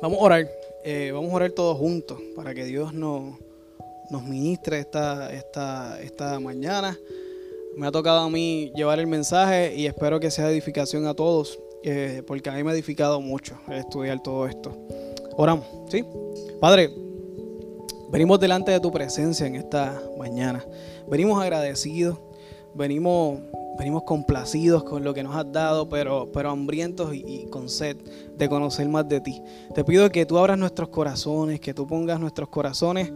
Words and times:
Vamos 0.00 0.20
a 0.20 0.22
orar. 0.22 0.48
Eh, 0.84 1.10
vamos 1.12 1.32
a 1.32 1.34
orar 1.34 1.50
todos 1.50 1.76
juntos 1.76 2.18
para 2.36 2.54
que 2.54 2.64
Dios 2.64 2.94
nos, 2.94 3.34
nos 4.10 4.22
ministre 4.22 4.78
esta, 4.78 5.32
esta, 5.32 6.00
esta 6.00 6.38
mañana. 6.38 6.96
Me 7.76 7.86
ha 7.86 7.90
tocado 7.90 8.20
a 8.20 8.30
mí 8.30 8.72
llevar 8.76 9.00
el 9.00 9.08
mensaje 9.08 9.74
y 9.74 9.86
espero 9.86 10.20
que 10.20 10.30
sea 10.30 10.50
edificación 10.50 11.06
a 11.06 11.14
todos, 11.14 11.58
eh, 11.82 12.22
porque 12.26 12.48
a 12.48 12.52
mí 12.52 12.62
me 12.62 12.70
ha 12.70 12.74
edificado 12.74 13.20
mucho 13.20 13.58
estudiar 13.70 14.22
todo 14.22 14.46
esto. 14.46 14.72
Oramos, 15.36 15.66
¿sí? 15.88 16.04
Padre, 16.60 16.90
venimos 18.10 18.38
delante 18.38 18.70
de 18.70 18.80
tu 18.80 18.92
presencia 18.92 19.46
en 19.46 19.56
esta 19.56 20.00
mañana. 20.16 20.64
Venimos 21.08 21.42
agradecidos, 21.42 22.18
venimos 22.74 23.40
venimos 23.78 24.02
complacidos 24.02 24.84
con 24.84 25.04
lo 25.04 25.14
que 25.14 25.22
nos 25.22 25.36
has 25.36 25.50
dado, 25.52 25.88
pero, 25.88 26.30
pero 26.32 26.50
hambrientos 26.50 27.14
y, 27.14 27.46
con 27.50 27.68
sed 27.68 27.96
de 28.36 28.48
conocer 28.48 28.88
más 28.88 29.08
de 29.08 29.20
ti. 29.20 29.40
Te 29.74 29.84
pido 29.84 30.10
que 30.10 30.26
tú 30.26 30.36
abras 30.36 30.58
nuestros 30.58 30.88
corazones, 30.88 31.60
que 31.60 31.72
tú 31.72 31.86
pongas 31.86 32.18
nuestros 32.20 32.48
corazones, 32.48 33.12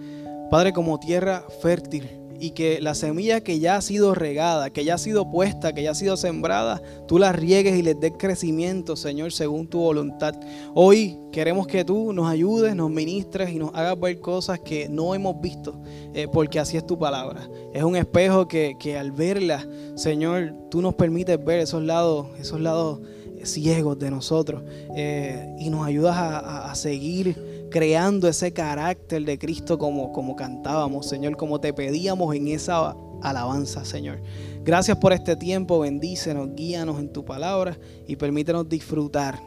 Padre, 0.51 0.73
como 0.73 1.01
tierra 1.01 1.45
fértil 1.63 2.22
y 2.43 2.51
que 2.51 2.81
la 2.81 2.97
semilla 2.97 3.41
que 3.41 3.61
ya 3.61 3.77
ha 3.77 3.81
sido 3.81 4.17
regada, 4.17 4.71
que 4.71 4.85
ya 4.85 4.95
ha 4.95 4.99
sido 4.99 5.31
puesta, 5.31 5.73
que 5.73 5.85
ya 5.85 5.93
ha 5.93 5.95
sido 5.95 6.17
sembrada, 6.17 6.83
tú 7.07 7.21
la 7.21 7.31
riegues 7.31 7.79
y 7.79 7.83
les 7.83 8.01
des 8.01 8.15
crecimiento, 8.19 8.97
Señor, 8.97 9.33
según 9.33 9.69
tu 9.69 9.79
voluntad. 9.79 10.35
Hoy 10.75 11.17
queremos 11.31 11.69
que 11.69 11.85
tú 11.85 12.13
nos 12.13 12.29
ayudes, 12.29 12.75
nos 12.75 12.91
ministres 12.91 13.51
y 13.51 13.61
nos 13.61 13.73
hagas 13.75 13.99
ver 14.01 14.19
cosas 14.19 14.59
que 14.59 14.89
no 14.89 15.15
hemos 15.15 15.41
visto, 15.41 15.81
eh, 16.15 16.27
porque 16.33 16.59
así 16.59 16.77
es 16.77 16.85
tu 16.85 16.99
palabra. 16.99 17.49
Es 17.73 17.85
un 17.85 17.95
espejo 17.95 18.49
que, 18.49 18.97
al 18.99 19.13
verla, 19.13 19.65
Señor, 19.95 20.53
tú 20.69 20.83
nos 20.83 20.95
permites 20.95 21.43
ver 21.45 21.61
esos 21.61 21.85
lados, 21.85 22.27
esos 22.41 22.61
lados 22.61 22.99
ciegos 23.45 24.01
de 24.01 24.11
nosotros 24.11 24.63
eh, 24.97 25.55
y 25.61 25.71
nos 25.71 25.87
ayudas 25.87 26.17
a 26.17 26.73
seguir 26.75 27.52
creando 27.73 28.29
ese 28.29 28.53
carácter 28.53 29.25
de 29.25 29.39
Cristo 29.39 29.79
como, 29.79 30.13
como 30.13 30.37
cantábamos, 30.37 31.09
Señor, 31.09 31.37
como 31.37 31.61
te 31.61 31.73
pedíamos 31.73 32.35
en 32.37 32.49
esa 32.49 32.95
alabanza, 33.23 33.85
Señor. 33.85 34.23
Gracias 34.63 34.97
por 34.99 35.13
este 35.13 35.35
tiempo, 35.35 35.81
bendícenos, 35.81 36.51
guíanos 36.55 37.01
en 37.01 37.13
tu 37.13 37.25
palabra 37.25 37.77
y 38.07 38.17
permítenos 38.17 38.69
disfrutar 38.69 39.41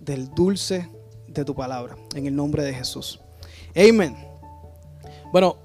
del 0.00 0.30
dulce 0.30 0.88
de 1.28 1.44
tu 1.44 1.54
palabra, 1.54 1.96
en 2.14 2.26
el 2.26 2.34
nombre 2.34 2.64
de 2.64 2.74
Jesús. 2.74 3.20
Amén. 3.76 4.16
Bueno, 5.32 5.56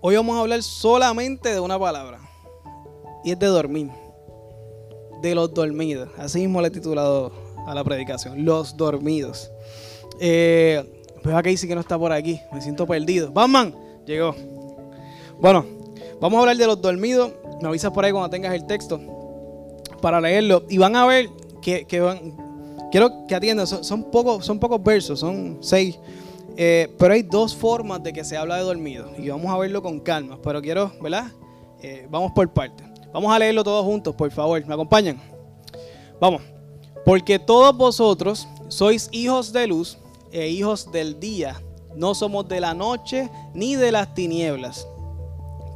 hoy 0.00 0.16
vamos 0.16 0.36
a 0.36 0.40
hablar 0.40 0.62
solamente 0.62 1.54
de 1.54 1.60
una 1.60 1.78
palabra 1.78 2.20
y 3.24 3.30
es 3.30 3.38
de 3.38 3.46
dormir, 3.46 3.90
de 5.22 5.34
los 5.34 5.54
dormidos. 5.54 6.10
Así 6.18 6.40
mismo 6.40 6.60
le 6.60 6.68
he 6.68 6.70
titulado 6.70 7.32
a 7.66 7.74
la 7.74 7.84
predicación, 7.84 8.44
los 8.44 8.76
dormidos. 8.76 9.50
Eh, 10.20 11.01
Veo 11.24 11.36
a 11.36 11.42
Casey 11.42 11.68
que 11.68 11.74
no 11.74 11.80
está 11.80 11.98
por 11.98 12.12
aquí. 12.12 12.40
Me 12.52 12.60
siento 12.60 12.86
perdido. 12.86 13.30
Batman, 13.30 13.74
llegó. 14.04 14.34
Bueno, 15.40 15.64
vamos 16.20 16.38
a 16.38 16.40
hablar 16.40 16.56
de 16.56 16.66
los 16.66 16.80
dormidos. 16.80 17.32
Me 17.60 17.68
avisas 17.68 17.92
por 17.92 18.04
ahí 18.04 18.12
cuando 18.12 18.30
tengas 18.30 18.54
el 18.54 18.66
texto 18.66 19.00
para 20.00 20.20
leerlo. 20.20 20.64
Y 20.68 20.78
van 20.78 20.96
a 20.96 21.06
ver 21.06 21.28
que, 21.60 22.00
van. 22.00 22.36
Quiero 22.90 23.26
que 23.26 23.34
atiendan. 23.34 23.66
Son, 23.66 24.10
pocos, 24.10 24.44
son 24.44 24.58
pocos 24.58 24.82
versos, 24.82 25.20
son 25.20 25.58
seis. 25.60 25.98
Eh, 26.56 26.92
pero 26.98 27.14
hay 27.14 27.22
dos 27.22 27.54
formas 27.54 28.02
de 28.02 28.12
que 28.12 28.24
se 28.24 28.36
habla 28.36 28.56
de 28.56 28.62
dormido. 28.62 29.12
Y 29.16 29.28
vamos 29.28 29.52
a 29.52 29.58
verlo 29.58 29.82
con 29.82 30.00
calma. 30.00 30.38
Pero 30.42 30.60
quiero, 30.60 30.92
¿verdad? 31.00 31.30
Eh, 31.80 32.06
vamos 32.10 32.32
por 32.32 32.52
partes. 32.52 32.86
Vamos 33.12 33.32
a 33.32 33.38
leerlo 33.38 33.62
todos 33.62 33.84
juntos, 33.84 34.14
por 34.14 34.30
favor. 34.30 34.64
¿Me 34.66 34.74
acompañan? 34.74 35.20
Vamos. 36.20 36.42
Porque 37.04 37.38
todos 37.38 37.76
vosotros 37.76 38.48
sois 38.68 39.08
hijos 39.12 39.52
de 39.52 39.66
luz 39.66 39.98
e 40.32 40.48
hijos 40.48 40.90
del 40.90 41.20
día. 41.20 41.60
No 41.94 42.14
somos 42.14 42.48
de 42.48 42.60
la 42.60 42.74
noche 42.74 43.30
ni 43.54 43.76
de 43.76 43.92
las 43.92 44.14
tinieblas. 44.14 44.86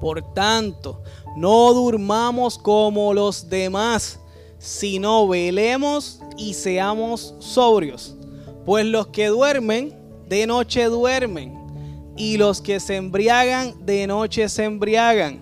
Por 0.00 0.34
tanto, 0.34 1.02
no 1.36 1.72
durmamos 1.72 2.58
como 2.58 3.12
los 3.14 3.48
demás, 3.48 4.18
sino 4.58 5.28
velemos 5.28 6.20
y 6.36 6.54
seamos 6.54 7.34
sobrios. 7.38 8.16
Pues 8.64 8.84
los 8.84 9.08
que 9.08 9.26
duermen, 9.28 9.94
de 10.28 10.46
noche 10.46 10.86
duermen, 10.86 11.56
y 12.16 12.38
los 12.38 12.60
que 12.60 12.80
se 12.80 12.96
embriagan, 12.96 13.74
de 13.84 14.06
noche 14.06 14.48
se 14.48 14.64
embriagan. 14.64 15.40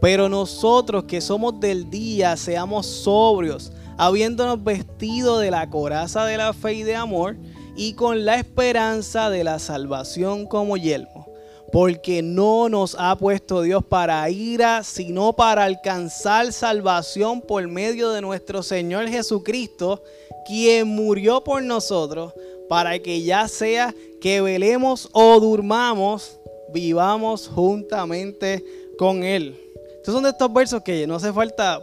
Pero 0.00 0.28
nosotros 0.28 1.04
que 1.04 1.20
somos 1.20 1.58
del 1.58 1.88
día, 1.88 2.36
seamos 2.36 2.86
sobrios, 2.86 3.72
habiéndonos 3.96 4.62
vestido 4.62 5.38
de 5.38 5.50
la 5.50 5.70
coraza 5.70 6.24
de 6.26 6.36
la 6.36 6.52
fe 6.52 6.74
y 6.74 6.82
de 6.82 6.96
amor, 6.96 7.36
y 7.76 7.92
con 7.92 8.24
la 8.24 8.36
esperanza 8.36 9.30
de 9.30 9.44
la 9.44 9.58
salvación 9.58 10.46
como 10.46 10.76
yelmo. 10.76 11.26
Porque 11.72 12.22
no 12.22 12.68
nos 12.68 12.96
ha 12.98 13.16
puesto 13.16 13.62
Dios 13.62 13.84
para 13.84 14.28
ira, 14.30 14.82
sino 14.82 15.34
para 15.34 15.64
alcanzar 15.64 16.52
salvación 16.52 17.42
por 17.42 17.66
medio 17.68 18.10
de 18.10 18.22
nuestro 18.22 18.62
Señor 18.62 19.08
Jesucristo, 19.08 20.02
quien 20.46 20.88
murió 20.88 21.42
por 21.42 21.62
nosotros, 21.62 22.32
para 22.68 22.98
que 23.00 23.22
ya 23.22 23.48
sea 23.48 23.94
que 24.20 24.40
velemos 24.40 25.08
o 25.12 25.38
durmamos, 25.40 26.38
vivamos 26.72 27.48
juntamente 27.48 28.64
con 28.96 29.22
Él. 29.22 29.60
Estos 29.96 30.14
son 30.14 30.22
de 30.22 30.30
estos 30.30 30.52
versos 30.52 30.82
que 30.82 31.06
no 31.06 31.16
hace 31.16 31.32
falta 31.32 31.82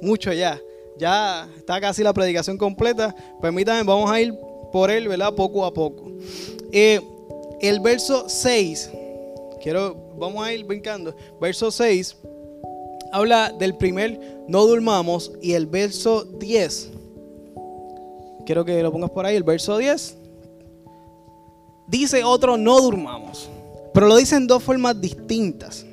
mucho 0.00 0.32
ya. 0.32 0.60
Ya 0.96 1.48
está 1.56 1.80
casi 1.80 2.04
la 2.04 2.12
predicación 2.12 2.56
completa. 2.56 3.14
Permítanme, 3.42 3.82
vamos 3.82 4.08
a 4.08 4.20
ir 4.20 4.32
por 4.74 4.90
él, 4.90 5.06
¿verdad? 5.06 5.32
Poco 5.36 5.64
a 5.64 5.72
poco. 5.72 6.10
Eh, 6.72 7.00
el 7.60 7.78
verso 7.78 8.24
6, 8.28 8.90
quiero, 9.62 9.94
vamos 10.18 10.44
a 10.44 10.52
ir 10.52 10.64
brincando. 10.64 11.14
Verso 11.40 11.70
6 11.70 12.16
habla 13.12 13.52
del 13.52 13.76
primer 13.76 14.42
no 14.48 14.66
durmamos 14.66 15.30
y 15.40 15.52
el 15.52 15.66
verso 15.66 16.24
10. 16.24 16.90
Quiero 18.44 18.64
que 18.64 18.82
lo 18.82 18.90
pongas 18.90 19.10
por 19.10 19.24
ahí, 19.24 19.36
el 19.36 19.44
verso 19.44 19.78
10. 19.78 20.16
Dice 21.86 22.24
otro 22.24 22.56
no 22.56 22.80
durmamos, 22.80 23.48
pero 23.92 24.08
lo 24.08 24.16
dice 24.16 24.34
en 24.34 24.48
dos 24.48 24.60
formas 24.60 25.00
distintas. 25.00 25.86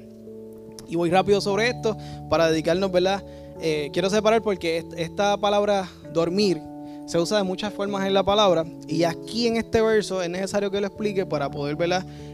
Y 0.88 0.96
voy 0.96 1.12
rápido 1.12 1.40
sobre 1.40 1.69
esto 1.69 1.96
para 2.31 2.50
dedicarnos, 2.50 2.92
¿verdad? 2.92 3.24
Eh, 3.62 3.92
quiero 3.94 4.09
separar 4.09 4.42
porque 4.42 4.84
esta 4.98 5.38
palabra 5.38 5.88
dormir 6.12 6.71
se 7.06 7.19
usa 7.19 7.38
de 7.38 7.44
muchas 7.44 7.73
formas 7.73 8.06
en 8.06 8.13
la 8.13 8.23
palabra 8.23 8.66
y 8.88 9.03
aquí 9.03 9.47
en 9.47 9.57
este 9.57 9.81
verso 9.81 10.22
es 10.22 10.29
necesario 10.29 10.72
que 10.72 10.79
lo 10.79 10.88
explique 10.88 11.25
para 11.25 11.50
poder 11.50 11.78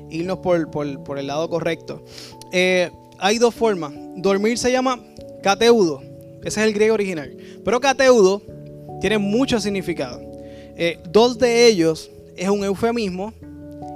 irnos 0.09 0.37
por, 0.39 1.17
el 1.17 1.27
lado 1.27 1.49
correcto. 1.49 2.03
Eh, 2.51 2.91
hay 3.19 3.37
dos 3.37 3.53
formas. 3.53 3.93
Dormir 4.15 4.57
se 4.57 4.71
llama 4.71 4.99
cateudo, 5.41 6.01
ese 6.43 6.61
es 6.61 6.67
el 6.67 6.73
griego 6.73 6.93
original, 6.93 7.35
pero 7.63 7.79
cateudo 7.79 8.41
tiene 9.01 9.17
mucho 9.17 9.59
significado. 9.59 10.21
Eh, 10.75 10.99
dos 11.09 11.37
de 11.37 11.67
ellos 11.67 12.09
es 12.35 12.49
un 12.49 12.63
eufemismo 12.63 13.33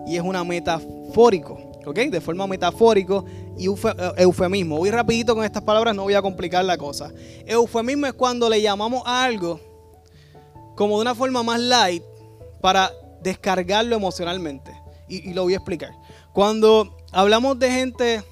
y 0.08 0.16
es 0.16 0.24
una 0.24 0.44
metafórico, 0.44 1.80
¿ok? 1.86 1.98
De 2.10 2.22
forma 2.22 2.48
metafórico 2.48 3.26
y 3.58 3.68
eh, 3.68 3.74
eufemismo. 4.18 4.78
Voy 4.78 4.90
rapidito 4.90 5.36
con 5.36 5.46
estas 5.46 5.64
palabras, 5.64 5.96
no 5.96 6.04
voy 6.04 6.16
a 6.16 6.22
complicar 6.22 6.66
la 6.66 6.78
cosa. 6.78 7.14
Eufemismo 7.46 8.08
es 8.08 8.14
cuando 8.14 8.50
le 8.50 8.62
llamamos 8.62 9.04
a 9.06 9.24
algo 9.24 9.60
como 10.82 10.96
de 10.96 11.02
una 11.02 11.14
forma 11.14 11.44
más 11.44 11.60
light 11.60 12.02
para 12.60 12.92
descargarlo 13.22 13.96
emocionalmente. 13.96 14.72
Y, 15.08 15.32
lo 15.32 15.44
voy 15.44 15.54
a 15.54 15.58
explicar. 15.58 15.92
Cuando 16.34 16.98
hablamos 17.12 17.60
de 17.60 17.70
gente 17.70 18.24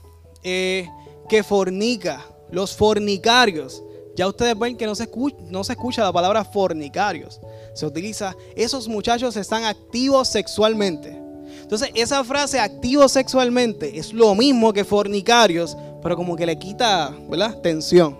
eh, 0.41 0.89
que 1.27 1.43
fornica, 1.43 2.25
los 2.49 2.75
fornicarios, 2.75 3.83
ya 4.15 4.27
ustedes 4.27 4.57
ven 4.57 4.75
que 4.77 4.87
no 4.87 4.95
se, 4.95 5.03
escucha, 5.03 5.37
no 5.51 5.63
se 5.63 5.73
escucha 5.73 6.01
la 6.01 6.11
palabra 6.11 6.43
fornicarios. 6.43 7.39
Se 7.75 7.85
utiliza, 7.85 8.35
esos 8.55 8.87
muchachos 8.87 9.37
están 9.37 9.65
activos 9.65 10.27
sexualmente. 10.29 11.21
Entonces, 11.61 11.91
esa 11.93 12.23
frase 12.23 12.59
activos 12.59 13.11
sexualmente 13.11 13.95
es 13.95 14.11
lo 14.11 14.33
mismo 14.33 14.73
que 14.73 14.83
fornicarios, 14.83 15.77
pero 16.01 16.15
como 16.15 16.35
que 16.35 16.47
le 16.47 16.57
quita, 16.57 17.15
¿verdad? 17.29 17.61
Tensión. 17.61 18.17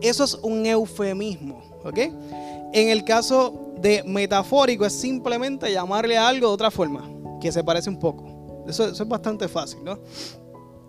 Eso 0.00 0.22
es 0.22 0.34
un 0.34 0.66
eufemismo, 0.66 1.80
¿ok? 1.82 1.98
En 2.72 2.88
el 2.88 3.04
caso 3.04 3.61
de 3.82 4.02
metafórico 4.04 4.86
es 4.86 4.92
simplemente 4.92 5.70
llamarle 5.72 6.16
a 6.16 6.28
algo 6.28 6.48
de 6.48 6.54
otra 6.54 6.70
forma, 6.70 7.10
que 7.40 7.50
se 7.50 7.62
parece 7.64 7.90
un 7.90 7.98
poco. 7.98 8.64
Eso, 8.66 8.88
es 8.88 9.08
bastante 9.08 9.48
fácil, 9.48 9.82
¿no? 9.82 9.98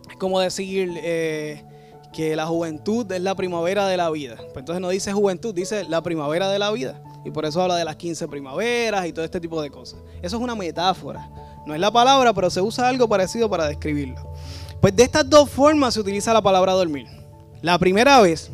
Es 0.10 0.16
como 0.18 0.40
decir 0.40 0.92
eh, 1.02 1.66
que 2.14 2.36
la 2.36 2.46
juventud 2.46 3.12
es 3.12 3.22
la 3.22 3.36
primavera 3.36 3.88
de 3.88 3.98
la 3.98 4.10
vida. 4.12 4.36
Pues 4.38 4.58
entonces 4.58 4.80
no 4.80 4.90
dice 4.90 5.12
juventud, 5.12 5.54
dice 5.54 5.84
la 5.90 6.04
primavera 6.04 6.50
de 6.50 6.60
la 6.60 6.72
vida. 6.72 7.02
Y 7.26 7.32
por 7.32 7.46
eso 7.46 7.62
habla 7.62 7.76
de 7.76 7.86
las 7.86 7.96
15 7.96 8.28
primaveras 8.28 9.08
y 9.08 9.14
todo 9.14 9.26
este 9.26 9.40
tipo 9.40 9.62
de 9.62 9.72
cosas. 9.72 10.00
Eso 10.22 10.38
es 10.38 10.44
una 10.44 10.56
metáfora. 10.56 11.30
No 11.66 11.74
es 11.74 11.80
la 11.80 11.92
palabra, 11.92 12.34
pero 12.34 12.50
se 12.50 12.62
usa 12.62 12.88
algo 12.88 13.08
parecido 13.08 13.50
para 13.50 13.68
describirlo. 13.68 14.34
Pues 14.80 14.96
de 14.96 15.04
estas 15.04 15.28
dos 15.30 15.50
formas 15.50 15.94
se 15.94 16.02
utiliza 16.02 16.34
la 16.34 16.42
palabra 16.42 16.74
dormir. 16.74 17.08
La 17.62 17.80
primera 17.80 18.20
vez, 18.20 18.52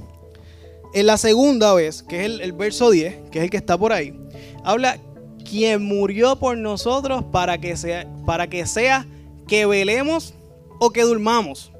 en 0.94 1.08
la 1.08 1.18
segunda 1.18 1.74
vez, 1.74 2.04
que 2.04 2.20
es 2.20 2.26
el, 2.28 2.42
el 2.42 2.54
verso 2.54 2.92
10, 2.92 3.32
que 3.32 3.40
es 3.40 3.44
el 3.46 3.50
que 3.50 3.58
está 3.58 3.76
por 3.78 3.92
ahí, 3.92 4.14
habla 4.70 5.00
quien 5.50 5.84
murió 5.84 6.36
por 6.36 6.56
nosotros 6.56 7.24
para 7.32 7.58
que 7.58 7.76
sea, 7.76 8.08
para 8.26 8.48
que, 8.48 8.68
sea 8.68 9.08
que 9.48 9.66
velemos 9.66 10.34
o 10.80 10.92
que 10.92 11.02
durmamos. 11.02 11.72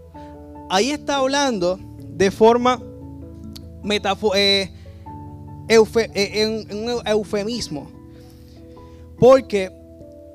Ahí 0.72 0.90
está 0.90 1.18
hablando 1.18 1.80
de 2.00 2.32
forma 2.32 2.82
eh, 4.34 4.72
eh, 5.70 6.32
en 6.34 6.90
un 6.90 7.08
eufemismo. 7.08 7.92
Porque 9.20 9.72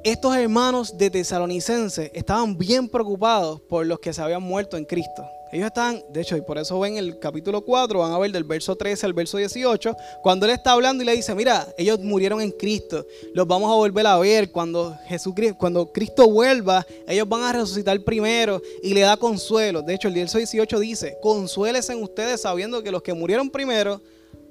estos 0.04 0.36
hermanos 0.36 0.96
de 0.96 1.10
Tesalonicense 1.10 2.12
estaban 2.14 2.56
bien 2.56 2.88
preocupados 2.88 3.60
por 3.62 3.84
los 3.84 3.98
que 3.98 4.12
se 4.12 4.22
habían 4.22 4.42
muerto 4.42 4.76
en 4.76 4.84
Cristo. 4.84 5.24
Ellos 5.54 5.66
están, 5.66 6.02
de 6.08 6.20
hecho, 6.20 6.36
y 6.36 6.40
por 6.40 6.58
eso 6.58 6.80
ven 6.80 6.96
el 6.96 7.20
capítulo 7.20 7.64
4, 7.64 8.00
van 8.00 8.10
a 8.10 8.18
ver 8.18 8.32
del 8.32 8.42
verso 8.42 8.74
13 8.74 9.06
al 9.06 9.12
verso 9.12 9.36
18, 9.38 9.96
cuando 10.20 10.46
él 10.46 10.52
está 10.52 10.72
hablando 10.72 11.04
y 11.04 11.06
le 11.06 11.14
dice, 11.14 11.32
mira, 11.32 11.72
ellos 11.78 12.00
murieron 12.00 12.40
en 12.40 12.50
Cristo, 12.50 13.06
los 13.34 13.46
vamos 13.46 13.70
a 13.70 13.76
volver 13.76 14.04
a 14.04 14.18
ver, 14.18 14.50
cuando, 14.50 14.98
Jesucristo, 15.06 15.56
cuando 15.56 15.92
Cristo 15.92 16.28
vuelva, 16.28 16.84
ellos 17.06 17.28
van 17.28 17.44
a 17.44 17.52
resucitar 17.52 18.00
primero 18.00 18.60
y 18.82 18.94
le 18.94 19.02
da 19.02 19.16
consuelo. 19.16 19.80
De 19.80 19.94
hecho, 19.94 20.08
el 20.08 20.14
verso 20.14 20.38
18 20.38 20.80
dice, 20.80 21.18
consuélense 21.22 21.92
en 21.92 22.02
ustedes 22.02 22.40
sabiendo 22.40 22.82
que 22.82 22.90
los 22.90 23.02
que 23.02 23.14
murieron 23.14 23.48
primero 23.48 24.00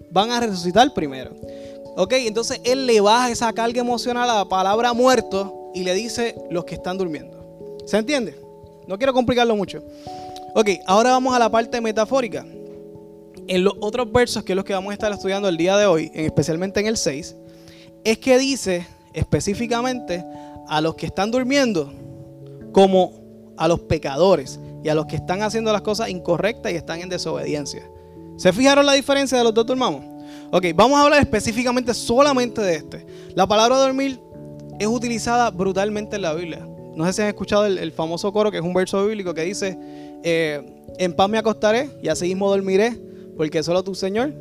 van 0.10 0.32
a 0.32 0.40
resucitar 0.40 0.94
primero. 0.94 1.32
Ok, 1.98 2.14
entonces 2.14 2.62
él 2.64 2.86
le 2.86 3.02
baja 3.02 3.30
esa 3.30 3.52
carga 3.52 3.82
emocional 3.82 4.30
a 4.30 4.36
la 4.36 4.46
palabra 4.46 4.94
muerto 4.94 5.70
y 5.76 5.84
le 5.84 5.94
dice 5.96 6.34
los 6.50 6.64
que 6.64 6.76
están 6.76 6.98
durmiendo. 6.98 7.84
¿Se 7.86 7.98
entiende? 7.98 8.42
No 8.88 8.98
quiero 8.98 9.14
complicarlo 9.14 9.54
mucho. 9.58 9.84
Ok, 10.56 10.70
ahora 10.86 11.12
vamos 11.12 11.36
a 11.36 11.40
la 11.40 11.50
parte 11.50 11.82
metafórica. 11.82 12.46
En 13.48 13.64
los 13.64 13.74
otros 13.80 14.12
versos, 14.12 14.44
que 14.44 14.52
es 14.52 14.56
los 14.56 14.64
que 14.64 14.74
vamos 14.74 14.92
a 14.92 14.94
estar 14.94 15.12
estudiando 15.12 15.50
el 15.50 15.58
día 15.58 15.76
de 15.78 15.88
hoy, 15.88 16.12
especialmente 16.14 16.80
en 16.80 16.86
el 16.86 16.96
6, 16.96 17.36
es 18.04 18.18
que 18.20 18.38
dice 18.38 18.86
específicamente 19.14 20.24
a 20.68 20.80
los 20.80 20.96
que 20.96 21.08
están 21.08 21.32
durmiendo 21.32 21.92
como 22.72 23.14
a 23.58 23.68
los 23.68 23.80
pecadores 23.82 24.60
y 24.84 24.90
a 24.90 24.96
los 24.96 25.08
que 25.08 25.16
están 25.16 25.42
haciendo 25.42 25.72
las 25.72 25.82
cosas 25.82 26.10
incorrectas 26.10 26.72
y 26.72 26.76
están 26.76 27.02
en 27.02 27.10
desobediencia. 27.10 27.90
¿Se 28.38 28.54
fijaron 28.54 28.86
la 28.86 28.94
diferencia 28.94 29.38
de 29.38 29.44
los 29.44 29.54
dos 29.54 29.66
dormamos? 29.66 30.04
Ok, 30.52 30.68
vamos 30.76 31.00
a 31.00 31.04
hablar 31.04 31.20
específicamente 31.20 31.94
solamente 31.96 32.62
de 32.62 32.76
este. 32.76 33.06
La 33.34 33.48
palabra 33.48 33.78
dormir 33.78 34.20
es 34.80 34.88
utilizada 34.88 35.50
brutalmente 35.50 36.16
en 36.16 36.22
la 36.22 36.34
Biblia. 36.34 36.68
No 36.96 37.06
sé 37.06 37.14
si 37.14 37.22
han 37.24 37.28
escuchado 37.28 37.66
el, 37.66 37.92
famoso 37.92 38.32
coro, 38.32 38.52
que 38.52 38.58
es 38.58 38.64
un 38.64 38.74
verso 38.74 39.06
bíblico 39.06 39.34
que 39.34 39.44
dice, 39.44 39.78
eh, 40.24 40.62
en 40.98 41.14
paz 41.14 41.30
me 41.30 41.38
acostaré 41.38 41.90
y 42.02 42.08
así 42.08 42.28
mismo 42.28 42.50
dormiré, 42.50 42.98
porque 43.38 43.64
solo 43.64 43.84
tu 43.84 43.96
Señor 43.96 44.34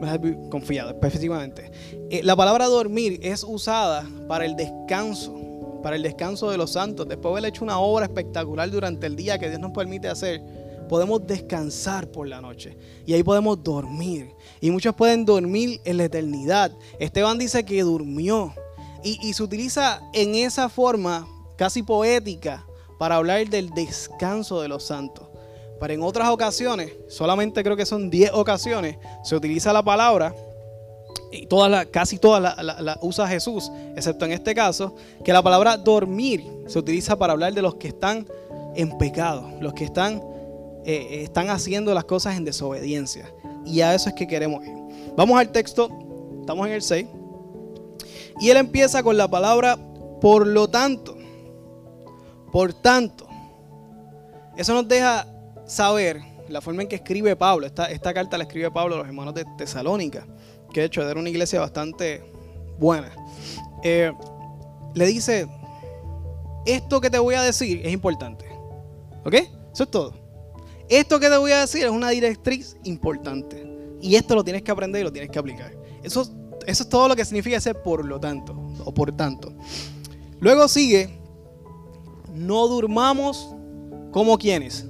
me 0.00 0.08
has 0.08 0.18
confiado, 0.50 0.90
específicamente. 0.90 1.70
Eh, 2.10 2.22
la 2.22 2.34
palabra 2.34 2.66
dormir 2.66 3.20
es 3.22 3.44
usada 3.44 4.08
para 4.28 4.46
el 4.46 4.56
descanso, 4.56 5.80
para 5.82 5.96
el 5.96 6.02
descanso 6.02 6.50
de 6.50 6.56
los 6.56 6.72
santos. 6.72 7.06
Después 7.06 7.32
de 7.32 7.38
haber 7.38 7.48
hecho 7.50 7.64
una 7.64 7.78
obra 7.78 8.06
espectacular 8.06 8.70
durante 8.70 9.06
el 9.06 9.16
día 9.16 9.38
que 9.38 9.48
Dios 9.48 9.60
nos 9.60 9.72
permite 9.72 10.08
hacer, 10.08 10.42
podemos 10.88 11.26
descansar 11.26 12.10
por 12.10 12.26
la 12.26 12.40
noche 12.40 12.76
y 13.06 13.12
ahí 13.12 13.22
podemos 13.22 13.62
dormir. 13.62 14.30
Y 14.60 14.70
muchos 14.70 14.94
pueden 14.94 15.24
dormir 15.24 15.80
en 15.84 15.98
la 15.98 16.04
eternidad. 16.04 16.72
Esteban 16.98 17.38
dice 17.38 17.64
que 17.64 17.82
durmió 17.82 18.54
y, 19.04 19.18
y 19.22 19.32
se 19.34 19.42
utiliza 19.42 20.02
en 20.12 20.34
esa 20.34 20.68
forma 20.68 21.28
casi 21.56 21.82
poética 21.82 22.66
para 23.00 23.16
hablar 23.16 23.48
del 23.48 23.70
descanso 23.70 24.60
de 24.60 24.68
los 24.68 24.82
santos. 24.84 25.26
Pero 25.80 25.94
en 25.94 26.02
otras 26.02 26.28
ocasiones, 26.28 26.92
solamente 27.08 27.64
creo 27.64 27.74
que 27.74 27.86
son 27.86 28.10
10 28.10 28.32
ocasiones, 28.34 28.98
se 29.24 29.34
utiliza 29.34 29.72
la 29.72 29.82
palabra, 29.82 30.34
y 31.32 31.46
todas 31.46 31.86
casi 31.86 32.18
todas 32.18 32.62
la, 32.62 32.98
usa 33.00 33.26
Jesús, 33.26 33.72
excepto 33.96 34.26
en 34.26 34.32
este 34.32 34.54
caso, 34.54 34.94
que 35.24 35.32
la 35.32 35.40
palabra 35.40 35.78
dormir 35.78 36.44
se 36.66 36.78
utiliza 36.78 37.16
para 37.16 37.32
hablar 37.32 37.54
de 37.54 37.62
los 37.62 37.76
que 37.76 37.88
están 37.88 38.26
en 38.76 38.98
pecado, 38.98 39.50
los 39.62 39.72
que 39.72 39.84
están, 39.84 40.22
eh, 40.84 41.08
eh, 41.10 41.22
están 41.22 41.48
haciendo 41.48 41.94
las 41.94 42.04
cosas 42.04 42.36
en 42.36 42.44
desobediencia. 42.44 43.32
Y 43.64 43.80
a 43.80 43.94
eso 43.94 44.10
es 44.10 44.14
que 44.14 44.26
queremos 44.26 44.62
ir. 44.62 44.74
Vamos 45.16 45.40
al 45.40 45.50
texto, 45.52 45.88
estamos 46.40 46.66
en 46.66 46.74
el 46.74 46.82
6, 46.82 47.06
y 48.42 48.50
él 48.50 48.58
empieza 48.58 49.02
con 49.02 49.16
la 49.16 49.26
palabra 49.26 49.78
por 50.20 50.46
lo 50.46 50.68
tanto. 50.68 51.16
Por 52.52 52.72
tanto, 52.72 53.28
eso 54.56 54.74
nos 54.74 54.86
deja 54.88 55.26
saber 55.66 56.20
la 56.48 56.60
forma 56.60 56.82
en 56.82 56.88
que 56.88 56.96
escribe 56.96 57.36
Pablo. 57.36 57.66
Esta, 57.66 57.90
esta 57.90 58.12
carta 58.12 58.36
la 58.36 58.44
escribe 58.44 58.70
Pablo 58.70 58.96
a 58.96 58.98
los 58.98 59.06
hermanos 59.06 59.34
de 59.34 59.44
Tesalónica, 59.56 60.26
que 60.72 60.80
de 60.80 60.86
hecho 60.86 61.08
era 61.08 61.18
una 61.18 61.28
iglesia 61.28 61.60
bastante 61.60 62.24
buena. 62.78 63.12
Eh, 63.82 64.12
le 64.94 65.06
dice, 65.06 65.46
esto 66.66 67.00
que 67.00 67.10
te 67.10 67.18
voy 67.18 67.34
a 67.34 67.42
decir 67.42 67.80
es 67.84 67.92
importante. 67.92 68.46
¿Ok? 69.24 69.34
Eso 69.72 69.84
es 69.84 69.90
todo. 69.90 70.14
Esto 70.88 71.20
que 71.20 71.28
te 71.28 71.36
voy 71.36 71.52
a 71.52 71.60
decir 71.60 71.84
es 71.84 71.90
una 71.90 72.10
directriz 72.10 72.76
importante. 72.84 73.66
Y 74.00 74.16
esto 74.16 74.34
lo 74.34 74.42
tienes 74.42 74.62
que 74.62 74.70
aprender 74.72 75.02
y 75.02 75.04
lo 75.04 75.12
tienes 75.12 75.30
que 75.30 75.38
aplicar. 75.38 75.72
Eso, 76.02 76.22
eso 76.66 76.82
es 76.82 76.88
todo 76.88 77.06
lo 77.06 77.14
que 77.14 77.24
significa 77.24 77.60
ser 77.60 77.80
por 77.82 78.04
lo 78.04 78.18
tanto 78.18 78.54
o 78.84 78.92
por 78.92 79.12
tanto. 79.12 79.52
Luego 80.40 80.66
sigue 80.68 81.19
no 82.32 82.66
durmamos 82.68 83.54
como 84.10 84.38
quienes, 84.38 84.86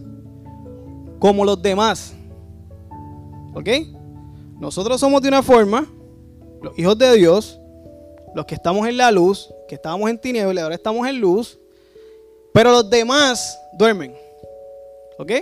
como 1.18 1.44
los 1.44 1.60
demás. 1.60 2.14
¿Ok? 3.54 3.68
Nosotros 4.58 5.00
somos 5.00 5.22
de 5.22 5.28
una 5.28 5.42
forma, 5.42 5.90
los 6.62 6.78
hijos 6.78 6.96
de 6.98 7.16
Dios, 7.16 7.60
los 8.34 8.46
que 8.46 8.54
estamos 8.54 8.86
en 8.88 8.96
la 8.96 9.10
luz, 9.10 9.52
que 9.68 9.74
estábamos 9.74 10.10
en 10.10 10.20
tinieblas, 10.20 10.62
ahora 10.62 10.74
estamos 10.74 11.06
en 11.08 11.20
luz, 11.20 11.58
pero 12.52 12.70
los 12.70 12.88
demás 12.90 13.58
duermen. 13.78 14.14
¿Ok? 15.18 15.32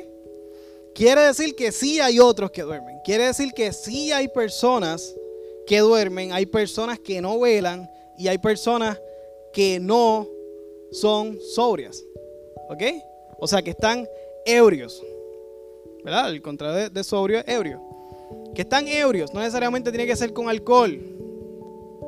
Quiere 0.94 1.22
decir 1.22 1.54
que 1.54 1.70
sí 1.70 2.00
hay 2.00 2.18
otros 2.18 2.50
que 2.50 2.62
duermen. 2.62 2.98
Quiere 3.04 3.26
decir 3.26 3.52
que 3.52 3.72
sí 3.72 4.10
hay 4.10 4.28
personas 4.28 5.14
que 5.66 5.78
duermen, 5.80 6.32
hay 6.32 6.46
personas 6.46 6.98
que 6.98 7.20
no 7.20 7.38
velan 7.38 7.88
y 8.16 8.28
hay 8.28 8.38
personas 8.38 9.00
que 9.52 9.78
no 9.78 10.26
son 10.92 11.38
sobrias. 11.40 12.04
¿Ok? 12.68 12.82
O 13.38 13.46
sea, 13.46 13.62
que 13.62 13.70
están 13.70 14.06
ebrios. 14.44 15.02
¿Verdad? 16.04 16.30
El 16.30 16.42
contrario 16.42 16.90
de, 16.90 17.04
sobrio 17.04 17.38
es 17.38 17.48
ebrio. 17.48 17.80
Que 18.54 18.62
están 18.62 18.88
ebrios. 18.88 19.32
No 19.32 19.40
necesariamente 19.40 19.90
tiene 19.90 20.06
que 20.06 20.16
ser 20.16 20.32
con 20.32 20.48
alcohol. 20.48 20.98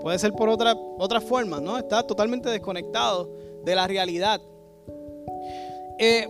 Puede 0.00 0.18
ser 0.18 0.32
por 0.32 0.49
otra, 0.49 0.75
otra 0.99 1.20
forma, 1.20 1.60
¿no? 1.60 1.76
Está 1.76 2.02
totalmente 2.02 2.49
desconectado 2.49 3.30
de 3.64 3.75
la 3.75 3.87
realidad. 3.87 4.40
Eh, 5.99 6.26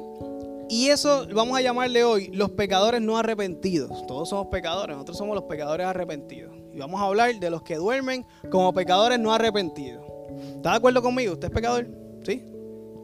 y 0.68 0.88
eso 0.88 1.26
vamos 1.32 1.56
a 1.56 1.60
llamarle 1.60 2.04
hoy 2.04 2.28
los 2.28 2.50
pecadores 2.50 3.00
no 3.00 3.16
arrepentidos. 3.16 4.06
Todos 4.06 4.28
somos 4.28 4.48
pecadores, 4.48 4.94
nosotros 4.96 5.18
somos 5.18 5.34
los 5.34 5.44
pecadores 5.44 5.86
arrepentidos. 5.86 6.52
Y 6.72 6.78
vamos 6.78 7.00
a 7.00 7.04
hablar 7.04 7.34
de 7.34 7.50
los 7.50 7.62
que 7.62 7.76
duermen 7.76 8.26
como 8.50 8.72
pecadores 8.72 9.18
no 9.18 9.32
arrepentidos. 9.32 10.04
¿Está 10.56 10.70
de 10.70 10.76
acuerdo 10.76 11.02
conmigo? 11.02 11.32
¿Usted 11.34 11.48
es 11.48 11.54
pecador? 11.54 11.99
¿Sí? 12.24 12.42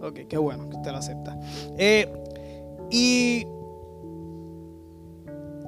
Ok, 0.02 0.20
qué 0.28 0.38
bueno 0.38 0.68
que 0.68 0.76
usted 0.76 0.90
lo 0.90 0.98
acepta. 0.98 1.38
Eh, 1.78 2.06
y 2.90 3.46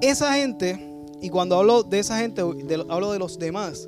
esa 0.01 0.33
gente, 0.33 0.79
y 1.21 1.29
cuando 1.29 1.57
hablo 1.57 1.83
de 1.83 1.99
esa 1.99 2.19
gente, 2.19 2.41
hablo 2.41 3.11
de 3.11 3.19
los 3.19 3.37
demás, 3.39 3.87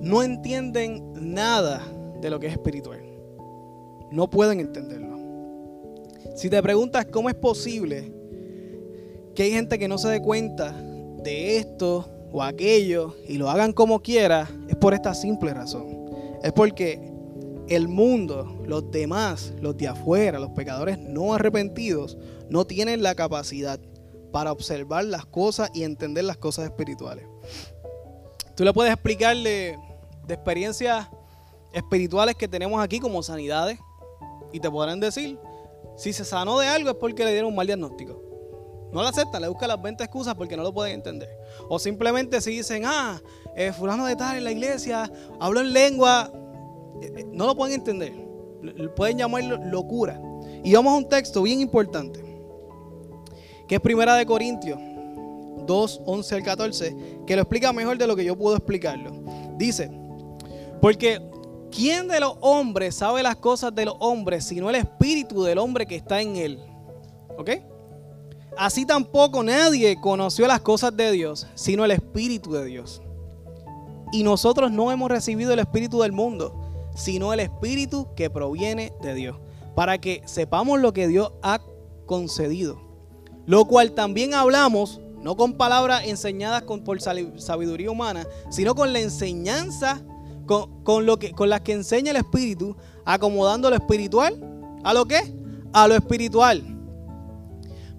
no 0.00 0.22
entienden 0.22 1.12
nada 1.14 1.80
de 2.20 2.30
lo 2.30 2.38
que 2.38 2.48
es 2.48 2.52
espiritual. 2.52 3.00
No 4.10 4.28
pueden 4.28 4.60
entenderlo. 4.60 5.16
Si 6.36 6.50
te 6.50 6.62
preguntas 6.62 7.06
cómo 7.06 7.28
es 7.28 7.34
posible 7.34 8.12
que 9.34 9.44
hay 9.44 9.52
gente 9.52 9.78
que 9.78 9.88
no 9.88 9.98
se 9.98 10.08
dé 10.08 10.20
cuenta 10.20 10.72
de 11.22 11.56
esto 11.56 12.08
o 12.32 12.42
aquello 12.42 13.16
y 13.26 13.38
lo 13.38 13.48
hagan 13.50 13.72
como 13.72 14.00
quiera, 14.00 14.48
es 14.68 14.76
por 14.76 14.92
esta 14.92 15.14
simple 15.14 15.54
razón. 15.54 15.86
Es 16.42 16.52
porque 16.52 17.15
el 17.68 17.88
mundo, 17.88 18.62
los 18.66 18.90
demás, 18.90 19.52
los 19.60 19.76
de 19.76 19.88
afuera, 19.88 20.38
los 20.38 20.50
pecadores 20.50 20.98
no 20.98 21.34
arrepentidos, 21.34 22.16
no 22.48 22.66
tienen 22.66 23.02
la 23.02 23.14
capacidad 23.14 23.80
para 24.32 24.52
observar 24.52 25.04
las 25.04 25.26
cosas 25.26 25.70
y 25.74 25.82
entender 25.82 26.24
las 26.24 26.36
cosas 26.36 26.66
espirituales. 26.66 27.26
Tú 28.54 28.64
le 28.64 28.72
puedes 28.72 28.92
explicarle 28.92 29.78
de 30.26 30.34
experiencias 30.34 31.08
espirituales 31.72 32.34
que 32.36 32.48
tenemos 32.48 32.82
aquí 32.82 33.00
como 33.00 33.22
sanidades 33.22 33.78
y 34.52 34.60
te 34.60 34.70
podrán 34.70 35.00
decir, 35.00 35.38
si 35.96 36.12
se 36.12 36.24
sanó 36.24 36.58
de 36.58 36.68
algo 36.68 36.90
es 36.90 36.96
porque 36.96 37.24
le 37.24 37.32
dieron 37.32 37.50
un 37.50 37.56
mal 37.56 37.66
diagnóstico. 37.66 38.22
No 38.92 39.02
lo 39.02 39.08
aceptan, 39.08 39.42
le 39.42 39.48
buscan 39.48 39.68
las 39.68 39.82
20 39.82 40.04
excusas 40.04 40.34
porque 40.34 40.56
no 40.56 40.62
lo 40.62 40.72
pueden 40.72 40.94
entender. 40.94 41.28
O 41.68 41.78
simplemente 41.78 42.40
si 42.40 42.52
dicen, 42.52 42.84
ah, 42.86 43.20
eh, 43.54 43.72
fulano 43.72 44.06
de 44.06 44.16
tal 44.16 44.36
en 44.36 44.44
la 44.44 44.52
iglesia, 44.52 45.10
habló 45.40 45.60
en 45.60 45.72
lengua, 45.72 46.30
no 47.32 47.46
lo 47.46 47.56
pueden 47.56 47.74
entender. 47.74 48.12
Pueden 48.94 49.18
llamarlo 49.18 49.56
locura. 49.56 50.20
Y 50.64 50.74
vamos 50.74 50.92
a 50.92 50.96
un 50.96 51.08
texto 51.08 51.42
bien 51.42 51.60
importante, 51.60 52.20
que 53.68 53.76
es 53.76 53.80
Primera 53.80 54.14
de 54.16 54.26
Corintios 54.26 54.78
2, 55.66 56.02
11 56.06 56.34
al 56.34 56.42
14, 56.42 56.96
que 57.26 57.36
lo 57.36 57.42
explica 57.42 57.72
mejor 57.72 57.98
de 57.98 58.06
lo 58.06 58.16
que 58.16 58.24
yo 58.24 58.36
puedo 58.36 58.56
explicarlo. 58.56 59.12
Dice, 59.56 59.90
porque 60.80 61.20
¿quién 61.70 62.08
de 62.08 62.20
los 62.20 62.36
hombres 62.40 62.94
sabe 62.94 63.22
las 63.22 63.36
cosas 63.36 63.74
de 63.74 63.84
los 63.84 63.96
hombres 64.00 64.44
sino 64.44 64.70
el 64.70 64.76
espíritu 64.76 65.42
del 65.42 65.58
hombre 65.58 65.86
que 65.86 65.96
está 65.96 66.20
en 66.20 66.36
él? 66.36 66.60
¿Ok? 67.38 67.50
Así 68.56 68.86
tampoco 68.86 69.42
nadie 69.42 70.00
conoció 70.00 70.46
las 70.46 70.62
cosas 70.62 70.96
de 70.96 71.12
Dios, 71.12 71.46
sino 71.54 71.84
el 71.84 71.90
espíritu 71.90 72.52
de 72.52 72.64
Dios. 72.64 73.02
Y 74.12 74.22
nosotros 74.22 74.70
no 74.72 74.90
hemos 74.90 75.10
recibido 75.10 75.52
el 75.52 75.58
espíritu 75.58 76.00
del 76.00 76.12
mundo, 76.12 76.65
sino 76.96 77.32
el 77.32 77.40
espíritu 77.40 78.08
que 78.16 78.30
proviene 78.30 78.92
de 79.02 79.14
Dios, 79.14 79.38
para 79.74 79.98
que 79.98 80.22
sepamos 80.24 80.80
lo 80.80 80.92
que 80.92 81.06
Dios 81.06 81.32
ha 81.42 81.60
concedido. 82.06 82.80
Lo 83.46 83.66
cual 83.66 83.92
también 83.92 84.34
hablamos 84.34 85.00
no 85.22 85.36
con 85.36 85.54
palabras 85.54 86.06
enseñadas 86.06 86.62
con, 86.62 86.84
por 86.84 87.00
sabiduría 87.00 87.90
humana, 87.90 88.26
sino 88.48 88.74
con 88.74 88.92
la 88.92 89.00
enseñanza, 89.00 90.00
con, 90.46 91.04
lo 91.04 91.18
que, 91.18 91.32
con 91.32 91.50
las 91.50 91.62
que 91.62 91.72
enseña 91.72 92.12
el 92.12 92.18
Espíritu, 92.18 92.76
acomodando 93.04 93.68
lo 93.68 93.76
espiritual 93.76 94.40
a 94.84 94.94
lo 94.94 95.04
que? 95.06 95.20
A 95.72 95.88
lo 95.88 95.96
espiritual. 95.96 96.62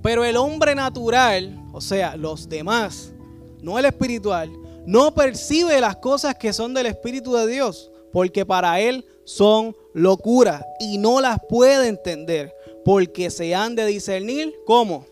Pero 0.01 0.23
el 0.23 0.37
hombre 0.37 0.73
natural, 0.73 1.65
o 1.73 1.81
sea, 1.81 2.15
los 2.15 2.47
demás, 2.47 3.13
no 3.61 3.77
el 3.77 3.83
espiritual, 3.83 4.49
no 4.85 5.13
percibe 5.13 5.81
las 5.81 5.97
cosas 5.97 6.35
que 6.35 6.53
son 6.53 6.73
del 6.73 6.85
Espíritu 6.85 7.33
de 7.33 7.45
Dios, 7.45 7.91
porque 8.17 8.47
para 8.47 8.81
él 8.81 9.05
son 9.25 9.75
locura 9.93 10.65
y 10.79 10.97
no 10.97 11.21
las 11.21 11.37
puede 11.47 11.87
entender, 11.87 12.51
porque 12.83 13.29
se 13.29 13.53
han 13.53 13.75
de 13.75 13.85
discernir 13.85 14.55
¿cómo? 14.65 15.05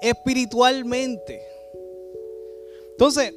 espiritualmente. 0.00 1.42
Entonces, 2.92 3.34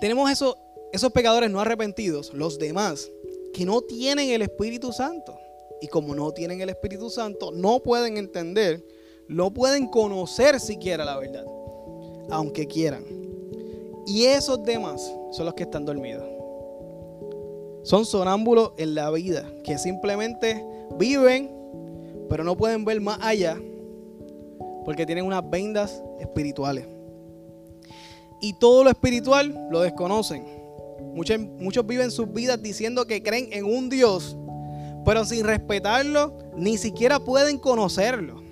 tenemos 0.00 0.30
esos 0.30 1.12
pecadores 1.12 1.50
no 1.50 1.60
arrepentidos, 1.60 2.32
los 2.34 2.56
demás, 2.60 3.10
que 3.52 3.64
no 3.64 3.80
tienen 3.80 4.30
el 4.30 4.42
Espíritu 4.42 4.92
Santo. 4.92 5.36
Y 5.80 5.88
como 5.88 6.14
no 6.14 6.30
tienen 6.30 6.60
el 6.60 6.68
Espíritu 6.68 7.10
Santo, 7.10 7.50
no 7.50 7.80
pueden 7.80 8.16
entender, 8.16 8.86
no 9.26 9.52
pueden 9.52 9.88
conocer 9.88 10.60
siquiera 10.60 11.04
la 11.04 11.18
verdad, 11.18 11.44
aunque 12.30 12.68
quieran. 12.68 13.04
Y 14.06 14.26
esos 14.26 14.62
demás 14.62 15.02
son 15.32 15.46
los 15.46 15.54
que 15.54 15.64
están 15.64 15.84
dormidos. 15.84 16.35
Son 17.86 18.04
sonámbulos 18.04 18.72
en 18.78 18.96
la 18.96 19.12
vida, 19.12 19.44
que 19.62 19.78
simplemente 19.78 20.66
viven, 20.98 21.48
pero 22.28 22.42
no 22.42 22.56
pueden 22.56 22.84
ver 22.84 23.00
más 23.00 23.16
allá 23.22 23.56
porque 24.84 25.06
tienen 25.06 25.24
unas 25.24 25.48
vendas 25.48 26.02
espirituales. 26.18 26.84
Y 28.40 28.54
todo 28.54 28.82
lo 28.82 28.90
espiritual 28.90 29.68
lo 29.70 29.82
desconocen. 29.82 30.44
Muchos, 31.14 31.86
viven 31.86 32.10
sus 32.10 32.32
vidas 32.32 32.60
diciendo 32.60 33.06
que 33.06 33.22
creen 33.22 33.50
en 33.52 33.64
un 33.64 33.88
Dios, 33.88 34.36
pero 35.04 35.24
sin 35.24 35.44
respetarlo, 35.44 36.36
ni 36.56 36.78
siquiera 36.78 37.20
pueden 37.20 37.56
conocerlo. 37.56 38.42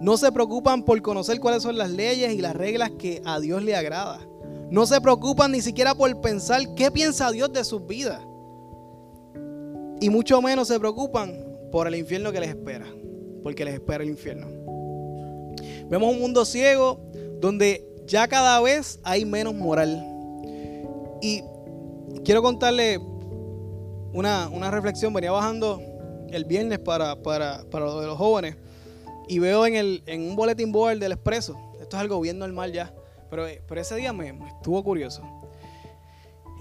No 0.00 0.16
se 0.16 0.32
preocupan 0.32 0.82
por 0.82 1.00
conocer 1.02 1.38
cuáles 1.38 1.62
son 1.62 1.78
las 1.78 1.90
leyes 1.90 2.34
y 2.34 2.38
las 2.38 2.56
reglas 2.56 2.90
que 2.98 3.22
a 3.24 3.38
Dios 3.38 3.62
le 3.62 3.76
agrada. 3.76 4.26
No 4.70 4.86
se 4.86 5.00
preocupan 5.00 5.52
ni 5.52 5.60
siquiera 5.60 5.94
por 5.94 6.20
pensar 6.20 6.60
qué 6.74 6.90
piensa 6.90 7.30
Dios 7.30 7.52
de 7.52 7.64
sus 7.64 7.86
vidas. 7.86 8.20
Y 10.00 10.10
mucho 10.10 10.40
menos 10.42 10.68
se 10.68 10.78
preocupan 10.78 11.44
por 11.70 11.86
el 11.86 11.94
infierno 11.94 12.32
que 12.32 12.40
les 12.40 12.50
espera, 12.50 12.86
porque 13.42 13.64
les 13.64 13.74
espera 13.74 14.02
el 14.04 14.10
infierno. 14.10 14.46
Vemos 15.88 16.12
un 16.12 16.20
mundo 16.20 16.44
ciego 16.44 17.00
donde 17.40 17.86
ya 18.06 18.28
cada 18.28 18.60
vez 18.60 19.00
hay 19.02 19.24
menos 19.24 19.54
moral. 19.54 20.04
Y 21.20 21.42
quiero 22.24 22.42
contarle 22.42 22.98
una, 24.12 24.70
reflexión. 24.70 25.12
Venía 25.12 25.30
bajando 25.30 25.80
el 26.30 26.44
viernes 26.44 26.78
para, 26.78 27.22
para, 27.22 27.64
lo 27.72 28.00
de 28.00 28.06
los 28.06 28.18
jóvenes 28.18 28.56
y 29.28 29.38
veo 29.38 29.66
en, 29.66 29.76
el, 29.76 30.02
en 30.06 30.22
un 30.28 30.36
boletín 30.36 30.72
board 30.72 30.98
del 30.98 31.12
expreso. 31.12 31.58
Esto 31.80 31.96
es 31.96 32.00
algo 32.00 32.20
bien 32.20 32.38
normal 32.38 32.72
ya. 32.72 32.92
Pero, 33.30 33.46
pero 33.66 33.80
ese 33.80 33.96
día 33.96 34.12
me, 34.12 34.28
estuvo 34.48 34.82
curioso. 34.82 35.22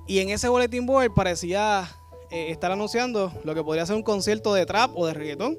Y 0.07 0.19
en 0.19 0.29
ese 0.29 0.49
boletín 0.49 0.85
board 0.85 1.13
parecía 1.13 1.89
eh, 2.31 2.51
estar 2.51 2.71
anunciando 2.71 3.31
lo 3.43 3.55
que 3.55 3.63
podría 3.63 3.85
ser 3.85 3.95
un 3.95 4.03
concierto 4.03 4.53
de 4.53 4.65
trap 4.65 4.91
o 4.95 5.05
de 5.05 5.13
reggaetón. 5.13 5.57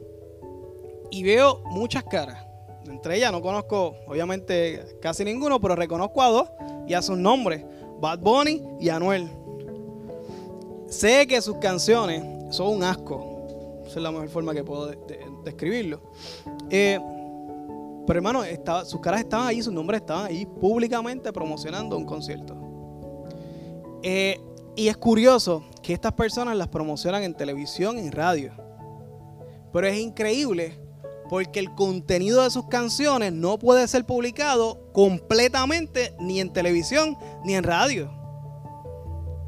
Y 1.10 1.22
veo 1.22 1.62
muchas 1.66 2.04
caras 2.04 2.44
entre 2.86 3.16
ellas 3.16 3.32
no 3.32 3.40
conozco, 3.40 3.96
obviamente, 4.06 4.98
casi 5.00 5.24
ninguno, 5.24 5.60
pero 5.60 5.74
reconozco 5.74 6.22
a 6.22 6.28
dos 6.28 6.48
y 6.86 6.94
a 6.94 7.02
sus 7.02 7.16
nombres, 7.16 7.64
Bad 8.00 8.18
Bunny 8.20 8.62
y 8.80 8.88
Anuel. 8.88 9.28
Sé 10.88 11.26
que 11.26 11.40
sus 11.40 11.56
canciones 11.58 12.22
son 12.54 12.68
un 12.68 12.84
asco. 12.84 13.82
Esa 13.86 13.98
es 13.98 14.02
la 14.02 14.10
mejor 14.10 14.28
forma 14.28 14.54
que 14.54 14.64
puedo 14.64 14.92
describirlo. 15.44 16.00
Eh, 16.70 17.00
pero 18.06 18.18
hermano, 18.18 18.42
sus 18.84 19.00
caras 19.00 19.20
estaban 19.20 19.46
ahí, 19.46 19.62
sus 19.62 19.72
nombres 19.72 20.00
estaban 20.00 20.26
ahí 20.26 20.46
públicamente 20.46 21.32
promocionando 21.32 21.96
un 21.96 22.04
concierto. 22.04 22.54
Eh, 24.02 24.38
y 24.76 24.88
es 24.88 24.96
curioso 24.96 25.64
que 25.82 25.92
estas 25.92 26.12
personas 26.12 26.56
las 26.56 26.68
promocionan 26.68 27.22
en 27.22 27.34
televisión 27.34 27.98
y 27.98 28.10
radio. 28.10 28.52
Pero 29.72 29.86
es 29.86 29.98
increíble 29.98 30.78
porque 31.28 31.58
el 31.58 31.74
contenido 31.74 32.42
de 32.42 32.50
sus 32.50 32.66
canciones 32.66 33.32
no 33.32 33.58
puede 33.58 33.88
ser 33.88 34.04
publicado 34.04 34.92
completamente 34.92 36.14
ni 36.18 36.40
en 36.40 36.52
televisión 36.52 37.16
ni 37.44 37.54
en 37.54 37.64
radio. 37.64 38.12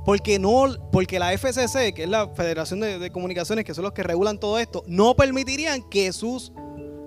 Porque, 0.04 0.38
no, 0.38 0.66
porque 0.92 1.18
la 1.18 1.36
FCC, 1.36 1.92
que 1.92 2.04
es 2.04 2.08
la 2.08 2.28
Federación 2.28 2.78
de, 2.78 3.10
Comunicaciones, 3.10 3.64
que 3.64 3.74
son 3.74 3.82
los 3.82 3.92
que 3.92 4.04
regulan 4.04 4.38
todo 4.38 4.58
esto, 4.58 4.84
no 4.86 5.16
permitirían 5.16 5.82
que 5.82 6.12
sus 6.12 6.52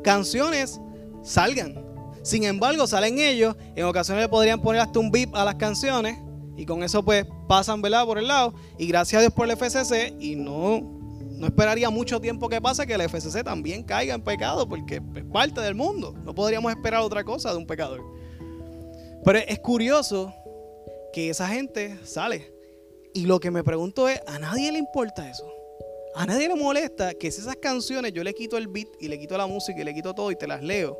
canciones 0.03 0.82
salgan. 1.23 1.85
Sin 2.23 2.43
embargo, 2.43 2.85
salen 2.88 3.19
ellos, 3.19 3.55
en 3.75 3.85
ocasiones 3.85 4.23
le 4.23 4.29
podrían 4.29 4.61
poner 4.61 4.81
hasta 4.81 4.99
un 4.99 5.09
beep 5.11 5.35
a 5.35 5.45
las 5.45 5.55
canciones 5.55 6.17
y 6.57 6.65
con 6.65 6.83
eso 6.83 7.03
pues 7.03 7.25
pasan 7.47 7.81
¿verdad? 7.81 8.05
por 8.05 8.17
el 8.17 8.27
lado. 8.27 8.53
Y 8.77 8.88
gracias 8.88 9.19
a 9.19 9.21
Dios 9.21 9.33
por 9.33 9.49
el 9.49 9.55
FCC 9.55 10.15
y 10.19 10.35
no 10.35 10.99
no 11.39 11.47
esperaría 11.47 11.89
mucho 11.89 12.19
tiempo 12.19 12.49
que 12.49 12.59
pase 12.59 12.85
que 12.85 12.93
el 12.93 13.01
FCC 13.01 13.45
también 13.45 13.83
caiga 13.83 14.13
en 14.13 14.21
pecado, 14.21 14.67
porque 14.67 15.01
es 15.15 15.23
parte 15.31 15.61
del 15.61 15.73
mundo. 15.73 16.13
No 16.25 16.35
podríamos 16.35 16.69
esperar 16.69 16.99
otra 16.99 17.23
cosa 17.23 17.51
de 17.51 17.57
un 17.57 17.65
pecador. 17.65 18.03
Pero 19.23 19.39
es 19.39 19.59
curioso 19.59 20.33
que 21.13 21.29
esa 21.29 21.47
gente 21.47 21.97
sale. 22.03 22.53
Y 23.13 23.25
lo 23.25 23.39
que 23.39 23.51
me 23.51 23.63
pregunto 23.63 24.09
es, 24.09 24.21
¿a 24.27 24.38
nadie 24.38 24.69
le 24.73 24.79
importa 24.79 25.29
eso? 25.29 25.49
¿A 26.13 26.25
nadie 26.25 26.49
le 26.49 26.55
molesta 26.55 27.13
que 27.13 27.31
si 27.31 27.39
esas 27.39 27.55
canciones 27.55 28.11
yo 28.11 28.21
le 28.21 28.33
quito 28.33 28.57
el 28.57 28.67
beat 28.67 28.89
y 28.99 29.07
le 29.07 29.17
quito 29.17 29.38
la 29.38 29.47
música 29.47 29.79
y 29.79 29.85
le 29.85 29.93
quito 29.93 30.13
todo 30.13 30.31
y 30.31 30.35
te 30.35 30.45
las 30.45 30.61
leo 30.61 30.97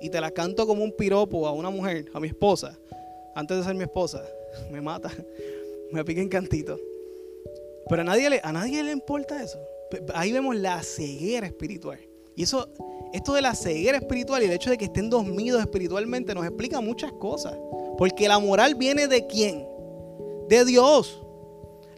y 0.00 0.10
te 0.10 0.20
las 0.20 0.32
canto 0.32 0.66
como 0.66 0.84
un 0.84 0.92
piropo 0.92 1.46
a 1.46 1.52
una 1.52 1.70
mujer, 1.70 2.06
a 2.12 2.20
mi 2.20 2.28
esposa, 2.28 2.78
antes 3.34 3.58
de 3.58 3.64
ser 3.64 3.74
mi 3.74 3.84
esposa, 3.84 4.24
me 4.70 4.80
mata, 4.80 5.10
me 5.92 6.04
pica 6.04 6.20
en 6.20 6.28
cantito. 6.28 6.78
Pero 7.88 8.02
a 8.02 8.04
nadie 8.04 8.30
le, 8.30 8.40
a 8.42 8.52
nadie 8.52 8.82
le 8.82 8.92
importa 8.92 9.42
eso 9.42 9.58
ahí 10.14 10.32
vemos 10.32 10.56
la 10.56 10.82
ceguera 10.82 11.46
espiritual. 11.46 11.98
Y 12.36 12.44
eso, 12.44 12.68
esto 13.12 13.34
de 13.34 13.42
la 13.42 13.54
ceguera 13.54 13.98
espiritual 13.98 14.42
y 14.42 14.46
el 14.46 14.52
hecho 14.52 14.70
de 14.70 14.78
que 14.78 14.86
estén 14.86 15.10
dormidos 15.10 15.60
espiritualmente 15.60 16.34
nos 16.34 16.44
explica 16.44 16.80
muchas 16.80 17.12
cosas. 17.12 17.56
Porque 17.98 18.28
la 18.28 18.38
moral 18.38 18.74
viene 18.74 19.08
de 19.08 19.26
quién? 19.26 19.66
De 20.48 20.64
Dios. 20.64 21.22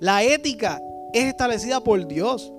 La 0.00 0.24
ética 0.24 0.80
es 1.12 1.26
establecida 1.26 1.82
por 1.82 2.06
Dios. 2.06 2.52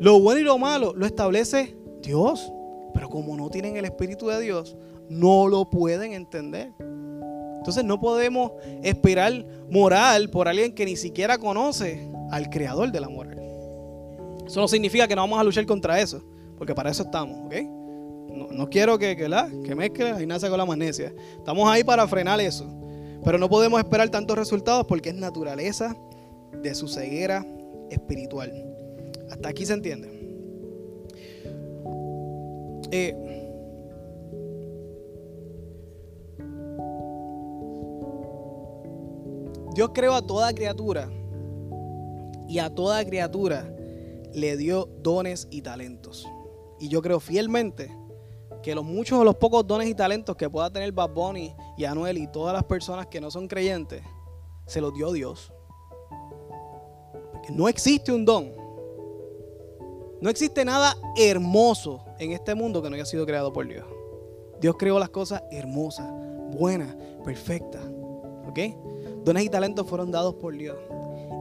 Lo 0.00 0.20
bueno 0.20 0.40
y 0.40 0.44
lo 0.44 0.58
malo 0.58 0.92
lo 0.94 1.06
establece 1.06 1.76
Dios. 2.02 2.52
Como 3.10 3.36
no 3.36 3.50
tienen 3.50 3.76
el 3.76 3.84
Espíritu 3.84 4.28
de 4.28 4.40
Dios, 4.40 4.76
no 5.08 5.48
lo 5.48 5.68
pueden 5.70 6.12
entender. 6.12 6.72
Entonces 7.58 7.84
no 7.84 8.00
podemos 8.00 8.52
esperar 8.82 9.44
moral 9.70 10.30
por 10.30 10.48
alguien 10.48 10.72
que 10.74 10.84
ni 10.84 10.96
siquiera 10.96 11.38
conoce 11.38 12.08
al 12.30 12.48
creador 12.50 12.92
de 12.92 13.00
la 13.00 13.08
moral. 13.08 13.38
Eso 14.46 14.60
no 14.60 14.68
significa 14.68 15.06
que 15.06 15.14
no 15.14 15.22
vamos 15.22 15.38
a 15.38 15.44
luchar 15.44 15.66
contra 15.66 16.00
eso, 16.00 16.22
porque 16.56 16.74
para 16.74 16.90
eso 16.90 17.02
estamos, 17.02 17.46
¿ok? 17.46 17.54
No, 18.50 18.70
quiero 18.70 18.98
que, 18.98 19.16
que, 19.16 19.28
la, 19.28 19.50
que 19.64 19.74
mezcle 19.74 20.22
y 20.22 20.26
nace 20.26 20.48
con 20.48 20.58
la 20.58 20.64
magnesia. 20.64 21.12
Estamos 21.36 21.68
ahí 21.68 21.82
para 21.82 22.06
frenar 22.06 22.40
eso. 22.40 22.66
Pero 23.24 23.36
no 23.36 23.48
podemos 23.48 23.80
esperar 23.80 24.08
tantos 24.10 24.38
resultados 24.38 24.86
porque 24.86 25.08
es 25.10 25.14
naturaleza 25.14 25.96
de 26.62 26.74
su 26.74 26.88
ceguera 26.88 27.44
espiritual. 27.90 28.52
Hasta 29.30 29.48
aquí 29.48 29.66
se 29.66 29.74
entiende. 29.74 30.17
Eh, 32.90 33.14
Dios 39.74 39.90
creó 39.94 40.14
a 40.14 40.22
toda 40.22 40.52
criatura 40.52 41.08
y 42.48 42.58
a 42.58 42.74
toda 42.74 43.04
criatura 43.04 43.72
le 44.32 44.56
dio 44.56 44.88
dones 45.02 45.46
y 45.50 45.62
talentos. 45.62 46.26
Y 46.80 46.88
yo 46.88 47.02
creo 47.02 47.20
fielmente 47.20 47.94
que 48.62 48.74
los 48.74 48.84
muchos 48.84 49.18
o 49.18 49.24
los 49.24 49.36
pocos 49.36 49.66
dones 49.66 49.88
y 49.88 49.94
talentos 49.94 50.36
que 50.36 50.48
pueda 50.48 50.70
tener 50.70 50.90
Bad 50.92 51.10
Bunny 51.10 51.54
y 51.76 51.84
Anuel 51.84 52.18
y 52.18 52.26
todas 52.26 52.54
las 52.54 52.64
personas 52.64 53.06
que 53.06 53.20
no 53.20 53.30
son 53.30 53.46
creyentes, 53.46 54.02
se 54.66 54.80
los 54.80 54.94
dio 54.94 55.12
Dios. 55.12 55.52
no 57.50 57.68
existe 57.68 58.12
un 58.12 58.24
don. 58.24 58.52
No 60.20 60.28
existe 60.28 60.64
nada 60.64 60.96
hermoso 61.16 62.07
en 62.18 62.32
este 62.32 62.54
mundo 62.54 62.82
que 62.82 62.90
no 62.90 62.96
haya 62.96 63.04
sido 63.04 63.26
creado 63.26 63.52
por 63.52 63.66
Dios. 63.66 63.84
Dios 64.60 64.76
creó 64.78 64.98
las 64.98 65.10
cosas 65.10 65.42
hermosas, 65.50 66.10
buenas, 66.50 66.96
perfectas. 67.24 67.82
¿Ok? 68.46 68.58
Dones 69.24 69.44
y 69.44 69.48
talentos 69.48 69.86
fueron 69.86 70.10
dados 70.10 70.34
por 70.34 70.56
Dios. 70.56 70.76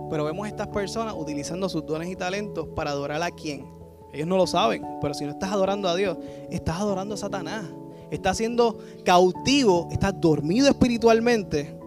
Pero 0.10 0.24
vemos 0.24 0.46
a 0.46 0.50
estas 0.50 0.68
personas 0.68 1.16
utilizando 1.18 1.68
sus 1.70 1.86
dones 1.86 2.10
y 2.10 2.16
talentos 2.16 2.68
para 2.76 2.92
adorar 2.92 3.22
a 3.24 3.32
quién. 3.32 3.66
Ellos 4.14 4.28
no 4.28 4.38
lo 4.38 4.48
saben, 4.48 4.84
pero 5.02 5.14
si 5.14 5.26
no 5.26 5.32
estás 5.32 5.52
adorando 5.52 5.90
a 5.90 5.96
Dios, 5.96 6.18
estás 6.50 6.80
adorando 6.80 7.16
a 7.16 7.18
Satanás. 7.18 7.66
Estás 8.10 8.38
siendo 8.38 8.78
cautivo, 9.04 9.90
estás 9.92 10.14
dormido 10.20 10.70
espiritualmente, 10.70 11.78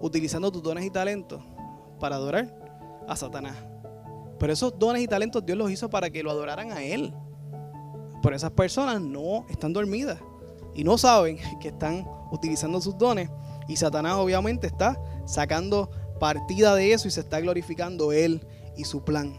utilizando 0.00 0.50
tus 0.50 0.62
dones 0.62 0.84
y 0.84 0.90
talentos 0.90 1.42
para 2.00 2.16
adorar 2.16 2.54
a 3.06 3.16
Satanás. 3.16 3.56
Pero 4.38 4.52
esos 4.52 4.78
dones 4.78 5.02
y 5.02 5.06
talentos 5.06 5.44
Dios 5.44 5.58
los 5.58 5.70
hizo 5.70 5.90
para 5.90 6.08
que 6.08 6.22
lo 6.22 6.30
adoraran 6.30 6.72
a 6.72 6.82
Él. 6.82 7.12
Pero 8.26 8.34
esas 8.34 8.50
personas 8.50 9.00
no 9.00 9.46
están 9.48 9.72
dormidas 9.72 10.18
y 10.74 10.82
no 10.82 10.98
saben 10.98 11.38
que 11.60 11.68
están 11.68 12.04
utilizando 12.32 12.80
sus 12.80 12.98
dones. 12.98 13.30
Y 13.68 13.76
Satanás 13.76 14.14
obviamente 14.14 14.66
está 14.66 15.00
sacando 15.26 15.88
partida 16.18 16.74
de 16.74 16.92
eso 16.92 17.06
y 17.06 17.12
se 17.12 17.20
está 17.20 17.38
glorificando 17.38 18.10
Él 18.10 18.44
y 18.76 18.82
su 18.82 19.04
plan. 19.04 19.32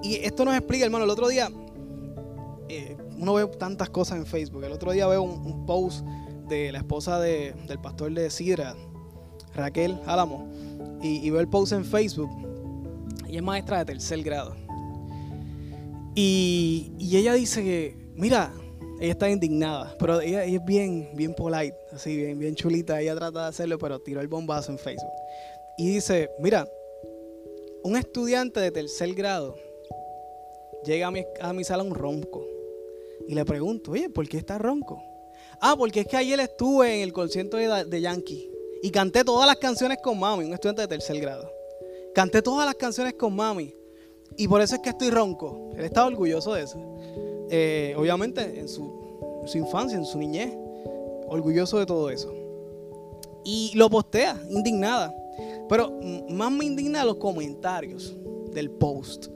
Y 0.00 0.14
esto 0.14 0.44
nos 0.44 0.54
explica, 0.54 0.84
hermano, 0.84 1.02
el 1.02 1.10
otro 1.10 1.26
día, 1.26 1.48
eh, 2.68 2.96
uno 3.18 3.34
ve 3.34 3.48
tantas 3.48 3.90
cosas 3.90 4.18
en 4.18 4.24
Facebook. 4.24 4.62
El 4.62 4.70
otro 4.70 4.92
día 4.92 5.08
veo 5.08 5.22
un, 5.22 5.66
post 5.66 6.06
de 6.46 6.70
la 6.70 6.78
esposa 6.78 7.18
del 7.18 7.80
pastor 7.82 8.12
de 8.12 8.30
Sidra, 8.30 8.76
Raquel 9.56 9.98
Álamo, 10.06 10.48
y, 11.02 11.28
veo 11.30 11.40
el 11.40 11.48
post 11.48 11.72
en 11.72 11.84
Facebook. 11.84 12.30
Y 13.28 13.38
es 13.38 13.42
maestra 13.42 13.78
de 13.78 13.86
tercer 13.86 14.22
grado. 14.22 14.65
Y, 16.16 16.92
ella 16.98 17.34
dice 17.34 17.62
que, 17.62 17.94
mira, 18.14 18.52
ella 18.98 19.12
está 19.12 19.28
indignada, 19.28 19.94
pero 19.98 20.20
ella, 20.20 20.44
es 20.44 20.64
bien, 20.64 21.10
bien 21.14 21.34
polite, 21.34 21.76
así, 21.92 22.16
bien, 22.16 22.38
bien 22.38 22.54
chulita. 22.54 23.00
Ella 23.00 23.14
trata 23.14 23.42
de 23.42 23.48
hacerlo, 23.48 23.78
pero 23.78 24.00
tiró 24.00 24.22
el 24.22 24.28
bombazo 24.28 24.72
en 24.72 24.78
Facebook. 24.78 25.12
Y 25.76 25.94
dice, 25.94 26.30
mira, 26.40 26.66
un 27.84 27.96
estudiante 27.96 28.60
de 28.60 28.70
tercer 28.70 29.14
grado 29.14 29.56
llega 30.86 31.08
a 31.08 31.10
mi, 31.10 31.22
a 31.40 31.52
mi 31.52 31.64
sala 31.64 31.82
un 31.82 31.94
ronco. 31.94 32.46
Y 33.28 33.34
le 33.34 33.44
pregunto, 33.44 33.92
oye, 33.92 34.08
¿por 34.08 34.26
qué 34.26 34.38
está 34.38 34.56
ronco? 34.56 35.02
Ah, 35.60 35.74
porque 35.76 36.00
es 36.00 36.06
que 36.06 36.16
ayer 36.16 36.40
estuve 36.40 36.96
en 36.96 37.02
el 37.02 37.12
concierto 37.12 37.58
de 37.58 38.00
Yankee 38.00 38.50
y 38.82 38.90
canté 38.90 39.22
todas 39.22 39.46
las 39.46 39.56
canciones 39.56 39.98
con 40.02 40.18
mami, 40.18 40.44
un 40.44 40.54
estudiante 40.54 40.82
de 40.82 40.88
tercer 40.88 41.20
grado. 41.20 41.50
Canté 42.14 42.40
todas 42.40 42.64
las 42.64 42.76
canciones 42.76 43.14
con 43.14 43.34
mami. 43.34 43.74
Y 44.36 44.48
por 44.48 44.60
eso 44.60 44.74
es 44.76 44.80
que 44.80 44.90
estoy 44.90 45.10
ronco. 45.10 45.70
Él 45.76 45.84
estaba 45.84 46.06
orgulloso 46.06 46.54
de 46.54 46.62
eso. 46.62 46.78
Eh, 47.50 47.94
obviamente 47.96 48.58
en 48.58 48.68
su, 48.68 49.44
infancia, 49.54 49.96
en 49.96 50.04
su 50.04 50.18
niñez. 50.18 50.52
Orgulloso 51.28 51.78
de 51.78 51.86
todo 51.86 52.10
eso. 52.10 52.32
Y 53.44 53.72
lo 53.74 53.88
postea, 53.88 54.40
indignada. 54.50 55.14
Pero 55.68 55.98
más 56.28 56.50
me 56.50 56.64
indigna 56.64 57.04
los 57.04 57.16
comentarios 57.16 58.14
del 58.52 58.70
post. 58.70 59.28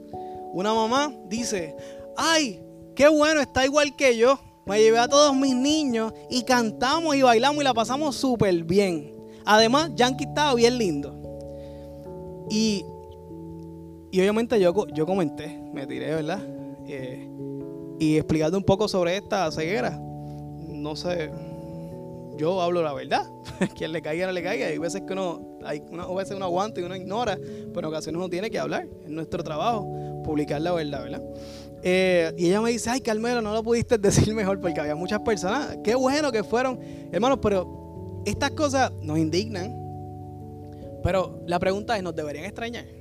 Una 0.53 0.73
mamá 0.73 1.13
dice, 1.27 1.75
ay, 2.17 2.61
qué 2.95 3.07
bueno, 3.07 3.41
está 3.41 3.65
igual 3.65 3.95
que 3.95 4.17
yo. 4.17 4.39
Me 4.65 4.79
llevé 4.79 4.99
a 4.99 5.07
todos 5.07 5.35
mis 5.35 5.55
niños 5.55 6.13
y 6.29 6.43
cantamos 6.43 7.15
y 7.15 7.21
bailamos 7.21 7.61
y 7.61 7.63
la 7.63 7.73
pasamos 7.73 8.15
súper 8.15 8.63
bien. 8.63 9.13
Además, 9.45 9.91
Yankee 9.95 10.25
estaba 10.25 10.53
bien 10.53 10.77
lindo. 10.77 11.15
Y, 12.49 12.85
y 14.11 14.19
obviamente 14.19 14.59
yo, 14.59 14.87
yo 14.87 15.05
comenté, 15.05 15.61
me 15.73 15.87
tiré, 15.87 16.15
¿verdad? 16.15 16.41
Eh, 16.87 17.29
y 17.99 18.17
explicando 18.17 18.57
un 18.57 18.63
poco 18.63 18.87
sobre 18.87 19.15
esta 19.17 19.49
ceguera. 19.51 19.97
No 20.67 20.95
sé, 20.95 21.31
yo 22.37 22.61
hablo 22.61 22.81
la 22.81 22.93
verdad. 22.93 23.29
Quien 23.77 23.91
le 23.91 24.01
caiga, 24.01 24.25
no 24.25 24.33
le 24.33 24.43
caiga. 24.43 24.67
Hay 24.67 24.77
veces 24.77 25.03
que 25.03 25.13
uno, 25.13 25.59
hay 25.63 25.83
una, 25.91 26.07
veces 26.07 26.35
uno 26.35 26.45
aguanta 26.45 26.81
y 26.81 26.83
uno 26.83 26.95
ignora, 26.95 27.37
pero 27.73 27.87
en 27.87 27.93
ocasiones 27.93 28.17
uno 28.17 28.29
tiene 28.29 28.49
que 28.49 28.59
hablar. 28.59 28.87
Es 29.03 29.09
nuestro 29.09 29.43
trabajo, 29.43 29.87
publicar 30.23 30.61
la 30.61 30.73
verdad, 30.73 31.03
¿verdad? 31.03 31.21
Eh, 31.83 32.33
y 32.37 32.47
ella 32.47 32.61
me 32.61 32.71
dice, 32.71 32.89
ay 32.89 33.01
Carmelo, 33.01 33.41
no 33.41 33.53
lo 33.53 33.63
pudiste 33.63 33.97
decir 33.99 34.33
mejor 34.33 34.59
porque 34.59 34.79
había 34.79 34.95
muchas 34.95 35.19
personas. 35.19 35.77
Qué 35.83 35.95
bueno 35.95 36.31
que 36.31 36.43
fueron, 36.43 36.79
hermanos, 37.11 37.39
pero 37.41 38.23
estas 38.25 38.51
cosas 38.51 38.91
nos 39.01 39.17
indignan. 39.17 39.79
Pero 41.03 41.41
la 41.47 41.59
pregunta 41.59 41.97
es, 41.97 42.03
¿nos 42.03 42.15
deberían 42.15 42.45
extrañar? 42.45 43.00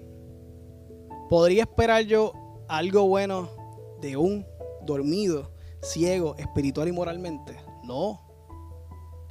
¿Podría 1.31 1.63
esperar 1.63 2.03
yo 2.03 2.33
algo 2.67 3.07
bueno 3.07 3.49
de 4.01 4.17
un 4.17 4.45
dormido, 4.85 5.53
ciego, 5.81 6.35
espiritual 6.37 6.89
y 6.89 6.93
moralmente? 6.93 7.55
No, 7.85 8.21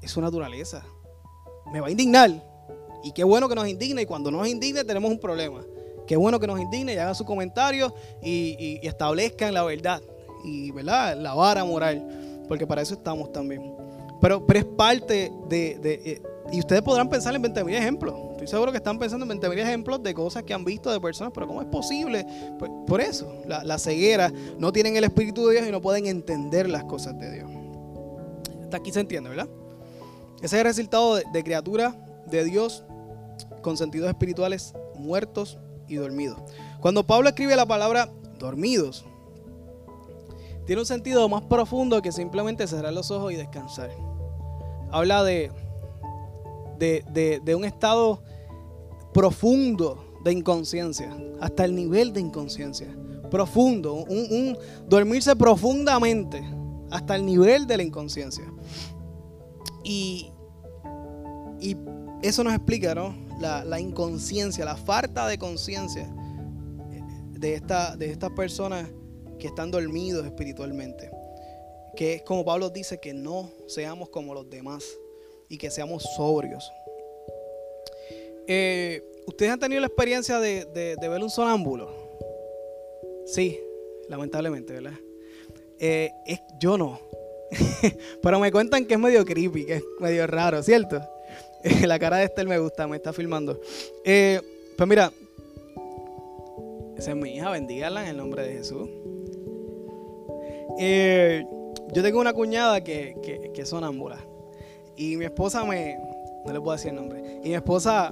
es 0.01 0.09
su 0.09 0.21
naturaleza. 0.21 0.81
Me 1.73 1.81
va 1.81 1.87
a 1.87 1.91
indignar. 1.91 2.31
Y 3.03 3.11
qué 3.11 3.25
bueno 3.25 3.49
que 3.49 3.55
nos 3.55 3.67
indigne 3.67 4.03
y 4.03 4.05
cuando 4.05 4.31
nos 4.31 4.47
indigne 4.47 4.85
tenemos 4.85 5.11
un 5.11 5.19
problema. 5.19 5.59
Qué 6.07 6.15
bueno 6.15 6.39
que 6.39 6.47
nos 6.47 6.57
indigne 6.61 6.93
y 6.93 6.97
hagan 6.97 7.15
sus 7.15 7.27
comentarios 7.27 7.91
y, 8.23 8.79
establezcan 8.81 9.53
la 9.53 9.65
verdad 9.65 10.01
y 10.45 10.71
¿verdad? 10.71 11.17
la 11.17 11.33
vara 11.33 11.65
moral, 11.65 12.45
porque 12.47 12.65
para 12.65 12.81
eso 12.81 12.93
estamos 12.93 13.33
también. 13.33 13.75
Pero, 14.21 14.47
pero 14.47 14.59
es 14.59 14.65
parte 14.65 15.33
de, 15.49 15.77
eh, 15.83 16.21
Y 16.53 16.59
ustedes 16.59 16.81
podrán 16.81 17.09
pensar 17.09 17.35
en 17.35 17.43
20.000 17.43 17.73
ejemplos. 17.73 18.28
Estoy 18.39 18.47
seguro 18.47 18.71
que 18.71 18.77
están 18.77 18.97
pensando 18.97 19.29
en 19.29 19.37
20.000 19.37 19.57
ejemplos 19.59 20.01
de 20.01 20.13
cosas 20.13 20.43
que 20.43 20.53
han 20.53 20.63
visto 20.63 20.89
de 20.89 21.01
personas, 21.01 21.33
pero 21.35 21.45
¿cómo 21.45 21.61
es 21.61 21.67
posible? 21.67 22.25
Pues, 22.57 22.71
por 22.87 23.01
eso, 23.01 23.33
la, 23.45 23.77
ceguera, 23.77 24.31
no 24.57 24.71
tienen 24.71 24.95
el 24.95 25.03
Espíritu 25.03 25.45
de 25.47 25.55
Dios 25.55 25.67
y 25.67 25.71
no 25.71 25.81
pueden 25.81 26.05
entender 26.05 26.69
las 26.69 26.85
cosas 26.85 27.19
de 27.19 27.33
Dios. 27.33 27.51
Hasta 28.63 28.77
aquí 28.77 28.93
se 28.93 29.01
entiende, 29.01 29.29
¿verdad? 29.29 29.49
Ese 30.37 30.45
es 30.45 30.53
el 30.53 30.63
resultado 30.63 31.15
de, 31.15 31.25
de 31.33 31.43
criaturas 31.43 31.95
de 32.27 32.45
Dios 32.45 32.85
con 33.61 33.75
sentidos 33.75 34.07
espirituales 34.07 34.73
muertos 34.95 35.57
y 35.89 35.95
dormidos. 35.95 36.39
Cuando 36.79 37.05
Pablo 37.05 37.27
escribe 37.27 37.57
la 37.57 37.65
palabra 37.65 38.09
dormidos, 38.37 39.03
tiene 40.65 40.81
un 40.81 40.85
sentido 40.85 41.27
más 41.27 41.41
profundo 41.41 42.01
que 42.01 42.13
simplemente 42.13 42.67
cerrar 42.67 42.93
los 42.93 43.11
ojos 43.11 43.33
y 43.33 43.35
descansar. 43.35 43.89
Habla 44.91 45.25
de, 45.25 45.51
de, 46.79 47.55
un 47.55 47.65
estado 47.65 48.21
profundo 49.13 50.19
de 50.23 50.33
inconsciencia, 50.33 51.15
hasta 51.39 51.65
el 51.65 51.75
nivel 51.75 52.13
de 52.13 52.21
inconsciencia. 52.21 52.87
Profundo, 53.29 53.93
un, 53.93 54.57
dormirse 54.87 55.35
profundamente 55.35 56.43
hasta 56.89 57.15
el 57.15 57.25
nivel 57.25 57.67
de 57.67 57.77
la 57.77 57.83
inconsciencia. 57.83 58.45
Y, 59.83 60.31
y 61.59 61.77
eso 62.21 62.43
nos 62.43 62.53
explica, 62.53 62.95
¿no? 62.95 63.29
la, 63.39 63.79
inconsciencia, 63.79 64.65
la 64.65 64.75
falta 64.75 65.27
de 65.27 65.37
conciencia 65.37 66.09
de, 67.31 67.53
esta, 67.55 67.95
de 67.95 68.11
estas 68.11 68.31
personas 68.31 68.89
que 69.39 69.47
están 69.47 69.71
dormidos 69.71 70.25
espiritualmente. 70.25 71.09
Que 71.95 72.15
es 72.15 72.21
como 72.23 72.45
Pablo 72.45 72.69
dice, 72.69 72.99
que 72.99 73.13
no 73.13 73.49
seamos 73.67 74.09
como 74.09 74.33
los 74.33 74.49
demás 74.49 74.83
y 75.47 75.57
que 75.57 75.71
seamos 75.71 76.03
sobrios. 76.15 76.71
Eh, 78.51 79.03
¿Ustedes 79.27 79.51
han 79.51 79.59
tenido 79.59 79.79
la 79.79 79.85
experiencia 79.85 80.39
de, 80.39 80.97
ver 80.99 81.21
un 81.21 81.29
sonámbulo? 81.29 81.87
Sí, 83.27 83.59
lamentablemente, 84.07 84.73
¿verdad? 84.73 84.99
Eh, 85.77 86.09
es, 86.25 86.39
yo 86.59 86.75
no. 86.75 86.99
Pero 88.23 88.39
me 88.39 88.51
cuentan 88.51 88.85
que 88.85 88.95
es 88.95 88.99
medio 88.99 89.23
creepy, 89.23 89.67
que 89.67 89.75
es 89.75 89.83
medio 89.99 90.25
raro, 90.25 90.63
¿cierto? 90.63 90.99
la 91.85 91.99
cara 91.99 92.17
de 92.17 92.23
Esther 92.23 92.47
me 92.47 92.57
gusta, 92.57 92.87
me 92.87 92.95
está 92.95 93.13
filmando. 93.13 93.61
Eh, 94.03 94.41
pues 94.75 94.89
mira, 94.89 95.11
esa 96.97 97.11
es 97.11 97.17
mi 97.17 97.35
hija, 97.35 97.51
bendígala 97.51 98.01
en 98.01 98.09
el 98.09 98.17
nombre 98.17 98.47
de 98.47 98.53
Jesús. 98.53 98.89
Eh, 100.79 101.45
yo 101.93 102.01
tengo 102.01 102.19
una 102.19 102.33
cuñada 102.33 102.83
que, 102.83 103.15
que, 103.53 103.65
sonámbula. 103.67 104.17
Y 104.97 105.17
mi 105.17 105.25
esposa 105.25 105.63
me. 105.65 105.99
No 106.47 106.51
le 106.51 106.59
puedo 106.59 106.71
decir 106.71 106.89
el 106.89 106.95
nombre. 106.95 107.41
Y 107.43 107.49
mi 107.49 107.55
esposa 107.55 108.11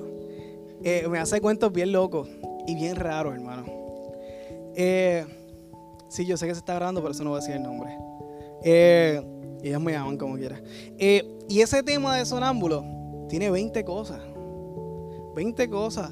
eh, 0.83 1.07
me 1.09 1.19
hace 1.19 1.41
cuentos 1.41 1.71
bien 1.71 1.91
locos 1.91 2.29
y 2.67 2.75
bien 2.75 2.95
raros, 2.95 3.33
hermano. 3.33 3.65
sí, 6.09 6.25
yo 6.25 6.37
sé 6.37 6.47
que 6.47 6.53
se 6.53 6.59
está 6.59 6.75
grabando, 6.75 7.01
pero 7.01 7.11
eso 7.11 7.23
no 7.23 7.31
voy 7.31 7.37
a 7.37 7.41
decir 7.41 7.55
el 7.55 7.63
nombre. 7.63 7.97
y 9.63 9.67
ellas 9.67 9.81
me 9.81 9.91
llaman 9.91 10.17
como 10.17 10.35
quiera. 10.35 10.61
y 10.97 11.61
ese 11.61 11.83
tema 11.83 12.17
de 12.17 12.25
sonámbulo 12.25 12.83
tiene 13.29 13.49
20 13.49 13.83
cosas. 13.83 14.21
20 15.35 15.69
cosas 15.69 16.11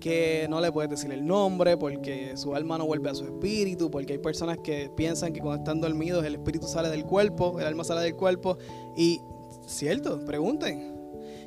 que 0.00 0.46
no 0.48 0.60
le 0.60 0.72
puedes 0.72 0.90
decir 0.90 1.12
el 1.12 1.24
nombre 1.24 1.76
porque 1.76 2.36
su 2.36 2.54
alma 2.54 2.78
no 2.78 2.86
vuelve 2.86 3.10
a 3.10 3.14
su 3.14 3.24
espíritu, 3.24 3.90
porque 3.90 4.14
hay 4.14 4.18
personas 4.18 4.58
que 4.58 4.90
piensan 4.96 5.32
que 5.32 5.40
cuando 5.40 5.58
están 5.58 5.80
dormidos 5.80 6.24
el 6.24 6.34
espíritu 6.36 6.66
sale 6.66 6.88
del 6.88 7.04
cuerpo, 7.04 7.60
el 7.60 7.66
alma 7.66 7.84
sale 7.84 8.00
del 8.00 8.16
cuerpo. 8.16 8.58
Y, 8.96 9.20
cierto, 9.66 10.24
pregunten. 10.24 10.89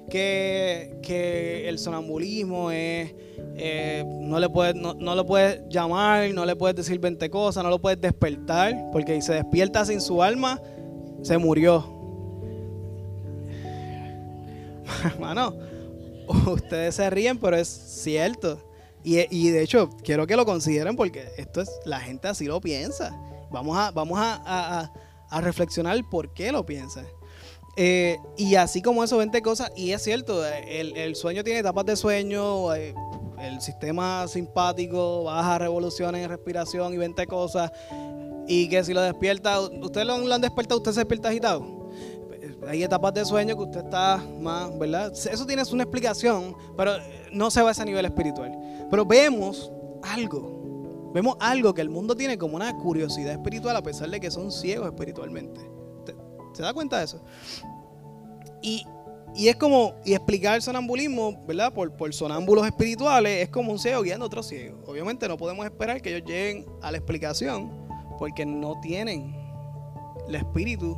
Que, 0.10 0.98
que 1.02 1.68
el 1.68 1.80
sonambulismo 1.80 2.72
es, 2.72 3.14
eh, 3.56 4.04
no, 4.22 4.40
le 4.40 4.50
puedes, 4.50 4.76
no, 4.76 4.94
no 4.94 5.16
lo 5.16 5.26
puedes 5.26 5.62
llamar, 5.70 6.30
no 6.32 6.46
le 6.46 6.56
puedes 6.56 6.76
decir 6.76 7.00
20 7.00 7.30
cosas, 7.30 7.64
no 7.64 7.70
lo 7.70 7.80
puedes 7.80 8.00
despertar, 8.00 8.90
porque 8.92 9.16
si 9.16 9.22
se 9.24 9.34
despierta 9.34 9.86
sin 9.86 10.02
su 10.02 10.22
alma, 10.22 10.62
se 11.22 11.38
murió. 11.38 11.86
Hermano, 15.06 15.56
ustedes 16.48 16.96
se 16.96 17.10
ríen, 17.10 17.38
pero 17.38 17.56
es 17.56 17.68
cierto. 17.68 18.60
Y, 19.04 19.20
y, 19.36 19.50
de 19.50 19.62
hecho, 19.62 19.90
quiero 20.04 20.26
que 20.26 20.36
lo 20.36 20.46
consideren 20.46 20.96
porque 20.96 21.26
esto 21.38 21.62
es, 21.62 21.70
la 21.86 22.00
gente 22.00 22.28
así 22.30 22.46
lo 22.46 22.62
piensa. 22.62 23.12
Vamos 23.52 23.78
a, 23.78 23.92
vamos 23.92 24.18
a, 24.18 24.42
a, 24.46 24.94
a 25.30 25.42
reflexionar 25.42 25.98
por 26.10 26.34
qué 26.34 26.52
lo 26.52 26.66
piensa. 26.66 27.04
Eh, 27.76 28.18
y 28.38 28.56
así 28.56 28.82
como 28.82 29.04
eso, 29.04 29.18
20 29.18 29.42
cosas. 29.42 29.72
Y 29.76 29.92
es 29.92 30.04
cierto, 30.04 30.46
el, 30.46 31.16
sueño 31.16 31.44
tiene 31.44 31.60
etapas 31.60 31.86
de 31.86 31.96
sueño. 31.96 32.74
Eh, 32.76 32.94
el 33.42 33.62
sistema 33.62 34.28
simpático, 34.28 35.26
baja 35.26 35.60
revoluciones 35.60 36.28
respiración 36.28 36.94
y 36.94 36.98
20 36.98 37.28
cosas. 37.28 37.72
Y 38.48 38.70
que 38.70 38.84
si 38.84 38.94
lo 38.94 39.02
despierta, 39.02 39.60
usted 39.60 40.04
lo, 40.04 40.18
lo 40.18 40.34
han 40.34 40.42
despertado, 40.42 40.78
usted 40.78 40.92
se 40.92 41.00
despierta 41.02 41.30
agitado. 41.30 41.84
Hay 42.68 42.84
etapas 42.84 43.14
de 43.14 43.26
sueño 43.26 43.56
que 43.56 43.64
usted 43.64 43.84
está 43.84 44.24
más, 44.40 44.78
¿verdad? 44.78 45.12
Eso 45.14 45.46
tiene 45.46 45.64
una 45.72 45.84
explicación, 45.84 46.56
pero 46.78 46.94
no 47.32 47.52
se 47.52 47.62
va 47.62 47.70
a 47.70 47.72
ese 47.72 47.84
nivel 47.84 48.06
espiritual. 48.06 48.58
Pero 48.90 49.06
vemos 49.06 49.72
algo, 50.02 51.12
vemos 51.14 51.36
algo 51.40 51.74
que 51.74 51.82
el 51.82 51.90
mundo 51.90 52.16
tiene 52.16 52.38
como 52.38 52.56
una 52.56 52.76
curiosidad 52.78 53.34
espiritual 53.34 53.76
a 53.76 53.82
pesar 53.82 54.10
de 54.10 54.20
que 54.20 54.32
son 54.32 54.52
ciegos 54.52 54.88
espiritualmente. 54.88 55.73
¿Se 56.54 56.62
da 56.62 56.74
cuenta 56.74 57.00
de 57.00 57.06
eso? 57.06 57.24
Y, 58.62 58.86
es 59.36 59.56
como, 59.56 59.96
y 60.06 60.14
explicar 60.14 60.56
el 60.56 60.62
sonambulismo, 60.62 61.44
¿verdad? 61.46 61.74
Por, 61.74 61.92
por 61.98 62.14
sonámbulos 62.14 62.66
espirituales, 62.66 63.44
es 63.44 63.50
como 63.50 63.72
un 63.72 63.80
ciego 63.80 64.02
guiando 64.04 64.26
a 64.26 64.28
otro 64.28 64.44
ciego. 64.44 64.80
Obviamente 64.86 65.28
no 65.28 65.38
podemos 65.38 65.66
esperar 65.66 66.02
que 66.02 66.16
ellos 66.16 66.28
lleguen 66.28 66.66
a 66.82 66.92
la 66.92 66.98
explicación 66.98 67.72
porque 68.20 68.46
no 68.46 68.80
tienen 68.80 69.36
el 70.28 70.36
espíritu, 70.36 70.98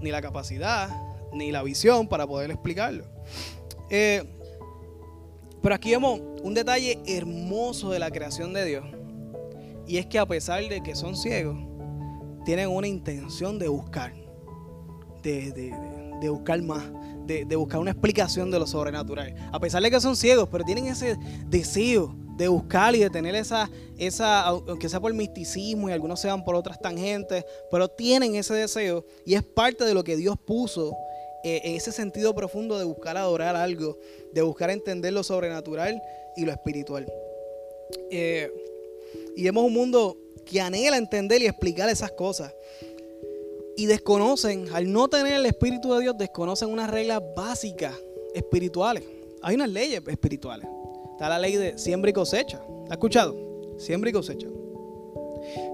ni 0.00 0.10
la 0.10 0.22
capacidad, 0.22 0.88
ni 1.32 1.50
la 1.52 1.62
visión 1.62 2.08
para 2.08 2.26
poder 2.26 2.50
explicarlo. 2.50 3.04
Eh, 3.90 4.24
pero 5.60 5.74
aquí 5.74 5.90
vemos 5.90 6.20
un 6.42 6.54
detalle 6.54 6.98
hermoso 7.06 7.90
de 7.90 7.98
la 7.98 8.10
creación 8.10 8.52
de 8.52 8.64
Dios. 8.64 8.84
Y 9.86 9.98
es 9.98 10.06
que 10.06 10.18
a 10.18 10.26
pesar 10.26 10.66
de 10.66 10.82
que 10.82 10.94
son 10.94 11.16
ciegos, 11.16 11.56
tienen 12.44 12.68
una 12.68 12.88
intención 12.88 13.58
de 13.58 13.68
buscar 13.68 14.21
de, 15.22 16.28
buscar 16.28 16.60
más, 16.62 16.84
de, 17.26 17.56
buscar 17.56 17.80
una 17.80 17.90
explicación 17.90 18.50
de 18.50 18.58
lo 18.58 18.66
sobrenatural. 18.66 19.34
A 19.52 19.60
pesar 19.60 19.82
de 19.82 19.90
que 19.90 20.00
son 20.00 20.16
ciegos, 20.16 20.48
pero 20.50 20.64
tienen 20.64 20.86
ese 20.86 21.16
deseo 21.48 22.14
de 22.36 22.48
buscar 22.48 22.94
y 22.94 23.00
de 23.00 23.10
tener 23.10 23.34
esa, 23.34 23.70
esa, 23.98 24.40
aunque 24.42 24.88
sea 24.88 25.00
por 25.00 25.12
misticismo 25.14 25.88
y 25.88 25.92
algunos 25.92 26.20
sean 26.20 26.44
por 26.44 26.54
otras 26.54 26.80
tangentes, 26.80 27.44
pero 27.70 27.88
tienen 27.88 28.34
ese 28.34 28.54
deseo 28.54 29.04
y 29.24 29.34
es 29.34 29.42
parte 29.42 29.84
de 29.84 29.94
lo 29.94 30.02
que 30.02 30.16
Dios 30.16 30.36
puso 30.44 30.96
eh, 31.44 31.60
en 31.64 31.74
ese 31.74 31.92
sentido 31.92 32.34
profundo 32.34 32.78
de 32.78 32.84
buscar 32.84 33.16
adorar 33.16 33.56
algo, 33.56 33.98
de 34.32 34.42
buscar 34.42 34.70
entender 34.70 35.12
lo 35.12 35.22
sobrenatural 35.22 36.00
y 36.36 36.44
lo 36.44 36.52
espiritual. 36.52 37.06
Eh, 38.10 38.50
y 39.36 39.44
vemos 39.44 39.64
un 39.64 39.74
mundo 39.74 40.16
que 40.46 40.60
anhela 40.60 40.96
entender 40.96 41.42
y 41.42 41.46
explicar 41.46 41.88
esas 41.88 42.12
cosas 42.12 42.54
y 43.76 43.86
desconocen, 43.86 44.66
al 44.72 44.92
no 44.92 45.08
tener 45.08 45.34
el 45.34 45.46
Espíritu 45.46 45.92
de 45.94 46.02
Dios, 46.02 46.18
desconocen 46.18 46.68
unas 46.68 46.90
reglas 46.90 47.22
básicas 47.34 47.94
espirituales. 48.34 49.04
Hay 49.42 49.54
unas 49.54 49.70
leyes 49.70 50.02
espirituales. 50.06 50.68
Está 51.12 51.28
la 51.28 51.38
ley 51.38 51.56
de 51.56 51.78
siembra 51.78 52.10
y 52.10 52.12
cosecha. 52.12 52.60
¿Ha 52.90 52.94
escuchado? 52.94 53.36
Siembra 53.78 54.10
y 54.10 54.12
cosecha. 54.12 54.46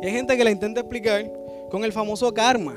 Y 0.02 0.06
hay 0.06 0.12
gente 0.12 0.36
que 0.36 0.44
la 0.44 0.50
intenta 0.50 0.80
explicar 0.80 1.30
con 1.70 1.84
el 1.84 1.92
famoso 1.92 2.32
karma. 2.32 2.76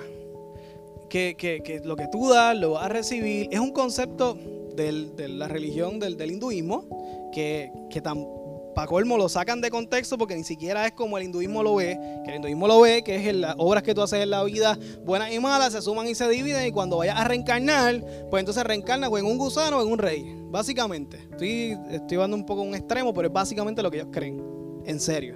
Que, 1.10 1.81
lo 1.84 1.95
que 1.97 2.07
tú 2.07 2.29
das 2.29 2.57
lo 2.57 2.71
vas 2.71 2.86
a 2.86 2.89
recibir. 2.89 3.49
Es 3.51 3.60
un 3.60 3.71
concepto 3.71 4.38
de 4.75 5.27
la 5.27 5.47
religión 5.47 5.99
del, 5.99 6.31
hinduismo 6.31 7.29
que, 7.34 7.71
que 7.89 8.01
tan, 8.01 8.25
para 8.73 8.88
colmo 8.88 9.17
lo 9.17 9.29
sacan 9.29 9.62
de 9.62 9.69
contexto 9.69 10.17
porque 10.17 10.36
ni 10.36 10.43
siquiera 10.43 10.86
es 10.86 10.93
como 10.93 11.17
el 11.17 11.25
hinduismo 11.25 11.63
lo 11.63 11.75
ve, 11.75 11.99
que 12.23 12.31
el 12.31 12.36
hinduismo 12.38 12.67
lo 12.67 12.81
ve, 12.81 13.03
que 13.03 13.15
es 13.15 13.36
las 13.36 13.55
obras 13.57 13.84
que 13.84 13.93
tú 13.93 14.01
haces 14.01 14.23
en 14.23 14.29
la 14.29 14.43
vida, 14.43 14.77
buenas 15.03 15.31
y 15.34 15.39
malas, 15.39 15.73
se 15.73 15.81
suman 15.81 16.07
y 16.07 16.15
se 16.15 16.27
dividen 16.29 16.67
y 16.67 16.71
cuando 16.71 16.97
vayas 16.97 17.17
a 17.17 17.23
reencarnar, 17.23 18.03
pues 18.29 18.41
entonces 18.41 18.63
reencarnas 18.63 19.12
en 19.12 19.25
un 19.25 19.38
gusano 19.38 19.79
o 19.79 19.81
en 19.81 19.91
un 19.91 19.97
rey, 19.97 20.36
básicamente. 20.49 21.17
Estoy, 21.31 21.77
estoy 21.89 22.17
dando 22.17 22.38
un 22.38 22.45
poco 22.45 22.62
un 22.62 22.75
extremo, 22.75 23.13
pero 23.13 23.27
es 23.27 23.34
básicamente 23.34 23.81
lo 23.84 23.91
que 23.91 23.97
ellos 23.97 24.10
creen, 24.12 24.41
en 24.86 24.99
serio. 24.99 25.36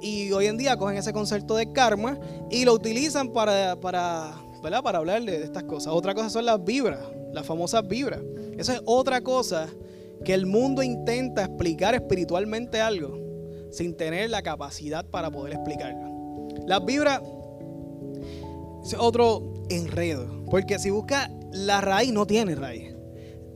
Y 0.00 0.32
hoy 0.32 0.46
en 0.46 0.58
día 0.58 0.76
cogen 0.76 0.96
ese 0.96 1.12
concepto 1.12 1.54
de 1.54 1.72
karma 1.72 2.18
y 2.50 2.64
lo 2.64 2.74
utilizan 2.74 3.32
para, 3.32 3.76
para, 3.80 4.34
¿verdad? 4.62 4.82
para 4.82 4.98
hablar 4.98 5.22
de 5.22 5.44
estas 5.44 5.62
cosas. 5.64 5.92
Otra 5.92 6.14
cosa 6.14 6.28
son 6.28 6.44
las 6.44 6.62
vibras, 6.64 7.00
las 7.32 7.46
famosas 7.46 7.86
vibras. 7.86 8.20
Eso 8.58 8.72
es 8.72 8.80
otra 8.84 9.20
cosa 9.20 9.68
que 10.24 10.34
el 10.34 10.46
mundo 10.46 10.82
intenta 10.82 11.44
explicar 11.44 11.94
espiritualmente 11.94 12.80
algo 12.80 13.18
sin 13.70 13.96
tener 13.96 14.30
la 14.30 14.42
capacidad 14.42 15.04
para 15.04 15.30
poder 15.30 15.54
explicarlo. 15.54 16.48
Las 16.66 16.84
vibras 16.84 17.20
es 18.84 18.94
otro 18.94 19.64
enredo, 19.70 20.44
porque 20.50 20.78
si 20.78 20.90
busca 20.90 21.30
la 21.52 21.80
raíz 21.80 22.12
no 22.12 22.26
tiene 22.26 22.54
raíz. 22.54 22.94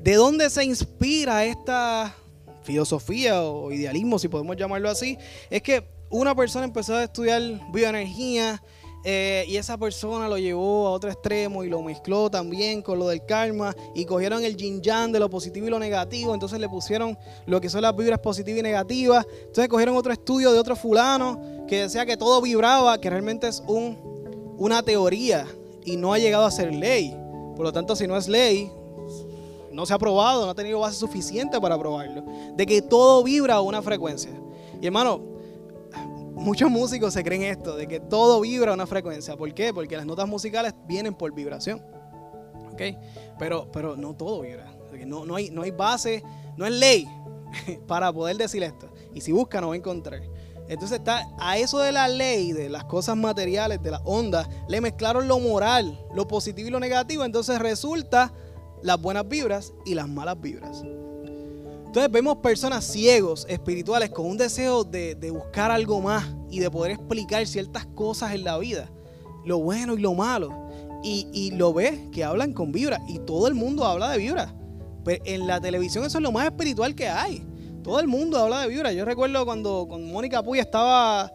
¿De 0.03 0.15
dónde 0.15 0.51
se 0.51 0.65
inspira 0.65 1.45
esta 1.45 2.15
filosofía 2.63 3.43
o 3.43 3.73
idealismo, 3.73 4.19
si 4.19 4.29
podemos 4.29 4.57
llamarlo 4.57 4.89
así? 4.89 5.19
Es 5.51 5.63
que 5.63 5.85
una 6.11 6.35
persona 6.35 6.65
empezó 6.65 6.95
a 6.95 7.05
estudiar 7.05 7.43
bioenergía, 7.73 8.63
eh, 9.09 9.45
y 9.47 9.57
esa 9.57 9.79
persona 9.79 10.29
lo 10.29 10.37
llevó 10.37 10.89
a 10.89 10.91
otro 10.91 11.09
extremo 11.09 11.63
y 11.63 11.69
lo 11.69 11.81
mezcló 11.81 12.29
también 12.29 12.83
con 12.83 12.99
lo 12.99 13.07
del 13.07 13.25
karma 13.25 13.73
y 13.95 14.05
cogieron 14.05 14.43
el 14.43 14.57
yin 14.57 14.83
yang 14.83 15.13
de 15.13 15.21
lo 15.21 15.31
positivo 15.31 15.69
y 15.69 15.71
lo 15.71 15.79
negativo, 15.79 16.35
entonces 16.35 16.59
le 16.59 16.69
pusieron 16.69 17.17
lo 17.47 17.61
que 17.61 17.71
son 17.71 17.83
las 17.83 17.95
vibras 17.95 18.19
positivas 18.19 18.59
y 18.59 18.63
negativas, 18.65 19.25
entonces 19.43 19.69
cogieron 19.69 19.97
otro 19.97 20.13
estudio 20.13 20.51
de 20.51 20.59
otro 20.59 20.75
fulano 20.75 21.41
que 21.69 21.83
decía 21.83 22.05
que 22.05 22.17
todo 22.17 22.43
vibraba, 22.43 23.01
que 23.01 23.09
realmente 23.09 23.47
es 23.47 23.63
un, 23.69 23.97
una 24.59 24.83
teoría 24.83 25.47
y 25.85 25.97
no 25.97 26.13
ha 26.13 26.19
llegado 26.19 26.45
a 26.45 26.51
ser 26.51 26.75
ley. 26.75 27.17
Por 27.55 27.65
lo 27.65 27.73
tanto, 27.73 27.95
si 27.95 28.09
no 28.09 28.17
es 28.17 28.27
ley, 28.27 28.73
no 29.71 29.87
se 29.87 29.95
ha 29.95 29.99
probado, 29.99 30.47
no 30.47 30.51
ha 30.51 30.55
tenido 30.57 30.81
base 30.81 30.99
suficiente 30.99 31.61
para 31.61 31.79
probarlo, 31.79 32.25
de 32.57 32.67
que 32.67 32.83
todo 32.83 33.23
vibra 33.23 33.55
a 33.55 33.61
una 33.61 33.83
frecuencia. 33.83 34.33
Y 34.83 34.87
hermano, 34.87 35.36
muchos 36.37 36.71
músicos 36.71 37.15
se 37.15 37.25
creen 37.25 37.43
esto, 37.43 37.77
de 37.77 37.89
que 37.89 37.99
todo 37.99 38.41
vibra 38.43 38.71
a 38.71 38.75
una 38.75 38.87
frecuencia. 38.87 39.37
¿Por 39.37 39.53
qué? 39.55 39.73
Porque 39.73 39.97
las 39.97 40.07
notas 40.07 40.29
musicales 40.29 40.75
vienen 40.87 41.15
por 41.15 41.35
vibración. 41.35 41.83
¿Ok? 42.73 42.83
Pero, 43.39 43.71
pero 43.73 43.97
no 43.97 44.15
todo 44.15 44.43
vibra. 44.43 44.73
No, 45.07 45.27
no, 45.27 45.37
hay, 45.37 45.51
no 45.51 45.63
hay 45.63 45.73
base, 45.73 46.23
no 46.57 46.65
es 46.67 46.73
ley 46.73 47.09
para 47.87 48.13
poder 48.13 48.37
decir 48.37 48.63
esto. 48.63 48.89
Y 49.15 49.21
si 49.21 49.33
busca, 49.33 49.61
no 49.61 49.69
va 49.69 49.75
a 49.75 49.77
encontrar. 49.77 50.21
Entonces 50.69 50.99
está 50.99 51.29
a 51.39 51.59
eso 51.59 51.79
de 51.79 51.93
la 51.93 52.09
ley, 52.09 52.53
de 52.53 52.69
las 52.69 52.85
cosas 52.85 53.17
materiales, 53.17 53.83
de 53.83 53.91
las 53.93 54.01
ondas, 54.05 54.49
le 54.69 54.81
mezclaron 54.81 55.29
lo 55.29 55.39
moral, 55.39 55.99
lo 56.15 56.27
positivo 56.27 56.69
y 56.69 56.71
lo 56.71 56.81
negativo. 56.81 57.25
Entonces 57.25 57.59
resulta 57.59 58.33
las 58.83 59.01
buenas 59.01 59.29
vibras 59.29 59.73
y 59.85 59.95
las 59.95 60.09
malas 60.09 60.41
vibras. 60.41 60.83
Entonces 61.97 62.13
vemos 62.13 62.37
personas 62.43 62.85
ciegos, 62.85 63.47
espirituales, 63.49 64.11
con 64.11 64.27
un 64.27 64.37
deseo 64.37 64.85
de, 64.85 65.31
buscar 65.31 65.71
algo 65.71 66.03
más 66.03 66.27
y 66.51 66.59
de 66.59 66.71
poder 66.71 66.91
explicar 66.91 67.47
ciertas 67.47 67.87
cosas 67.87 68.35
en 68.35 68.45
la 68.45 68.59
vida, 68.59 68.91
lo 69.47 69.61
bueno 69.61 69.95
y 69.95 70.03
lo 70.03 70.13
malo. 70.13 70.69
Y, 71.03 71.53
lo 71.53 71.73
ves 71.73 71.99
que 72.13 72.23
hablan 72.23 72.53
con 72.53 72.71
vibra 72.71 73.01
y 73.09 73.21
todo 73.21 73.49
el 73.49 73.55
mundo 73.55 73.87
habla 73.87 74.11
de 74.11 74.19
vibra. 74.19 74.55
Pero 75.07 75.25
en 75.25 75.47
la 75.47 75.59
televisión 75.59 76.05
eso 76.05 76.19
es 76.19 76.23
lo 76.23 76.33
más 76.33 76.45
espiritual 76.45 76.95
que 76.95 77.09
hay. 77.09 77.43
Todo 77.83 77.99
el 77.99 78.09
mundo 78.09 78.39
habla 78.41 78.61
de 78.61 78.69
vibra. 78.69 78.93
Yo 78.93 79.07
recuerdo 79.07 79.47
cuando 79.47 79.87
con 79.89 80.13
Mónica 80.13 80.43
Puy 80.43 80.59
estaba, 80.59 81.33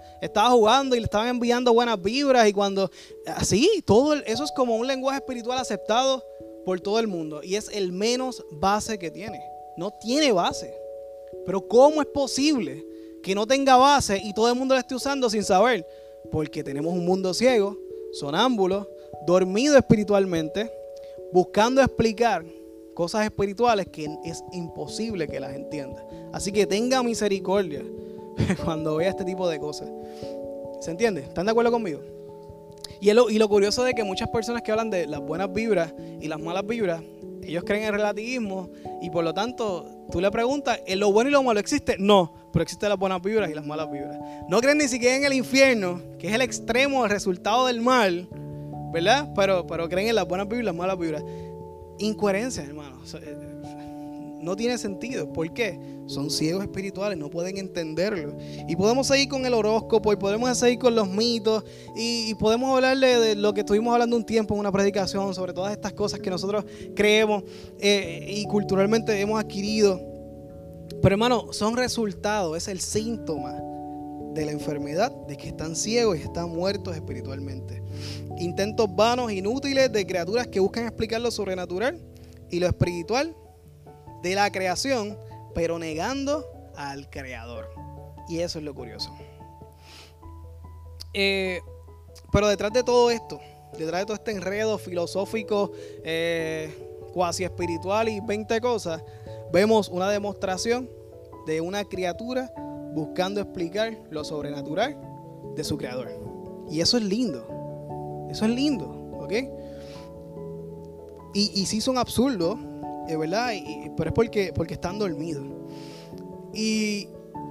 jugando 0.51 0.95
y 0.95 0.99
le 0.99 1.05
estaban 1.05 1.29
enviando 1.29 1.73
buenas 1.73 1.99
vibras 1.99 2.47
y 2.47 2.53
cuando 2.53 2.91
así, 3.25 3.81
todo 3.83 4.13
eso 4.13 4.43
es 4.43 4.51
como 4.51 4.75
un 4.75 4.85
lenguaje 4.85 5.21
espiritual 5.21 5.57
aceptado 5.57 6.23
por 6.63 6.79
todo 6.79 6.99
el 6.99 7.07
mundo 7.07 7.41
y 7.41 7.55
es 7.55 7.67
el 7.69 7.91
menos 7.91 8.45
base 8.51 8.99
que 8.99 9.09
tiene 9.09 9.50
no 9.81 9.91
tiene 9.91 10.31
base. 10.31 10.73
Pero 11.43 11.67
¿cómo 11.67 12.01
es 12.01 12.07
posible 12.07 12.85
que 13.23 13.33
no 13.33 13.47
tenga 13.47 13.75
base 13.77 14.21
y 14.23 14.31
todo 14.31 14.47
el 14.47 14.55
mundo 14.55 14.75
la 14.75 14.81
esté 14.81 14.93
usando 14.93 15.29
sin 15.29 15.43
saber? 15.43 15.85
Porque 16.31 16.63
tenemos 16.63 16.93
un 16.93 17.03
mundo 17.03 17.33
ciego, 17.33 17.75
sonámbulo, 18.13 18.87
dormido 19.25 19.75
espiritualmente, 19.75 20.71
buscando 21.33 21.81
explicar 21.81 22.45
cosas 22.93 23.25
espirituales 23.25 23.87
que 23.91 24.05
es 24.23 24.43
imposible 24.53 25.27
que 25.27 25.39
las 25.39 25.55
entienda. 25.55 26.05
Así 26.31 26.51
que 26.51 26.67
tenga 26.67 27.01
misericordia 27.01 27.83
cuando 28.63 28.97
vea 28.97 29.09
este 29.09 29.25
tipo 29.25 29.49
de 29.49 29.59
cosas. 29.59 29.89
¿Se 30.79 30.91
entiende? 30.91 31.21
¿Están 31.21 31.45
de 31.47 31.51
acuerdo 31.51 31.71
conmigo? 31.71 32.01
Y 32.99 33.11
lo, 33.13 33.31
y 33.31 33.39
lo 33.39 33.49
curioso 33.49 33.83
de 33.83 33.95
que 33.95 34.03
muchas 34.03 34.29
personas 34.29 34.61
que 34.61 34.71
hablan 34.71 34.91
de 34.91 35.07
las 35.07 35.21
buenas 35.21 35.51
vibras 35.51 35.91
y 36.19 36.27
las 36.27 36.39
malas 36.39 36.67
vibras 36.67 37.01
Ellos 37.43 37.63
creen 37.65 37.83
en 37.83 37.93
relativismo 37.93 38.69
y 39.01 39.09
por 39.09 39.23
lo 39.23 39.33
tanto 39.33 40.05
tú 40.11 40.21
le 40.21 40.29
preguntas, 40.31 40.79
¿en 40.85 40.99
lo 40.99 41.11
bueno 41.11 41.29
y 41.29 41.33
lo 41.33 41.43
malo 41.43 41.59
existe? 41.59 41.95
No, 41.99 42.33
pero 42.51 42.63
existen 42.63 42.89
las 42.89 42.97
buenas 42.97 43.21
vibras 43.21 43.49
y 43.49 43.53
las 43.53 43.65
malas 43.65 43.91
vibras. 43.91 44.17
No 44.47 44.59
creen 44.61 44.77
ni 44.77 44.87
siquiera 44.87 45.15
en 45.15 45.25
el 45.25 45.33
infierno, 45.33 46.01
que 46.19 46.27
es 46.27 46.33
el 46.33 46.41
extremo, 46.41 47.05
el 47.05 47.11
resultado 47.11 47.65
del 47.67 47.81
mal, 47.81 48.27
¿verdad? 48.93 49.31
Pero, 49.35 49.65
pero 49.67 49.89
creen 49.89 50.09
en 50.09 50.15
las 50.15 50.27
buenas 50.27 50.47
vibras 50.47 50.63
y 50.63 50.65
las 50.65 50.75
malas 50.75 50.97
vibras. 50.97 51.23
Incoherencia, 51.99 52.63
hermano. 52.63 53.01
Eh, 53.21 53.51
no 54.41 54.55
tiene 54.55 54.77
sentido. 54.77 55.31
¿Por 55.31 55.53
qué? 55.53 55.79
Son 56.11 56.29
ciegos 56.29 56.61
espirituales, 56.63 57.17
no 57.17 57.29
pueden 57.29 57.57
entenderlo. 57.57 58.35
Y 58.67 58.75
podemos 58.75 59.07
seguir 59.07 59.29
con 59.29 59.45
el 59.45 59.53
horóscopo 59.53 60.11
y 60.11 60.17
podemos 60.17 60.57
seguir 60.57 60.77
con 60.77 60.93
los 60.93 61.07
mitos 61.07 61.63
y, 61.95 62.35
podemos 62.35 62.75
hablarle 62.75 63.19
de 63.19 63.35
lo 63.35 63.53
que 63.53 63.61
estuvimos 63.61 63.93
hablando 63.93 64.17
un 64.17 64.25
tiempo 64.25 64.53
en 64.53 64.59
una 64.59 64.71
predicación 64.71 65.33
sobre 65.33 65.53
todas 65.53 65.71
estas 65.71 65.93
cosas 65.93 66.19
que 66.19 66.29
nosotros 66.29 66.65
creemos 66.95 67.43
eh, 67.79 68.25
y 68.27 68.45
culturalmente 68.45 69.19
hemos 69.21 69.39
adquirido. 69.39 70.01
Pero 71.01 71.15
hermano, 71.15 71.53
son 71.53 71.77
resultados, 71.77 72.57
es 72.57 72.67
el 72.67 72.81
síntoma 72.81 73.61
de 74.33 74.45
la 74.45 74.51
enfermedad, 74.51 75.11
de 75.27 75.37
que 75.37 75.47
están 75.47 75.75
ciegos 75.75 76.17
y 76.17 76.23
están 76.23 76.49
muertos 76.49 76.93
espiritualmente. 76.95 77.81
Intentos 78.37 78.93
vanos, 78.93 79.31
inútiles 79.31 79.91
de 79.91 80.05
criaturas 80.05 80.47
que 80.47 80.59
buscan 80.59 80.85
explicar 80.85 81.21
lo 81.21 81.31
sobrenatural 81.31 81.99
y 82.49 82.59
lo 82.59 82.67
espiritual 82.67 83.35
de 84.23 84.35
la 84.35 84.51
creación, 84.51 85.17
pero 85.53 85.79
negando 85.79 86.45
al 86.75 87.09
creador. 87.09 87.69
Y 88.27 88.39
eso 88.39 88.59
es 88.59 88.65
lo 88.65 88.73
curioso. 88.73 89.13
Eh, 91.13 91.61
pero 92.31 92.47
detrás 92.47 92.71
de 92.71 92.83
todo 92.83 93.11
esto, 93.11 93.39
detrás 93.77 94.01
de 94.01 94.05
todo 94.05 94.15
este 94.15 94.31
enredo 94.31 94.77
filosófico, 94.77 95.71
eh, 96.03 96.73
cuasi 97.13 97.43
espiritual 97.43 98.09
y 98.09 98.19
20 98.21 98.61
cosas, 98.61 99.03
vemos 99.51 99.89
una 99.89 100.09
demostración 100.09 100.89
de 101.45 101.59
una 101.59 101.83
criatura 101.83 102.51
buscando 102.93 103.41
explicar 103.41 103.97
lo 104.09 104.23
sobrenatural 104.23 104.97
de 105.55 105.63
su 105.63 105.77
creador. 105.77 106.09
Y 106.69 106.79
eso 106.81 106.97
es 106.97 107.03
lindo. 107.03 108.27
Eso 108.29 108.45
es 108.45 108.51
lindo, 108.51 108.87
¿ok? 109.19 109.33
Y, 111.33 111.51
y 111.53 111.65
sí 111.65 111.81
son 111.81 111.97
absurdos, 111.97 112.57
¿verdad? 113.17 113.51
pero 113.97 114.09
es 114.09 114.13
porque, 114.13 114.51
porque 114.53 114.73
están 114.73 114.99
dormidos. 114.99 115.45
Y, 116.53 117.07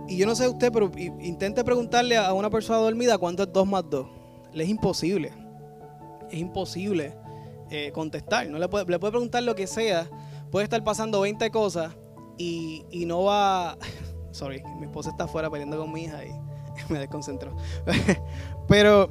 yo 0.08 0.26
no 0.26 0.34
sé 0.34 0.48
usted, 0.48 0.72
pero 0.72 0.90
intente 0.96 1.62
preguntarle 1.62 2.16
a 2.16 2.32
una 2.32 2.50
persona 2.50 2.80
dormida 2.80 3.16
cuánto 3.16 3.44
es 3.44 3.52
2 3.52 3.66
más 3.66 3.84
2. 3.88 4.06
Le 4.52 4.64
es 4.64 4.70
imposible. 4.70 5.32
Es 6.30 6.38
imposible 6.38 7.14
eh, 7.70 7.92
contestar. 7.92 8.48
No 8.48 8.58
le 8.58 8.68
puede, 8.68 8.86
le 8.86 8.98
preguntar 8.98 9.42
lo 9.44 9.54
que 9.54 9.68
sea. 9.68 10.10
Puede 10.50 10.64
estar 10.64 10.82
pasando 10.82 11.20
20 11.20 11.50
cosas 11.50 11.96
y, 12.36 12.84
y 12.90 13.06
no 13.06 13.22
va... 13.22 13.78
Sorry, 14.32 14.62
mi 14.78 14.86
esposa 14.86 15.10
está 15.10 15.24
afuera 15.24 15.48
peleando 15.50 15.78
con 15.78 15.92
mi 15.92 16.02
hija 16.02 16.24
y 16.24 16.30
me 16.92 16.98
desconcentró. 16.98 17.54
pero, 18.68 19.10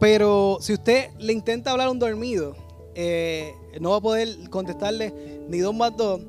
pero 0.00 0.58
si 0.60 0.72
usted 0.72 1.10
le 1.18 1.34
intenta 1.34 1.70
hablar 1.70 1.88
a 1.88 1.90
un 1.90 1.98
dormido, 1.98 2.56
eh, 2.94 3.54
no 3.80 3.90
va 3.90 3.96
a 3.96 4.00
poder 4.00 4.50
contestarle 4.50 5.12
ni 5.48 5.58
dos 5.58 5.74
más 5.74 5.96
dos. 5.96 6.20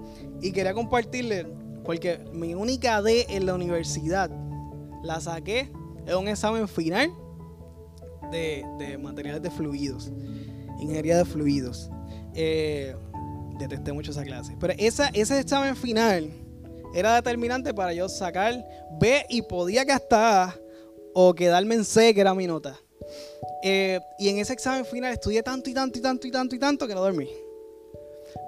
Y 0.41 0.51
quería 0.51 0.73
compartirle, 0.73 1.47
porque 1.83 2.19
mi 2.33 2.53
única 2.53 3.01
D 3.01 3.25
en 3.29 3.45
la 3.45 3.53
universidad 3.53 4.29
la 5.03 5.19
saqué 5.21 5.71
en 6.05 6.15
un 6.15 6.27
examen 6.27 6.67
final 6.67 7.11
de, 8.31 8.97
materiales 9.01 9.41
de 9.41 9.51
fluidos, 9.51 10.11
ingeniería 10.79 11.17
de 11.17 11.25
fluidos. 11.25 11.89
Eh, 12.33 12.95
detesté 13.57 13.93
mucho 13.93 14.11
esa 14.11 14.23
clase. 14.23 14.55
Pero 14.59 14.73
esa, 14.77 15.09
ese 15.09 15.39
examen 15.39 15.75
final 15.75 16.29
era 16.93 17.15
determinante 17.15 17.73
para 17.73 17.93
yo 17.93 18.09
sacar 18.09 18.65
B 18.99 19.25
y 19.29 19.41
podía 19.41 19.83
gastar 19.83 20.59
o 21.13 21.33
quedarme 21.33 21.75
en 21.75 21.85
C, 21.85 22.13
que 22.13 22.21
era 22.21 22.33
mi 22.33 22.47
nota. 22.47 22.77
Eh, 23.67 23.99
y 24.19 24.29
en 24.29 24.37
ese 24.37 24.53
examen 24.53 24.85
final 24.85 25.11
estudié 25.11 25.41
tanto 25.41 25.71
y 25.71 25.73
tanto 25.73 25.97
y 25.97 26.01
tanto 26.03 26.27
y 26.27 26.31
tanto 26.31 26.55
y 26.55 26.59
tanto 26.59 26.87
que 26.87 26.93
no 26.93 27.01
dormí. 27.01 27.27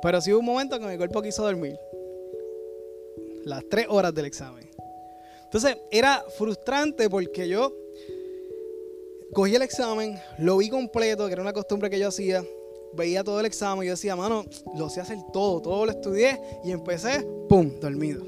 Pero 0.03 0.21
sí 0.21 0.31
hubo 0.31 0.41
un 0.41 0.45
momento 0.45 0.79
que 0.79 0.85
mi 0.85 0.95
cuerpo 0.95 1.23
quiso 1.23 1.41
dormir. 1.41 1.75
Las 3.43 3.63
tres 3.67 3.87
horas 3.89 4.13
del 4.13 4.25
examen. 4.25 4.69
Entonces 5.43 5.75
era 5.89 6.23
frustrante 6.37 7.09
porque 7.09 7.47
yo 7.47 7.73
cogí 9.33 9.55
el 9.55 9.63
examen, 9.63 10.19
lo 10.37 10.57
vi 10.57 10.69
completo, 10.69 11.25
que 11.25 11.33
era 11.33 11.41
una 11.41 11.53
costumbre 11.53 11.89
que 11.89 11.97
yo 11.97 12.09
hacía. 12.09 12.45
Veía 12.93 13.23
todo 13.23 13.39
el 13.39 13.47
examen 13.47 13.85
y 13.85 13.87
yo 13.87 13.93
decía, 13.93 14.15
mano, 14.15 14.45
lo 14.75 14.87
sé 14.87 15.01
hacer 15.01 15.17
todo, 15.33 15.63
todo 15.63 15.87
lo 15.87 15.93
estudié 15.93 16.39
y 16.63 16.69
empecé, 16.69 17.25
¡pum!, 17.49 17.79
dormido. 17.79 18.23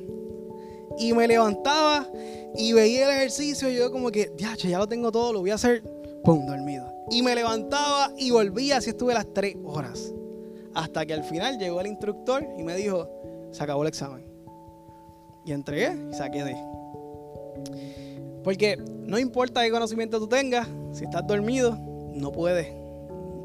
Y 0.97 1.13
me 1.13 1.27
levantaba 1.27 2.09
y 2.55 2.73
veía 2.73 3.05
el 3.05 3.11
ejercicio 3.11 3.69
y 3.69 3.75
yo 3.75 3.91
como 3.91 4.09
que, 4.09 4.31
ya, 4.37 4.55
ya 4.55 4.79
lo 4.79 4.87
tengo 4.87 5.11
todo, 5.11 5.33
lo 5.33 5.41
voy 5.41 5.51
a 5.51 5.55
hacer 5.55 5.98
pum, 6.23 6.45
dormido. 6.45 6.91
Y 7.11 7.21
me 7.21 7.35
levantaba 7.35 8.11
y 8.17 8.31
volvía, 8.31 8.77
así 8.77 8.91
estuve 8.91 9.13
las 9.13 9.27
tres 9.33 9.55
horas. 9.63 10.13
Hasta 10.73 11.05
que 11.05 11.13
al 11.13 11.23
final 11.23 11.57
llegó 11.57 11.81
el 11.81 11.87
instructor 11.87 12.45
y 12.57 12.63
me 12.63 12.75
dijo, 12.75 13.09
se 13.51 13.63
acabó 13.63 13.81
el 13.81 13.87
examen. 13.87 14.25
Y 15.45 15.51
entregué 15.51 15.97
y 16.11 16.13
saqué 16.13 16.43
de. 16.43 16.55
Porque 18.43 18.77
no 18.77 19.17
importa 19.17 19.63
qué 19.63 19.71
conocimiento 19.71 20.19
tú 20.19 20.27
tengas, 20.27 20.67
si 20.93 21.05
estás 21.05 21.25
dormido, 21.25 21.77
no 22.13 22.31
puedes. 22.31 22.71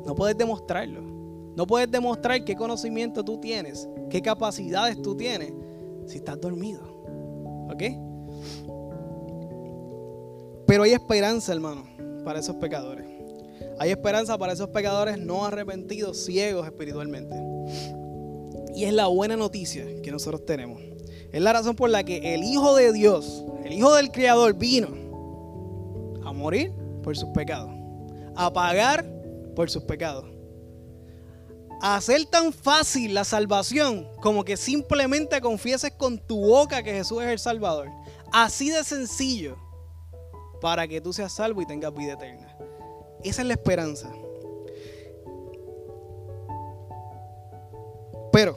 No 0.05 0.15
puedes 0.15 0.37
demostrarlo. 0.37 1.01
No 1.57 1.67
puedes 1.67 1.91
demostrar 1.91 2.45
qué 2.45 2.57
conocimiento 2.57 3.25
tú 3.25 3.39
tienes, 3.39 3.89
qué 4.11 4.21
capacidades 4.21 5.01
tú 5.01 5.17
tienes, 5.17 5.53
si 6.07 6.19
estás 6.19 6.41
dormido. 6.41 6.83
¿Ok? 7.73 7.83
Pero 10.67 10.83
hay 10.83 10.93
esperanza, 10.93 11.53
hermano 11.53 11.94
para 12.25 12.41
esos 12.41 12.57
pecadores. 12.57 13.07
Hay 13.79 13.91
esperanza 13.91 14.39
para 14.39 14.53
esos 14.53 14.69
pecadores 14.71 15.19
no 15.19 15.45
arrepentidos, 15.45 16.25
ciegos 16.25 16.67
espiritualmente. 16.67 17.37
Y 18.75 18.85
es 18.85 18.93
la 18.93 19.07
buena 19.07 19.37
noticia 19.37 19.85
que 20.03 20.11
nosotros 20.11 20.45
tenemos. 20.45 20.81
Es 21.33 21.43
la 21.43 21.53
razón 21.53 21.77
por 21.77 21.91
la 21.91 22.05
que 22.05 22.35
el 22.35 22.45
Hijo 22.45 22.77
de 22.77 22.93
Dios, 22.93 23.45
el 23.65 23.73
Hijo 23.73 23.95
del 23.95 24.11
Creador, 24.11 24.55
vino 24.55 24.89
a 26.25 26.33
morir 26.33 26.73
por 27.03 27.17
sus 27.17 27.29
pecados, 27.31 27.71
a 28.37 28.53
pagar 28.53 29.05
por 29.55 29.71
sus 29.71 29.83
pecados, 29.85 30.25
a 31.81 31.97
hacer 31.97 32.25
tan 32.27 32.53
fácil 32.53 33.15
la 33.15 33.25
salvación 33.25 34.09
como 34.23 34.45
que 34.45 34.57
simplemente 34.57 35.41
confieses 35.41 35.93
con 35.93 36.19
tu 36.19 36.39
boca 36.39 36.83
que 36.83 36.93
Jesús 36.93 37.23
es 37.23 37.29
el 37.29 37.39
Salvador. 37.39 37.89
Así 38.33 38.71
de 38.71 38.83
sencillo 38.85 39.57
para 40.65 40.89
que 40.89 40.99
tú 40.99 41.13
seas 41.13 41.31
salvo 41.31 41.61
y 41.61 41.67
tengas 41.67 41.93
vida 41.93 42.15
eterna. 42.15 42.57
Esa 43.23 43.43
es 43.43 43.49
la 43.49 43.53
esperanza. 43.53 44.11
Pero, 48.33 48.57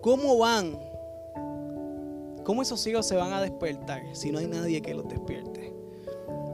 ¿cómo 0.00 0.38
van? 0.38 0.80
¿Cómo 2.42 2.62
esos 2.62 2.86
hijos 2.86 3.06
se 3.06 3.16
van 3.16 3.34
a 3.34 3.42
despertar 3.42 4.02
si 4.14 4.32
no 4.32 4.38
hay 4.38 4.46
nadie 4.46 4.80
que 4.80 4.94
los 4.94 5.06
despierte? 5.06 5.74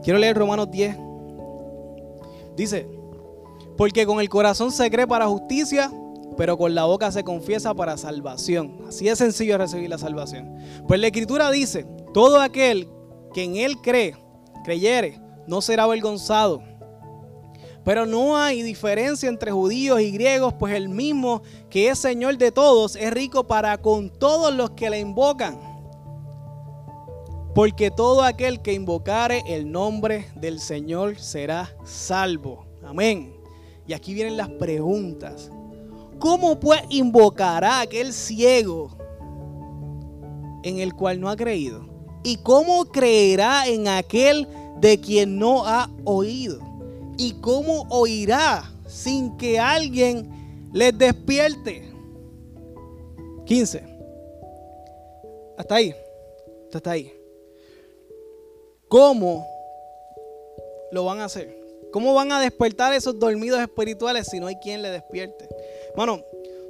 Quiero 0.03 0.19
leer 0.19 0.35
Romanos 0.35 0.69
10. 0.69 0.97
Dice, 2.57 2.85
porque 3.77 4.05
con 4.05 4.19
el 4.19 4.27
corazón 4.27 4.73
se 4.73 4.91
cree 4.91 5.07
para 5.07 5.27
justicia, 5.27 5.89
pero 6.35 6.57
con 6.57 6.75
la 6.75 6.83
boca 6.83 7.09
se 7.13 7.23
confiesa 7.23 7.73
para 7.73 7.95
salvación. 7.95 8.81
Así 8.85 9.07
es 9.07 9.19
sencillo 9.19 9.57
recibir 9.57 9.89
la 9.89 9.97
salvación. 9.97 10.57
Pues 10.89 10.99
la 10.99 11.07
escritura 11.07 11.49
dice, 11.51 11.85
todo 12.13 12.41
aquel 12.41 12.89
que 13.33 13.43
en 13.43 13.55
él 13.55 13.77
cree, 13.81 14.15
creyere, 14.63 15.19
no 15.47 15.61
será 15.61 15.83
avergonzado. 15.83 16.63
Pero 17.83 18.05
no 18.05 18.37
hay 18.37 18.61
diferencia 18.61 19.27
entre 19.27 19.51
judíos 19.51 19.99
y 19.99 20.11
griegos, 20.11 20.53
pues 20.53 20.73
el 20.73 20.87
mismo 20.87 21.41
que 21.69 21.89
es 21.89 21.99
Señor 21.99 22.37
de 22.37 22.51
todos 22.51 22.95
es 22.95 23.11
rico 23.11 23.43
para 23.45 23.77
con 23.77 24.09
todos 24.09 24.53
los 24.53 24.71
que 24.71 24.89
le 24.89 24.99
invocan. 24.99 25.59
Porque 27.53 27.91
todo 27.91 28.23
aquel 28.23 28.61
que 28.61 28.73
invocare 28.73 29.43
el 29.47 29.71
nombre 29.71 30.27
del 30.35 30.59
Señor 30.59 31.19
será 31.19 31.75
salvo. 31.83 32.65
Amén. 32.83 33.35
Y 33.85 33.93
aquí 33.93 34.13
vienen 34.13 34.37
las 34.37 34.49
preguntas. 34.49 35.51
¿Cómo 36.19 36.59
pues 36.59 36.81
invocará 36.89 37.81
aquel 37.81 38.13
ciego 38.13 38.97
en 40.63 40.79
el 40.79 40.93
cual 40.93 41.19
no 41.19 41.29
ha 41.29 41.35
creído? 41.35 41.92
¿Y 42.23 42.37
cómo 42.37 42.85
creerá 42.85 43.67
en 43.67 43.87
aquel 43.87 44.47
de 44.79 44.99
quien 44.99 45.37
no 45.37 45.65
ha 45.65 45.89
oído? 46.05 46.59
¿Y 47.17 47.33
cómo 47.41 47.85
oirá 47.89 48.71
sin 48.87 49.37
que 49.37 49.59
alguien 49.59 50.69
les 50.73 50.97
despierte? 50.97 51.91
15. 53.45 53.83
Hasta 55.57 55.75
ahí. 55.75 55.93
Hasta 56.73 56.91
ahí. 56.91 57.13
¿Cómo 58.87 59.45
lo 60.91 61.05
van 61.05 61.19
a 61.19 61.25
hacer? 61.25 61.63
¿Cómo 61.91 62.13
van 62.13 62.31
a 62.31 62.39
despertar 62.39 62.93
esos 62.93 63.19
dormidos 63.19 63.59
espirituales 63.59 64.27
si 64.27 64.39
no 64.39 64.47
hay 64.47 64.55
quien 64.55 64.81
le 64.81 64.89
despierte? 64.89 65.47
Bueno, 65.95 66.21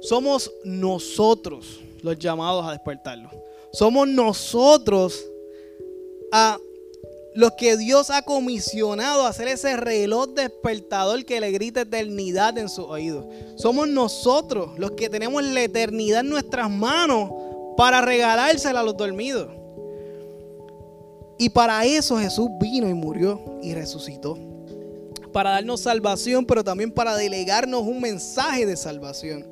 somos 0.02 0.52
nosotros 0.64 1.80
los 2.02 2.18
llamados 2.18 2.66
a 2.66 2.72
despertarlo. 2.72 3.30
Somos 3.72 4.06
nosotros 4.06 5.24
a 6.36 6.58
los 7.36 7.52
que 7.52 7.76
Dios 7.76 8.10
ha 8.10 8.22
comisionado 8.22 9.24
a 9.24 9.28
hacer 9.28 9.46
ese 9.46 9.76
reloj 9.76 10.30
despertador 10.30 11.24
que 11.24 11.40
le 11.40 11.52
grita 11.52 11.82
eternidad 11.82 12.58
en 12.58 12.68
sus 12.68 12.86
oídos. 12.86 13.24
Somos 13.54 13.86
nosotros 13.86 14.76
los 14.76 14.92
que 14.92 15.08
tenemos 15.08 15.44
la 15.44 15.62
eternidad 15.62 16.20
en 16.20 16.30
nuestras 16.30 16.68
manos 16.68 17.30
para 17.76 18.00
regalársela 18.00 18.80
a 18.80 18.82
los 18.82 18.96
dormidos. 18.96 19.48
Y 21.38 21.50
para 21.50 21.84
eso 21.84 22.18
Jesús 22.18 22.48
vino 22.60 22.88
y 22.88 22.94
murió 22.94 23.60
y 23.62 23.72
resucitó. 23.72 24.36
Para 25.32 25.50
darnos 25.50 25.82
salvación, 25.82 26.44
pero 26.44 26.64
también 26.64 26.90
para 26.90 27.16
delegarnos 27.16 27.82
un 27.82 28.00
mensaje 28.00 28.66
de 28.66 28.76
salvación. 28.76 29.46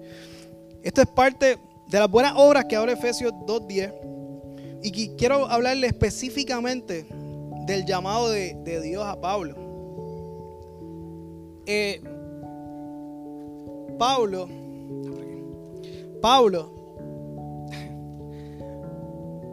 Esto 0.82 1.00
es 1.00 1.08
parte 1.08 1.58
de 1.88 1.98
las 2.00 2.10
buenas 2.10 2.34
obras 2.36 2.64
que 2.64 2.74
habla 2.74 2.92
Efesios 2.92 3.32
2.10. 3.46 4.11
Y 4.82 5.10
quiero 5.16 5.46
hablarle 5.46 5.86
específicamente 5.86 7.06
del 7.66 7.84
llamado 7.84 8.30
de, 8.30 8.80
Dios 8.82 9.04
a 9.04 9.20
Pablo. 9.20 9.56
Eh, 11.66 12.00
Pablo, 13.98 14.48
Pablo, 16.20 16.82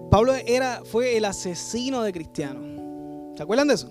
Pablo 0.10 0.34
era, 0.34 0.82
fue 0.86 1.18
el 1.18 1.26
asesino 1.26 2.02
de 2.02 2.12
cristianos. 2.12 2.64
¿Se 3.38 3.44
acuerdan 3.44 3.68
de 3.68 3.76
eso? 3.76 3.90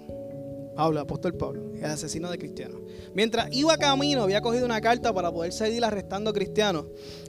Pablo, 0.75 1.01
apóstol 1.01 1.35
Pablo, 1.35 1.73
el 1.75 1.85
asesino 1.85 2.31
de 2.31 2.39
cristianos. 2.39 2.81
Mientras 3.15 3.49
iba 3.51 3.77
camino, 3.77 4.23
había 4.23 4.41
cogido 4.41 4.65
una 4.65 4.81
carta 4.81 5.13
para 5.13 5.33
poder 5.33 5.53
seguir 5.53 5.85
arrestando 5.85 6.33
cristianos. 6.33 6.87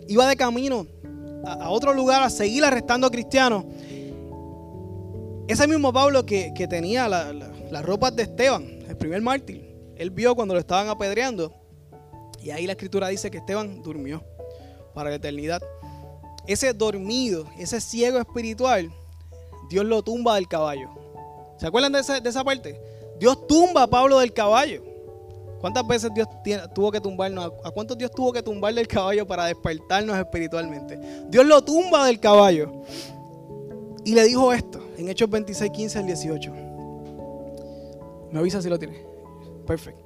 Iba 0.07 0.27
de 0.27 0.35
camino 0.35 0.85
a, 1.45 1.69
otro 1.69 1.93
lugar 1.93 2.21
a 2.23 2.29
seguir 2.29 2.63
arrestando 2.63 3.09
cristianos. 3.09 3.65
Ese 5.49 5.67
mismo 5.67 5.91
Pablo 5.91 6.27
que, 6.27 6.67
tenía 6.69 7.07
las 7.07 7.83
ropas 7.83 8.15
de 8.15 8.21
Esteban, 8.21 8.83
el 8.87 8.95
primer 8.95 9.19
mártir, 9.23 9.75
él 9.95 10.11
vio 10.11 10.35
cuando 10.35 10.53
lo 10.53 10.59
estaban 10.59 10.89
apedreando. 10.89 11.51
Y 12.39 12.51
ahí 12.51 12.67
la 12.67 12.73
escritura 12.73 13.07
dice 13.07 13.31
que 13.31 13.39
Esteban 13.39 13.81
durmió 13.81 14.23
para 14.93 15.09
la 15.09 15.15
eternidad. 15.15 15.59
Ese 16.45 16.71
dormido, 16.71 17.47
ese 17.57 17.81
ciego 17.81 18.19
espiritual, 18.19 18.91
Dios 19.71 19.85
lo 19.85 20.03
tumba 20.03 20.35
del 20.35 20.47
caballo. 20.47 20.87
¿Se 21.57 21.65
acuerdan 21.65 21.93
de 21.93 22.01
esa, 22.01 22.19
de 22.19 22.29
esa 22.29 22.43
parte? 22.43 22.79
Dios 23.19 23.47
tumba 23.47 23.81
a 23.81 23.87
Pablo 23.87 24.19
del 24.19 24.31
caballo. 24.31 24.83
¿Cuántas 25.61 25.85
veces 25.87 26.11
Dios 26.13 26.27
tuvo 26.75 26.91
que 26.91 27.01
tumbarnos? 27.01 27.53
¿A 27.63 27.71
cuántos 27.71 27.97
Dios 27.97 28.11
tuvo 28.11 28.31
que 28.31 28.43
tumbar 28.43 28.75
del 28.75 28.87
caballo 28.87 29.25
para 29.25 29.45
despertarnos 29.45 30.15
espiritualmente? 30.15 30.99
Dios 31.27 31.43
lo 31.43 31.63
tumba 31.63 32.05
del 32.05 32.19
caballo. 32.19 32.83
Y 34.05 34.13
le 34.13 34.25
dijo 34.25 34.53
esto 34.53 34.88
en 34.99 35.07
Hechos 35.07 35.29
26, 35.29 35.71
15 35.71 35.99
al 35.99 36.05
18. 36.05 36.51
Me 38.31 38.39
avisa 38.39 38.61
si 38.61 38.67
lo 38.69 38.77
tiene. 38.77 39.01
Perfecto. 39.65 40.03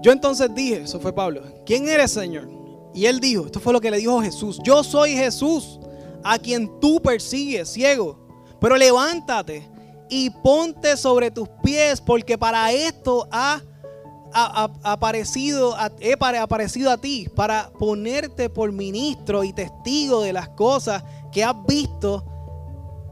Yo 0.00 0.12
entonces 0.12 0.54
dije, 0.54 0.82
eso 0.82 0.98
fue 0.98 1.12
Pablo, 1.12 1.42
¿quién 1.64 1.88
eres, 1.88 2.12
Señor? 2.12 2.48
Y 2.94 3.06
él 3.06 3.20
dijo, 3.20 3.46
esto 3.46 3.60
fue 3.60 3.72
lo 3.72 3.80
que 3.80 3.90
le 3.90 3.98
dijo 3.98 4.22
Jesús, 4.22 4.58
yo 4.64 4.82
soy 4.82 5.12
Jesús, 5.12 5.78
a 6.24 6.38
quien 6.38 6.80
tú 6.80 7.00
persigues, 7.02 7.68
ciego. 7.68 8.18
Pero 8.60 8.76
levántate 8.76 9.68
y 10.08 10.30
ponte 10.30 10.96
sobre 10.96 11.30
tus 11.30 11.48
pies, 11.62 12.00
porque 12.00 12.38
para 12.38 12.72
esto 12.72 13.28
ha 13.30 13.60
aparecido, 14.82 15.76
he 16.00 16.14
aparecido 16.14 16.90
a 16.90 16.96
ti 16.98 17.28
para 17.34 17.70
ponerte 17.78 18.48
por 18.48 18.72
ministro 18.72 19.44
y 19.44 19.52
testigo 19.52 20.22
de 20.22 20.32
las 20.32 20.48
cosas 20.50 21.04
que 21.32 21.44
has 21.44 21.54
visto 21.66 22.24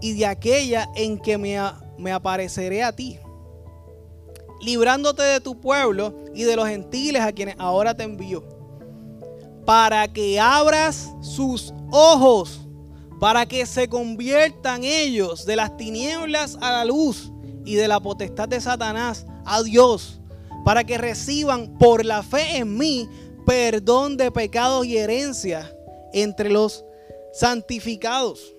y 0.05 0.13
de 0.13 0.27
aquella 0.27 0.91
en 0.95 1.19
que 1.19 1.39
me, 1.39 2.13
apareceré 2.13 2.83
a 2.83 2.95
ti, 2.95 3.19
librándote 4.61 5.23
de 5.23 5.41
tu 5.41 5.59
pueblo 5.59 6.15
y 6.35 6.43
de 6.43 6.57
los 6.57 6.69
gentiles 6.69 7.23
a 7.23 7.33
quienes 7.33 7.55
ahora 7.59 7.97
te 7.97 8.03
envío, 8.03 8.45
para 9.65 10.07
que 10.13 10.39
abras 10.39 11.11
sus 11.23 11.73
ojos, 11.91 12.61
para 13.19 13.47
que 13.47 13.65
se 13.65 13.89
conviertan 13.89 14.85
ellos 14.85 15.47
de 15.47 15.57
las 15.57 15.75
tinieblas 15.79 16.59
a 16.61 16.71
la 16.71 16.85
luz 16.85 17.33
y 17.65 17.77
de 17.77 17.89
la 17.89 17.99
potestad 17.99 18.47
de 18.47 18.61
Satanás 18.61 19.25
a 19.47 19.63
Dios 19.63 20.21
para 20.67 20.85
que 20.85 20.99
reciban 20.99 21.79
por 21.79 22.05
la 22.05 22.23
fe 22.23 22.59
en 22.59 22.77
mí 22.77 23.09
perdón 23.47 24.19
de 24.19 24.31
pecados 24.31 24.85
y 24.85 24.99
herencia 24.99 25.75
entre 26.13 26.51
los 26.51 26.85
santificados, 27.33 28.54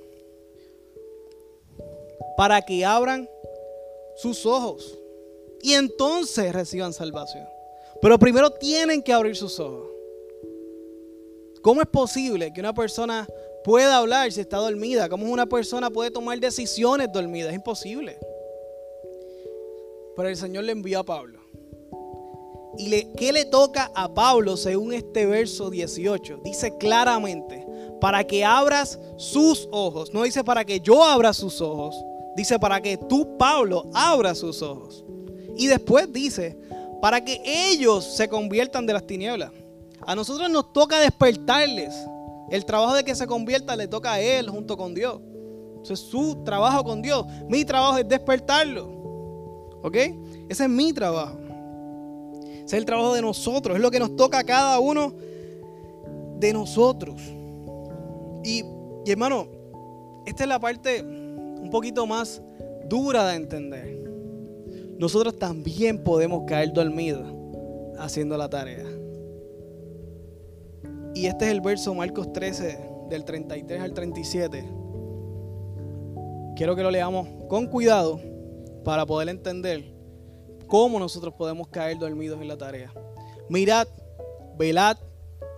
para 2.37 2.61
que 2.61 2.85
abran 2.85 3.29
sus 4.15 4.45
ojos 4.45 4.97
y 5.61 5.73
entonces 5.73 6.53
reciban 6.53 6.93
salvación. 6.93 7.45
Pero 8.01 8.19
primero 8.19 8.51
tienen 8.51 9.01
que 9.01 9.13
abrir 9.13 9.35
sus 9.35 9.59
ojos. 9.59 9.89
¿Cómo 11.61 11.81
es 11.81 11.87
posible 11.87 12.53
que 12.53 12.59
una 12.59 12.73
persona 12.73 13.27
pueda 13.63 13.97
hablar 13.97 14.31
si 14.31 14.41
está 14.41 14.57
dormida? 14.57 15.09
¿Cómo 15.09 15.31
una 15.31 15.47
persona 15.47 15.89
puede 15.89 16.11
tomar 16.11 16.39
decisiones 16.39 17.11
dormida? 17.11 17.49
Es 17.49 17.55
imposible. 17.55 18.19
Pero 20.15 20.29
el 20.29 20.37
Señor 20.37 20.65
le 20.65 20.71
envió 20.71 20.99
a 20.99 21.03
Pablo 21.03 21.45
¿Y 22.77 23.05
qué 23.15 23.31
le 23.31 23.45
toca 23.45 23.91
a 23.95 24.13
Pablo 24.13 24.57
según 24.57 24.93
este 24.93 25.25
verso 25.25 25.69
18? 25.69 26.41
Dice 26.43 26.77
claramente, 26.77 27.65
para 28.01 28.23
que 28.25 28.43
abras 28.43 28.99
sus 29.17 29.67
ojos. 29.71 30.13
No 30.13 30.23
dice 30.23 30.43
para 30.43 30.65
que 30.65 30.79
yo 30.79 31.03
abra 31.03 31.33
sus 31.33 31.61
ojos. 31.61 31.95
Dice 32.35 32.59
para 32.59 32.81
que 32.81 32.97
tú, 32.97 33.37
Pablo, 33.37 33.89
abras 33.93 34.39
sus 34.39 34.61
ojos. 34.61 35.05
Y 35.55 35.67
después 35.67 36.11
dice, 36.11 36.57
para 37.01 37.23
que 37.23 37.41
ellos 37.45 38.03
se 38.03 38.27
conviertan 38.27 38.85
de 38.85 38.93
las 38.93 39.07
tinieblas. 39.07 39.51
A 40.05 40.15
nosotros 40.15 40.49
nos 40.49 40.73
toca 40.73 40.99
despertarles. 40.99 41.93
El 42.49 42.65
trabajo 42.65 42.93
de 42.93 43.03
que 43.03 43.15
se 43.15 43.25
convierta 43.25 43.75
le 43.75 43.87
toca 43.87 44.13
a 44.13 44.19
Él 44.19 44.49
junto 44.49 44.77
con 44.77 44.93
Dios. 44.93 45.19
Eso 45.83 45.93
es 45.93 45.99
su 45.99 46.43
trabajo 46.43 46.83
con 46.83 47.01
Dios. 47.01 47.25
Mi 47.47 47.63
trabajo 47.65 47.97
es 47.97 48.07
despertarlo. 48.07 48.87
¿Ok? 49.81 49.95
Ese 50.49 50.63
es 50.63 50.69
mi 50.69 50.93
trabajo 50.93 51.45
es 52.65 52.73
el 52.73 52.85
trabajo 52.85 53.13
de 53.13 53.21
nosotros, 53.21 53.75
es 53.75 53.81
lo 53.81 53.91
que 53.91 53.99
nos 53.99 54.15
toca 54.15 54.39
a 54.39 54.43
cada 54.43 54.79
uno 54.79 55.13
de 56.39 56.51
nosotros. 56.51 57.21
Y, 58.43 58.63
hermano, 59.05 59.47
esta 60.25 60.43
es 60.43 60.49
la 60.49 60.59
parte 60.59 61.03
un 61.65 61.71
poquito 61.71 62.06
más 62.06 62.43
dura 62.88 63.28
de 63.28 63.36
entender. 63.38 63.97
Nosotros 64.99 65.39
también 65.39 66.04
podemos 66.04 66.43
caer 66.45 66.71
dormidos 66.71 67.25
haciendo 67.97 68.38
la 68.38 68.47
tarea. 68.47 68.86
Y 71.15 71.25
este 71.25 71.45
es 71.45 71.51
el 71.51 71.62
verso 71.62 71.95
Marcos 71.95 72.32
13, 72.32 72.78
del 73.10 73.25
33 73.25 73.82
al 73.82 73.93
37. 73.93 74.63
Quiero 76.56 76.75
que 76.75 76.84
lo 76.84 76.91
leamos 76.91 77.28
con 77.49 77.65
cuidado 77.65 78.19
para 78.84 79.08
poder 79.08 79.30
entender 79.30 79.91
cómo 80.67 80.99
nosotros 80.99 81.34
podemos 81.34 81.67
caer 81.69 81.97
dormidos 81.97 82.39
en 82.39 82.47
la 82.47 82.58
tarea. 82.58 82.93
Mirad, 83.49 83.88
velad 84.56 84.97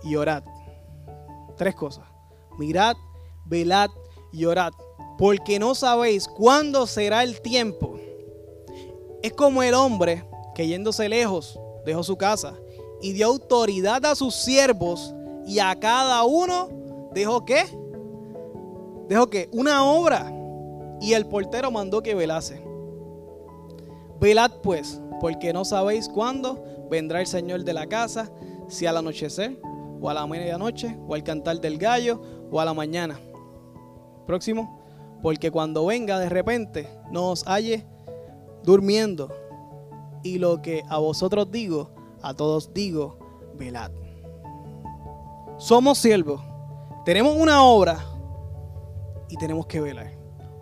y 0.04 0.16
orad. 0.16 0.42
Tres 1.58 1.74
cosas. 1.74 2.06
Mirad, 2.58 2.96
velad 3.44 3.90
y 4.32 4.46
orad. 4.46 4.72
Porque 5.18 5.58
no 5.58 5.74
sabéis 5.74 6.28
cuándo 6.28 6.86
será 6.86 7.24
el 7.24 7.40
tiempo. 7.40 7.98
Es 9.20 9.32
como 9.32 9.62
el 9.62 9.74
hombre 9.74 10.24
que 10.54 10.66
yéndose 10.66 11.08
lejos 11.08 11.58
dejó 11.84 12.04
su 12.04 12.16
casa 12.16 12.54
y 13.02 13.12
dio 13.12 13.26
autoridad 13.26 14.04
a 14.06 14.14
sus 14.14 14.34
siervos 14.34 15.14
y 15.44 15.58
a 15.58 15.74
cada 15.78 16.22
uno 16.24 16.68
dejó 17.12 17.44
qué? 17.44 17.64
Dejó 19.08 19.28
qué? 19.28 19.48
Una 19.52 19.84
obra. 19.84 20.32
Y 21.00 21.14
el 21.14 21.26
portero 21.26 21.70
mandó 21.70 22.02
que 22.02 22.14
velase. 22.14 22.62
Velad 24.20 24.52
pues, 24.62 25.00
porque 25.20 25.52
no 25.52 25.64
sabéis 25.64 26.08
cuándo 26.08 26.62
vendrá 26.90 27.20
el 27.20 27.26
Señor 27.26 27.64
de 27.64 27.72
la 27.72 27.86
casa, 27.86 28.30
si 28.68 28.86
al 28.86 28.96
anochecer, 28.96 29.60
o 30.00 30.10
a 30.10 30.14
la 30.14 30.26
medianoche, 30.26 30.96
o 31.06 31.14
al 31.14 31.22
cantar 31.22 31.60
del 31.60 31.78
gallo, 31.78 32.20
o 32.50 32.60
a 32.60 32.64
la 32.64 32.74
mañana. 32.74 33.20
Próximo, 34.26 34.77
porque 35.22 35.50
cuando 35.50 35.86
venga 35.86 36.18
de 36.18 36.28
repente 36.28 36.88
no 37.10 37.30
os 37.30 37.44
halle 37.44 37.84
durmiendo. 38.62 39.34
Y 40.22 40.38
lo 40.38 40.60
que 40.62 40.82
a 40.88 40.98
vosotros 40.98 41.50
digo, 41.50 41.90
a 42.22 42.34
todos 42.34 42.72
digo, 42.74 43.18
velad. 43.54 43.90
Somos 45.58 45.98
siervos, 45.98 46.40
tenemos 47.04 47.36
una 47.36 47.62
obra 47.62 47.98
y 49.28 49.36
tenemos 49.36 49.66
que 49.66 49.80
velar. 49.80 50.16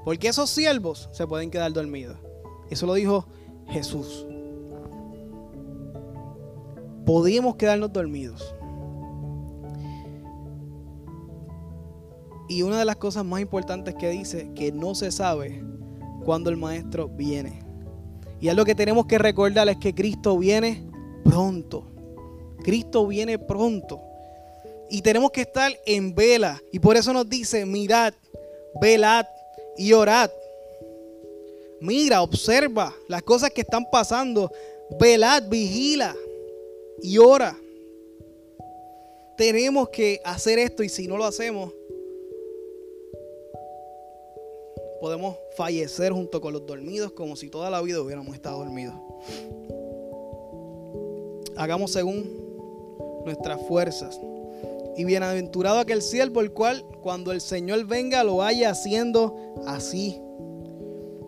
Porque 0.05 0.29
esos 0.29 0.51
siervos 0.51 1.09
se 1.13 1.27
pueden 1.27 1.51
quedar 1.51 1.73
dormidos. 1.73 2.17
Eso 2.71 2.87
lo 2.87 2.95
dijo 2.95 3.27
Jesús. 3.69 4.27
Podíamos 7.05 7.57
quedarnos 7.57 7.93
dormidos. 7.93 8.56
Y 12.49 12.63
una 12.63 12.79
de 12.79 12.85
las 12.85 12.97
cosas 12.97 13.25
más 13.25 13.41
importantes 13.41 13.95
que 13.95 14.11
dice, 14.11 14.51
que 14.55 14.73
no 14.73 14.95
se 14.95 15.11
sabe 15.11 15.63
cuándo 16.25 16.51
el 16.51 16.57
maestro 16.57 17.09
viene. 17.09 17.61
Y 18.41 18.49
es 18.49 18.55
lo 18.55 18.65
que 18.65 18.75
tenemos 18.75 19.07
que 19.07 19.19
recordar 19.19 19.69
es 19.69 19.79
que 19.79 19.95
Cristo 19.95 20.39
viene 20.39 20.85
pronto. 21.25 21.87
Cristo 22.63 23.07
viene 23.07 23.39
pronto. 23.39 24.01
Y 24.91 25.03
tenemos 25.03 25.31
que 25.31 25.43
estar 25.43 25.73
en 25.87 26.15
vela. 26.15 26.61
Y 26.73 26.79
por 26.79 26.97
eso 26.97 27.13
nos 27.13 27.29
dice, 27.29 27.67
mirad, 27.67 28.15
velad 28.81 29.27
y 29.77 29.93
orad. 29.93 30.31
Mira, 31.81 32.23
observa 32.23 32.95
las 33.09 33.23
cosas 33.23 33.51
que 33.51 33.63
están 33.63 33.85
pasando. 33.91 34.51
Velad, 34.99 35.49
vigila 35.49 36.15
y 37.03 37.19
ora. 37.19 37.57
Tenemos 39.37 39.91
que 39.91 40.21
hacer 40.25 40.59
esto 40.59 40.83
y 40.83 40.89
si 40.89 41.07
no 41.07 41.17
lo 41.17 41.25
hacemos, 41.25 41.73
podemos 45.01 45.37
fallecer 45.57 46.13
junto 46.13 46.41
con 46.41 46.53
los 46.53 46.67
dormidos 46.67 47.13
como 47.13 47.37
si 47.37 47.49
toda 47.49 47.71
la 47.71 47.81
vida 47.83 48.01
hubiéramos 48.01 48.35
estado 48.35 48.59
dormidos. 48.59 48.95
Hagamos 51.57 51.93
según 51.93 52.47
nuestras 53.25 53.61
fuerzas. 53.67 54.21
Y 54.97 55.05
bienaventurado 55.05 55.79
aquel 55.79 56.01
siervo 56.01 56.41
el 56.41 56.53
cual 56.53 56.83
cuando 57.03 57.33
el 57.33 57.43
Señor 57.43 57.85
venga 57.85 58.25
lo 58.25 58.37
vaya 58.37 58.71
haciendo 58.71 59.37
así, 59.67 60.19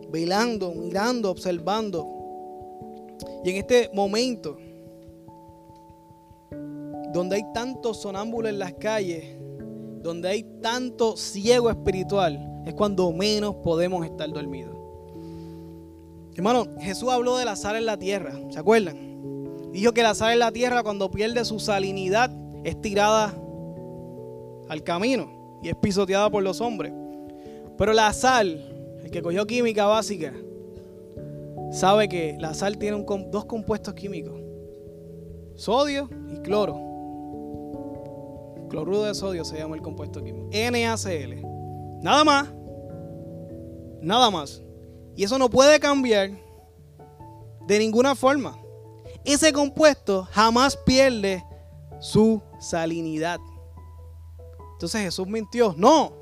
velando, 0.08 0.72
mirando, 0.72 1.30
observando. 1.30 2.06
Y 3.44 3.50
en 3.50 3.56
este 3.56 3.90
momento, 3.92 4.56
donde 7.12 7.36
hay 7.36 7.52
tantos 7.52 8.00
sonámbulos 8.00 8.50
en 8.50 8.58
las 8.58 8.72
calles, 8.74 9.36
donde 10.08 10.28
hay 10.28 10.42
tanto 10.62 11.18
ciego 11.18 11.68
espiritual, 11.68 12.62
es 12.64 12.72
cuando 12.72 13.12
menos 13.12 13.56
podemos 13.56 14.06
estar 14.06 14.30
dormidos. 14.30 14.74
Hermano, 16.34 16.66
Jesús 16.80 17.10
habló 17.10 17.36
de 17.36 17.44
la 17.44 17.56
sal 17.56 17.76
en 17.76 17.84
la 17.84 17.98
tierra, 17.98 18.32
¿se 18.48 18.58
acuerdan? 18.58 19.70
Dijo 19.70 19.92
que 19.92 20.02
la 20.02 20.14
sal 20.14 20.32
en 20.32 20.38
la 20.38 20.50
tierra 20.50 20.82
cuando 20.82 21.10
pierde 21.10 21.44
su 21.44 21.60
salinidad 21.60 22.30
es 22.64 22.80
tirada 22.80 23.34
al 24.70 24.82
camino 24.82 25.60
y 25.62 25.68
es 25.68 25.74
pisoteada 25.76 26.30
por 26.30 26.42
los 26.42 26.62
hombres. 26.62 26.90
Pero 27.76 27.92
la 27.92 28.10
sal, 28.14 28.98
el 29.04 29.10
que 29.10 29.20
cogió 29.20 29.46
química 29.46 29.84
básica, 29.84 30.32
sabe 31.70 32.08
que 32.08 32.38
la 32.40 32.54
sal 32.54 32.78
tiene 32.78 33.04
dos 33.30 33.44
compuestos 33.44 33.92
químicos, 33.92 34.40
sodio 35.54 36.08
y 36.32 36.38
cloro. 36.38 36.87
Cloruro 38.68 39.02
de 39.02 39.14
sodio 39.14 39.44
se 39.44 39.58
llama 39.58 39.76
el 39.76 39.82
compuesto 39.82 40.22
químico. 40.22 40.48
NaCl. 40.52 41.42
Nada 42.02 42.24
más. 42.24 42.48
Nada 44.00 44.30
más. 44.30 44.62
Y 45.16 45.24
eso 45.24 45.38
no 45.38 45.50
puede 45.50 45.80
cambiar 45.80 46.30
de 47.66 47.78
ninguna 47.78 48.14
forma 48.14 48.56
ese 49.24 49.52
compuesto 49.52 50.26
jamás 50.30 50.76
pierde 50.76 51.44
su 52.00 52.40
salinidad. 52.58 53.38
Entonces 54.72 55.02
Jesús 55.02 55.26
mintió. 55.26 55.74
No. 55.76 56.12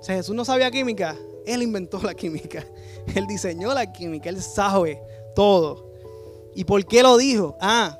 O 0.00 0.02
Jesús 0.02 0.34
no 0.34 0.44
sabía 0.44 0.70
química. 0.70 1.16
Él 1.46 1.62
inventó 1.62 2.00
la 2.02 2.14
química. 2.14 2.64
Él 3.14 3.26
diseñó 3.26 3.72
la 3.74 3.92
química. 3.92 4.28
Él 4.30 4.42
sabe 4.42 5.00
todo. 5.34 5.92
¿Y 6.54 6.64
por 6.64 6.84
qué 6.84 7.02
lo 7.02 7.16
dijo? 7.16 7.56
Ah, 7.60 7.98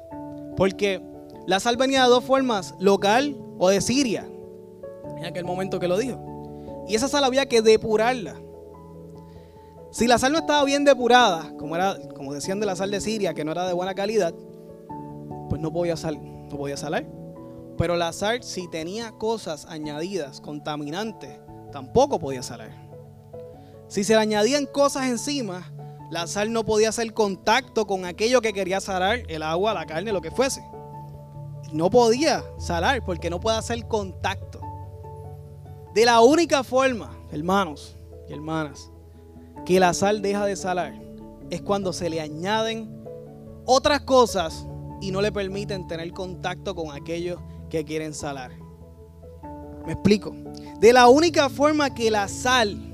porque 0.57 1.01
la 1.47 1.61
sal 1.61 1.77
venía 1.77 2.03
de 2.05 2.09
dos 2.09 2.25
formas, 2.25 2.75
local 2.79 3.37
o 3.59 3.69
de 3.69 3.81
Siria, 3.81 4.29
en 5.17 5.25
aquel 5.25 5.45
momento 5.45 5.81
que 5.81 5.89
lo 5.89 5.99
dijo. 5.99 6.85
Y 6.89 6.95
esa 6.95 7.09
sal 7.09 7.25
había 7.25 7.47
que 7.47 7.63
depurarla. 7.63 8.37
Si 9.91 10.07
la 10.07 10.19
sal 10.19 10.33
no 10.33 10.39
estaba 10.39 10.65
bien 10.65 10.85
depurada, 10.85 11.53
como, 11.59 11.75
era, 11.75 11.97
como 12.15 12.33
decían 12.33 12.61
de 12.61 12.67
la 12.67 12.77
sal 12.77 12.91
de 12.91 13.01
Siria, 13.01 13.35
que 13.35 13.45
no 13.45 13.53
era 13.53 13.67
de 13.67 13.73
buena 13.73 13.95
calidad, 13.95 14.35
pues 15.49 15.61
no 15.61 15.73
podía, 15.73 15.97
sal, 15.97 16.19
no 16.49 16.57
podía 16.57 16.77
salar. 16.77 17.07
Pero 17.77 17.97
la 17.97 18.13
sal, 18.13 18.43
si 18.43 18.69
tenía 18.69 19.13
cosas 19.13 19.67
añadidas, 19.67 20.41
contaminantes, 20.41 21.41
tampoco 21.73 22.19
podía 22.19 22.43
salar. 22.43 22.71
Si 23.89 24.05
se 24.05 24.15
le 24.15 24.21
añadían 24.21 24.67
cosas 24.67 25.09
encima, 25.09 25.73
la 26.11 26.27
sal 26.27 26.53
no 26.53 26.65
podía 26.65 26.91
hacer 26.91 27.13
contacto 27.13 27.87
con 27.87 28.05
aquello 28.05 28.41
que 28.41 28.53
quería 28.53 28.81
salar, 28.81 29.23
el 29.29 29.43
agua, 29.43 29.75
la 29.75 29.87
carne, 29.87 30.13
lo 30.13 30.21
que 30.21 30.31
fuese. 30.31 30.63
No 31.73 31.91
podía 31.91 32.43
salar 32.59 33.05
porque 33.05 33.31
no 33.31 33.41
puede 33.41 33.59
hacer 33.59 33.87
contacto. 33.87 34.61
De 35.95 36.05
la 36.05 36.21
única 36.21 36.65
forma, 36.65 37.17
hermanos 37.31 37.97
y 38.29 38.33
hermanas, 38.33 38.91
que 39.65 39.81
la 39.81 39.93
sal 39.95 40.23
deja 40.23 40.47
de 40.47 40.57
salar 40.57 41.01
es 41.51 41.63
cuando 41.63 41.93
se 41.93 42.09
le 42.09 42.21
añaden 42.21 43.05
otras 43.67 44.01
cosas 44.03 44.67
y 45.01 45.11
no 45.11 45.21
le 45.21 45.33
permiten 45.33 45.87
tener 45.87 46.13
contacto 46.13 46.75
con 46.75 46.93
aquellos 46.93 47.41
que 47.69 47.85
quieren 47.85 48.15
salar. 48.15 48.53
Me 49.87 49.93
explico. 49.93 50.35
De 50.79 50.93
la 50.93 51.09
única 51.09 51.49
forma 51.49 51.95
que 51.95 52.11
la 52.11 52.29
sal 52.29 52.90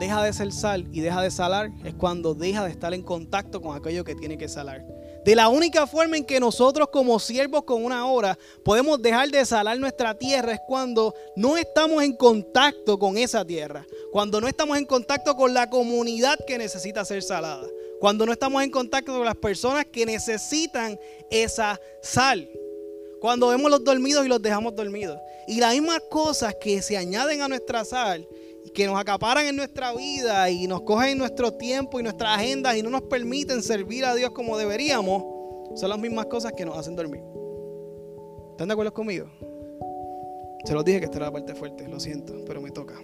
deja 0.00 0.24
de 0.24 0.32
ser 0.32 0.50
sal 0.50 0.88
y 0.92 1.00
deja 1.00 1.20
de 1.20 1.30
salar 1.30 1.70
es 1.84 1.94
cuando 1.94 2.34
deja 2.34 2.64
de 2.64 2.70
estar 2.70 2.92
en 2.94 3.02
contacto 3.02 3.60
con 3.60 3.76
aquello 3.76 4.02
que 4.02 4.14
tiene 4.14 4.38
que 4.38 4.48
salar. 4.48 4.84
De 5.26 5.34
la 5.34 5.50
única 5.50 5.86
forma 5.86 6.16
en 6.16 6.24
que 6.24 6.40
nosotros 6.40 6.88
como 6.90 7.20
siervos 7.20 7.64
con 7.64 7.84
una 7.84 8.06
hora 8.06 8.38
podemos 8.64 9.00
dejar 9.02 9.28
de 9.28 9.44
salar 9.44 9.78
nuestra 9.78 10.14
tierra 10.14 10.54
es 10.54 10.60
cuando 10.66 11.14
no 11.36 11.58
estamos 11.58 12.02
en 12.02 12.14
contacto 12.14 12.98
con 12.98 13.18
esa 13.18 13.44
tierra, 13.44 13.86
cuando 14.10 14.40
no 14.40 14.48
estamos 14.48 14.78
en 14.78 14.86
contacto 14.86 15.36
con 15.36 15.52
la 15.52 15.68
comunidad 15.68 16.38
que 16.46 16.56
necesita 16.56 17.04
ser 17.04 17.22
salada, 17.22 17.68
cuando 18.00 18.24
no 18.24 18.32
estamos 18.32 18.62
en 18.62 18.70
contacto 18.70 19.12
con 19.12 19.26
las 19.26 19.36
personas 19.36 19.84
que 19.84 20.06
necesitan 20.06 20.98
esa 21.30 21.78
sal, 22.02 22.48
cuando 23.20 23.48
vemos 23.48 23.70
los 23.70 23.84
dormidos 23.84 24.24
y 24.24 24.28
los 24.28 24.40
dejamos 24.40 24.74
dormidos. 24.74 25.18
Y 25.46 25.60
las 25.60 25.74
mismas 25.74 26.00
cosas 26.10 26.54
que 26.58 26.80
se 26.80 26.96
añaden 26.96 27.42
a 27.42 27.48
nuestra 27.48 27.84
sal 27.84 28.26
que 28.74 28.86
nos 28.86 28.98
acaparan 28.98 29.46
en 29.46 29.56
nuestra 29.56 29.94
vida 29.94 30.50
y 30.50 30.66
nos 30.66 30.82
cogen 30.82 31.18
nuestro 31.18 31.52
tiempo 31.52 32.00
y 32.00 32.02
nuestras 32.02 32.38
agendas 32.38 32.76
y 32.76 32.82
no 32.82 32.90
nos 32.90 33.02
permiten 33.02 33.62
servir 33.62 34.04
a 34.04 34.14
Dios 34.14 34.30
como 34.30 34.56
deberíamos, 34.56 35.24
son 35.74 35.88
las 35.88 35.98
mismas 35.98 36.26
cosas 36.26 36.52
que 36.56 36.64
nos 36.64 36.76
hacen 36.76 36.96
dormir. 36.96 37.22
¿Están 38.52 38.68
de 38.68 38.72
acuerdo 38.72 38.92
conmigo? 38.92 39.26
Se 40.64 40.74
los 40.74 40.84
dije 40.84 41.00
que 41.00 41.06
esta 41.06 41.18
era 41.18 41.26
la 41.26 41.32
parte 41.32 41.54
fuerte, 41.54 41.88
lo 41.88 41.98
siento, 41.98 42.34
pero 42.46 42.60
me 42.60 42.70
toca. 42.70 42.94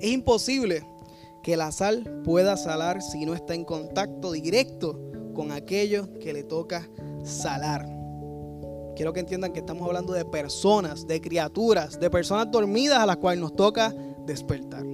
es 0.00 0.10
imposible 0.10 0.82
que 1.42 1.56
la 1.56 1.72
sal 1.72 2.22
pueda 2.24 2.56
salar 2.56 3.00
si 3.00 3.24
no 3.24 3.34
está 3.34 3.54
en 3.54 3.64
contacto 3.64 4.32
directo 4.32 5.00
con 5.34 5.52
aquello 5.52 6.18
que 6.18 6.32
le 6.32 6.42
toca 6.42 6.88
salar. 7.24 7.97
Quiero 8.98 9.12
que 9.12 9.20
entiendan 9.20 9.52
que 9.52 9.60
estamos 9.60 9.86
hablando 9.86 10.12
de 10.12 10.24
personas, 10.24 11.06
de 11.06 11.20
criaturas, 11.20 12.00
de 12.00 12.10
personas 12.10 12.50
dormidas 12.50 12.98
a 12.98 13.06
las 13.06 13.18
cuales 13.18 13.40
nos 13.40 13.54
toca 13.54 13.94
despertar. 14.26 14.84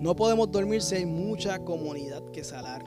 No 0.00 0.16
podemos 0.16 0.50
dormir 0.50 0.82
si 0.82 0.96
hay 0.96 1.06
mucha 1.06 1.60
comunidad 1.60 2.24
que 2.32 2.42
salar. 2.42 2.82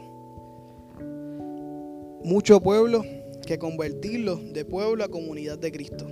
Mucho 2.21 2.59
pueblo 2.59 3.05
que 3.47 3.57
convertirlo 3.57 4.35
de 4.35 4.65
pueblo 4.65 5.05
a 5.05 5.07
comunidad 5.07 5.57
de 5.57 5.71
Cristo. 5.71 6.05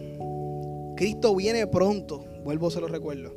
Cristo 0.96 1.36
viene 1.36 1.68
pronto, 1.68 2.24
vuelvo 2.46 2.72
se 2.72 2.80
lo 2.80 2.88
recuerdo. 2.88 3.34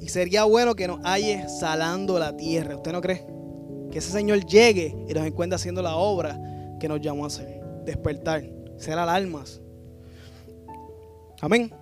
Y 0.00 0.08
sería 0.08 0.44
bueno 0.44 0.74
que 0.74 0.88
nos 0.88 1.00
halle 1.02 1.50
salando 1.50 2.18
la 2.18 2.34
tierra. 2.34 2.76
¿Usted 2.76 2.92
no 2.92 3.02
cree? 3.02 3.26
Que 3.90 3.98
ese 3.98 4.10
Señor 4.10 4.46
llegue 4.46 4.96
y 5.06 5.12
nos 5.12 5.26
encuentre 5.26 5.56
haciendo 5.56 5.82
la 5.82 5.96
obra 5.96 6.40
que 6.80 6.88
nos 6.88 7.02
llamó 7.02 7.24
a 7.24 7.26
hacer 7.26 7.55
despertar, 7.86 8.44
ser 8.76 8.98
alarmas. 8.98 9.60
Amén. 11.40 11.72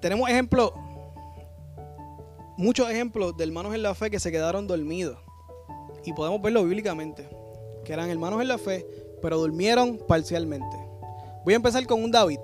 Tenemos 0.00 0.28
ejemplos, 0.30 0.72
muchos 2.56 2.88
ejemplos 2.90 3.36
de 3.36 3.44
hermanos 3.44 3.74
en 3.74 3.82
la 3.82 3.94
fe 3.94 4.10
que 4.10 4.20
se 4.20 4.30
quedaron 4.30 4.66
dormidos. 4.66 5.18
Y 6.04 6.12
podemos 6.12 6.40
verlo 6.40 6.64
bíblicamente. 6.64 7.28
Que 7.84 7.92
eran 7.92 8.08
hermanos 8.10 8.40
en 8.40 8.48
la 8.48 8.58
fe, 8.58 8.86
pero 9.20 9.38
durmieron 9.38 9.98
parcialmente. 10.06 10.76
Voy 11.44 11.54
a 11.54 11.56
empezar 11.56 11.84
con 11.86 12.02
un 12.02 12.10
David. 12.10 12.38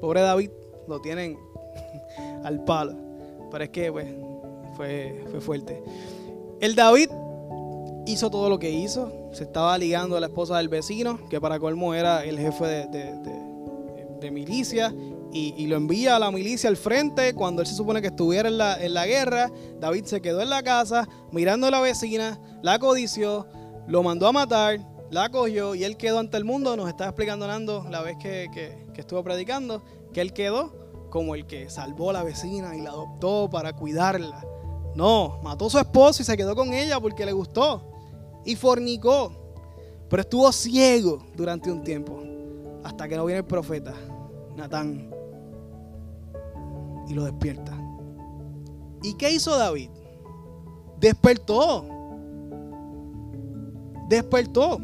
Pobre 0.00 0.20
David, 0.20 0.50
lo 0.88 1.00
tienen 1.00 1.38
al 2.44 2.64
palo. 2.64 2.96
Pero 3.50 3.64
es 3.64 3.70
que 3.70 3.92
pues, 3.92 4.06
fue, 4.76 5.24
fue 5.30 5.40
fuerte. 5.40 5.82
El 6.60 6.74
David 6.74 7.10
hizo 8.06 8.30
todo 8.30 8.48
lo 8.48 8.58
que 8.58 8.70
hizo. 8.70 9.30
Se 9.32 9.44
estaba 9.44 9.76
ligando 9.78 10.16
a 10.16 10.20
la 10.20 10.26
esposa 10.26 10.58
del 10.58 10.68
vecino, 10.68 11.18
que 11.28 11.40
para 11.40 11.58
colmo 11.58 11.94
era 11.94 12.24
el 12.24 12.38
jefe 12.38 12.64
de, 12.64 14.30
milicia, 14.30 14.94
y, 15.32 15.66
lo 15.66 15.76
envía 15.76 16.16
a 16.16 16.18
la 16.18 16.30
milicia 16.30 16.68
al 16.68 16.76
frente 16.76 17.34
cuando 17.34 17.62
él 17.62 17.66
se 17.66 17.74
supone 17.74 18.02
que 18.02 18.08
estuviera 18.08 18.48
en 18.48 18.58
la, 18.58 19.06
guerra. 19.06 19.50
David 19.80 20.04
se 20.04 20.20
quedó 20.20 20.42
en 20.42 20.50
la 20.50 20.62
casa 20.62 21.08
mirando 21.30 21.66
a 21.66 21.70
la 21.70 21.80
vecina, 21.80 22.38
la 22.62 22.78
codició, 22.78 23.46
lo 23.86 24.02
mandó 24.02 24.26
a 24.26 24.32
matar, 24.32 24.80
la 25.10 25.30
cogió 25.30 25.74
y 25.74 25.84
él 25.84 25.96
quedó 25.96 26.18
ante 26.18 26.36
el 26.36 26.44
mundo. 26.44 26.76
Nos 26.76 26.88
estaba 26.88 27.10
explicando 27.10 27.46
Nando 27.46 27.86
la 27.90 28.02
vez 28.02 28.16
que, 28.18 28.48
que 28.52 29.00
estuvo 29.00 29.24
predicando, 29.24 29.82
que 30.12 30.20
él 30.20 30.32
quedó 30.32 30.82
como 31.10 31.34
el 31.34 31.46
que 31.46 31.68
salvó 31.68 32.10
a 32.10 32.14
la 32.14 32.22
vecina 32.22 32.76
y 32.76 32.80
la 32.80 32.90
adoptó 32.90 33.48
para 33.50 33.72
cuidarla. 33.72 34.44
No, 34.94 35.40
mató 35.42 35.66
a 35.66 35.70
su 35.70 35.78
esposo 35.78 36.22
y 36.22 36.24
se 36.24 36.36
quedó 36.36 36.54
con 36.54 36.72
ella 36.72 37.00
porque 37.00 37.24
le 37.24 37.32
gustó. 37.32 37.91
Y 38.44 38.56
fornicó. 38.56 39.32
Pero 40.08 40.22
estuvo 40.22 40.52
ciego 40.52 41.24
durante 41.34 41.70
un 41.70 41.82
tiempo. 41.82 42.22
Hasta 42.84 43.08
que 43.08 43.16
no 43.16 43.24
viene 43.24 43.38
el 43.38 43.46
profeta, 43.46 43.94
Natán. 44.56 45.10
Y 47.08 47.14
lo 47.14 47.24
despierta. 47.24 47.72
¿Y 49.02 49.14
qué 49.14 49.32
hizo 49.32 49.56
David? 49.56 49.90
Despertó. 50.98 51.86
Despertó. 54.08 54.80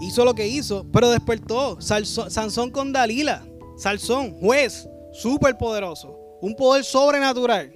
Hizo 0.00 0.24
lo 0.24 0.34
que 0.34 0.48
hizo, 0.48 0.84
pero 0.92 1.10
despertó. 1.10 1.80
Sansón 1.80 2.70
con 2.70 2.92
Dalila. 2.92 3.44
Salsón, 3.76 4.38
juez, 4.38 4.88
súper 5.12 5.56
poderoso, 5.56 6.16
un 6.40 6.54
poder 6.54 6.84
sobrenatural. 6.84 7.74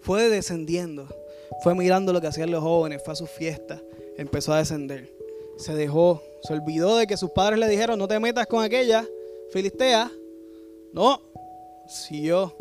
Fue 0.00 0.28
descendiendo, 0.28 1.08
fue 1.64 1.74
mirando 1.74 2.12
lo 2.12 2.20
que 2.20 2.26
hacían 2.26 2.50
los 2.50 2.62
jóvenes, 2.62 3.02
fue 3.02 3.12
a 3.12 3.16
su 3.16 3.26
fiesta, 3.26 3.82
empezó 4.18 4.52
a 4.52 4.58
descender. 4.58 5.10
Se 5.56 5.74
dejó, 5.74 6.22
se 6.42 6.52
olvidó 6.52 6.98
de 6.98 7.06
que 7.06 7.16
sus 7.16 7.30
padres 7.30 7.58
le 7.58 7.66
dijeron, 7.66 7.98
no 7.98 8.06
te 8.06 8.20
metas 8.20 8.46
con 8.46 8.62
aquella 8.62 9.08
filistea. 9.50 10.12
No, 10.92 11.22
siguió, 11.88 12.54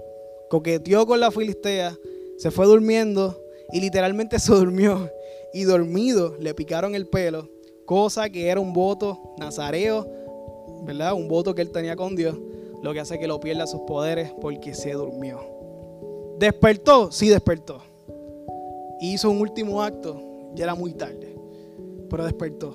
coqueteó 0.49 1.05
con 1.05 1.19
la 1.19 1.31
filistea, 1.31 1.97
se 2.37 2.49
fue 2.49 2.65
durmiendo 2.65 3.37
y 3.73 3.81
literalmente 3.81 4.39
se 4.39 4.53
durmió. 4.53 5.11
Y 5.53 5.65
dormido 5.65 6.37
le 6.39 6.53
picaron 6.53 6.95
el 6.95 7.05
pelo, 7.07 7.49
cosa 7.85 8.29
que 8.29 8.47
era 8.47 8.61
un 8.61 8.71
voto 8.71 9.35
nazareo 9.37 10.07
¿verdad? 10.85 11.13
Un 11.13 11.27
voto 11.27 11.53
que 11.53 11.61
él 11.61 11.71
tenía 11.71 11.97
con 11.97 12.15
Dios, 12.15 12.37
lo 12.81 12.93
que 12.93 13.01
hace 13.01 13.19
que 13.19 13.27
lo 13.27 13.41
pierda 13.41 13.67
sus 13.67 13.81
poderes 13.81 14.31
porque 14.39 14.73
se 14.73 14.93
durmió. 14.93 15.41
¿Despertó? 16.39 17.11
Sí, 17.11 17.27
despertó. 17.27 17.92
Hizo 19.03 19.29
un 19.29 19.41
último 19.41 19.83
acto, 19.83 20.17
ya 20.55 20.63
era 20.63 20.75
muy 20.75 20.93
tarde, 20.93 21.37
pero 22.09 22.23
despertó. 22.23 22.73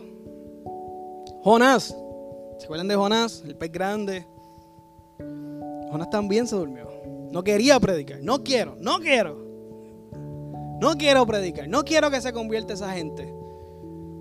Jonás, 1.43 1.97
¿se 2.59 2.67
acuerdan 2.67 2.87
de 2.87 2.97
Jonás? 2.97 3.43
El 3.47 3.57
pez 3.57 3.73
grande. 3.73 4.27
Jonás 5.91 6.11
también 6.11 6.47
se 6.47 6.55
durmió. 6.55 6.87
No 7.33 7.43
quería 7.43 7.81
predicar. 7.81 8.19
No 8.23 8.45
quiero, 8.45 8.77
no 8.79 8.99
quiero. 8.99 9.43
No 10.79 10.97
quiero 10.99 11.25
predicar. 11.25 11.67
No 11.67 11.83
quiero 11.83 12.11
que 12.11 12.21
se 12.21 12.31
convierta 12.31 12.75
esa 12.75 12.93
gente. 12.93 13.35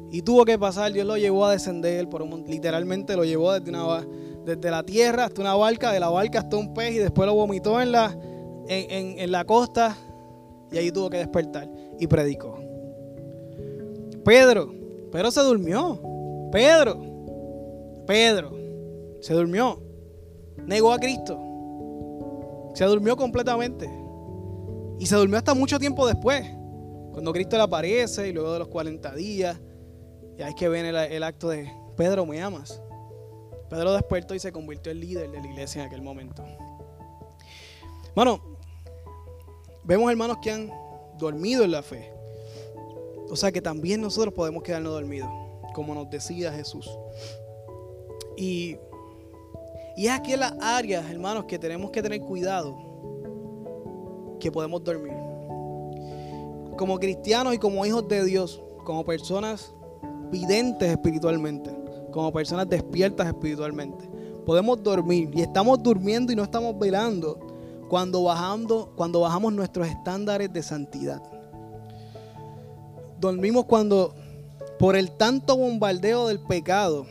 Y 0.10 0.22
tuvo 0.22 0.46
que 0.46 0.58
pasar, 0.58 0.94
Dios 0.94 1.06
lo 1.06 1.18
llevó 1.18 1.46
a 1.46 1.52
descender, 1.52 2.08
literalmente 2.48 3.18
lo 3.18 3.26
llevó 3.26 3.52
desde, 3.52 4.72
la 4.72 4.84
tierra 4.84 5.26
hasta 5.26 5.42
una 5.42 5.56
barca, 5.56 5.92
de 5.92 6.00
la 6.00 6.08
barca 6.08 6.40
hasta 6.40 6.56
un 6.56 6.74
pez 6.74 6.94
y 6.94 7.00
después 7.00 7.28
lo 7.28 7.34
vomitó 7.34 7.82
en 7.82 7.92
la, 7.92 8.18
en 8.70 9.30
la 9.30 9.44
costa 9.44 9.98
y 10.72 10.78
ahí 10.78 10.90
tuvo 10.92 11.10
que 11.10 11.18
despertar 11.18 11.70
y 12.00 12.08
predicó. 12.08 12.58
Pedro, 14.24 14.74
Pedro 15.12 15.32
se 15.32 15.42
durmió. 15.42 16.00
Pedro, 16.52 17.00
Pedro, 18.06 18.52
se 19.22 19.34
durmió. 19.34 19.82
Negó 20.66 20.92
a 20.92 21.00
Cristo. 21.00 22.72
Se 22.74 22.86
durmió 22.86 23.16
completamente. 23.16 23.90
Y 25.00 25.06
se 25.06 25.16
durmió 25.16 25.38
hasta 25.38 25.54
mucho 25.54 25.80
tiempo 25.80 26.06
después. 26.08 26.46
Cuando 27.12 27.32
Cristo 27.34 27.58
le 27.58 27.64
aparece 27.64 28.28
y 28.28 28.34
luego 28.34 28.54
de 28.54 28.60
los 28.60 28.68
40 28.68 29.16
días. 29.16 29.60
Y 30.38 30.42
ahí 30.42 30.50
es 30.50 30.56
que 30.56 30.70
viene 30.70 30.90
el, 30.90 31.24
acto 31.24 31.50
de, 31.50 31.72
Pedro, 31.96 32.26
¿me 32.26 32.42
amas? 32.42 32.82
Pedro 33.70 33.94
despertó 33.94 34.36
y 34.36 34.40
se 34.40 34.52
convirtió 34.52 34.92
en 34.92 35.00
líder 35.00 35.32
de 35.32 35.42
la 35.42 35.48
iglesia 35.48 35.82
en 35.82 35.88
aquel 35.88 36.02
momento. 36.02 36.44
Bueno, 38.16 38.42
vemos 39.84 40.12
hermanos 40.12 40.38
que 40.42 40.52
han 40.52 40.72
dormido 41.18 41.64
en 41.64 41.72
la 41.72 41.82
fe. 41.82 42.12
O 43.30 43.36
sea 43.36 43.52
que 43.52 43.62
también 43.62 44.02
nosotros 44.02 44.34
podemos 44.34 44.64
quedarnos 44.64 44.94
dormidos, 44.94 45.30
como 45.74 45.94
nos 45.94 46.10
decía 46.10 46.52
Jesús. 46.52 46.90
Y, 48.38 48.78
es 49.98 50.12
aquí 50.12 50.34
en 50.34 50.42
las 50.42 50.54
áreas, 50.62 51.10
hermanos, 51.10 51.46
que 51.46 51.58
tenemos 51.58 51.92
que 51.92 52.02
tener 52.02 52.22
cuidado, 52.22 52.78
que 54.40 54.52
podemos 54.52 54.84
dormir. 54.84 55.14
Como 56.78 57.00
cristianos 57.00 57.56
y 57.56 57.58
como 57.58 57.86
hijos 57.86 58.08
de 58.08 58.24
Dios, 58.24 58.62
como 58.86 59.04
personas 59.04 59.74
videntes 60.32 60.92
espiritualmente, 60.92 61.76
como 62.12 62.32
personas 62.32 62.70
despiertas 62.70 63.28
espiritualmente. 63.28 64.08
Podemos 64.46 64.82
dormir 64.82 65.32
y 65.34 65.42
estamos 65.42 65.82
durmiendo 65.82 66.32
y 66.32 66.36
no 66.36 66.44
estamos 66.44 66.78
velando 66.78 67.47
cuando, 67.88 68.24
bajando, 68.24 68.94
cuando 68.96 69.22
bajamos 69.22 69.54
nuestros 69.54 69.88
estándares 69.88 70.52
de 70.52 70.64
santidad. 70.64 71.22
Dormimos 73.20 73.66
cuando 73.66 74.14
por 74.78 74.96
el 74.96 75.12
tanto 75.12 75.58
bombardeo 75.58 76.28
del 76.28 76.40
pecado, 76.40 77.08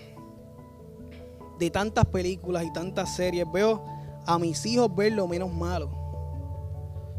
de 1.58 1.70
tantas 1.70 2.04
películas 2.06 2.64
y 2.64 2.72
tantas 2.72 3.16
series, 3.16 3.46
veo 3.52 3.82
a 4.26 4.38
mis 4.38 4.64
hijos 4.66 4.94
ver 4.94 5.12
lo 5.12 5.26
menos 5.26 5.52
malo. 5.52 5.90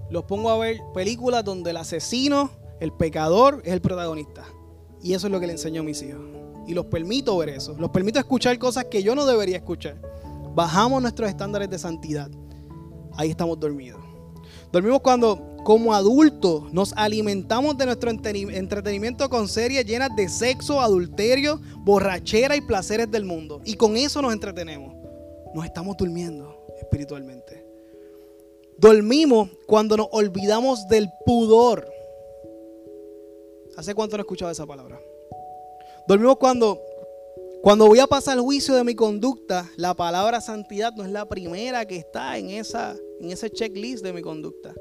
Los 0.10 0.24
pongo 0.24 0.50
a 0.50 0.58
ver 0.58 0.80
películas 0.94 1.44
donde 1.44 1.72
el 1.72 1.78
asesino, 1.78 2.50
el 2.80 2.94
pecador, 2.94 3.62
es 3.66 3.74
el 3.74 3.82
protagonista. 3.82 4.46
Y 5.02 5.14
eso 5.14 5.28
es 5.28 5.34
lo 5.34 5.40
que 5.40 5.48
le 5.48 5.54
enseño 5.54 5.82
a 5.82 5.84
mis 5.84 6.02
hijos. 6.02 6.22
Y 6.66 6.74
los 6.74 6.86
permito 6.86 7.38
ver 7.38 7.50
eso. 7.50 7.76
Los 7.78 7.90
permito 7.90 8.20
escuchar 8.20 8.58
cosas 8.58 8.86
que 8.86 9.04
yo 9.04 9.16
no 9.16 9.26
debería 9.26 9.58
escuchar. 9.58 9.98
Bajamos 10.56 11.02
nuestros 11.02 11.30
estándares 11.30 11.70
de 11.70 11.78
santidad. 11.78 12.30
Ahí 13.18 13.32
estamos 13.32 13.60
dormidos. 13.60 14.00
Dormimos 14.72 15.02
cuando 15.02 15.58
como 15.64 15.94
adultos 15.94 16.72
nos 16.72 16.94
alimentamos 16.94 17.78
de 17.78 17.86
nuestro 17.86 18.10
entretenimiento 18.10 19.30
con 19.30 19.50
series 19.50 19.86
llenas 19.86 20.16
de 20.16 20.30
sexo, 20.30 20.80
adulterio, 20.80 21.60
borrachera 21.80 22.56
y 22.56 22.62
placeres 22.62 23.12
del 23.12 23.26
mundo. 23.26 23.62
Y 23.66 23.74
con 23.76 23.98
eso 23.98 24.22
nos 24.22 24.32
entretenemos. 24.32 24.94
Nos 25.54 25.66
estamos 25.66 25.98
durmiendo 25.98 26.66
espiritualmente. 26.80 27.66
Dormimos 28.78 29.50
cuando 29.66 29.98
nos 29.98 30.08
olvidamos 30.12 30.88
del 30.88 31.10
pudor 31.26 31.98
¿Hace 33.78 33.94
cuánto 33.94 34.18
no 34.18 34.22
he 34.22 34.24
escuchado 34.24 34.52
esa 34.52 34.66
palabra? 34.66 35.00
Dormimos 36.08 36.38
cuando, 36.38 36.82
cuando 37.62 37.86
voy 37.86 38.00
a 38.00 38.08
pasar 38.08 38.36
el 38.36 38.44
juicio 38.44 38.74
de 38.74 38.84
mi 38.84 38.96
conducta, 38.96 39.70
la 39.76 39.94
palabra 39.94 40.42
santidad 40.42 40.94
no 40.94 41.06
es 41.06 41.12
la 41.12 41.28
primera 41.28 41.86
que 41.86 41.98
está 41.98 42.40
en, 42.40 42.50
esa, 42.50 42.96
en 43.20 43.32
ese 43.32 43.50
checklist 43.50 44.04
de 44.04 44.14
mi 44.14 44.22
conducta. 44.22 44.74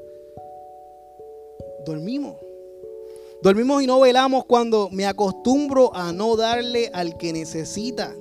Dormimos. 1.85 2.35
Dormimos 3.41 3.83
y 3.83 3.87
no 3.87 3.99
velamos 3.99 4.45
cuando 4.45 4.89
me 4.91 5.05
acostumbro 5.05 5.95
a 5.95 6.11
no 6.11 6.35
darle 6.35 6.89
al 6.93 7.17
que 7.17 7.31
necesita. 7.33 8.15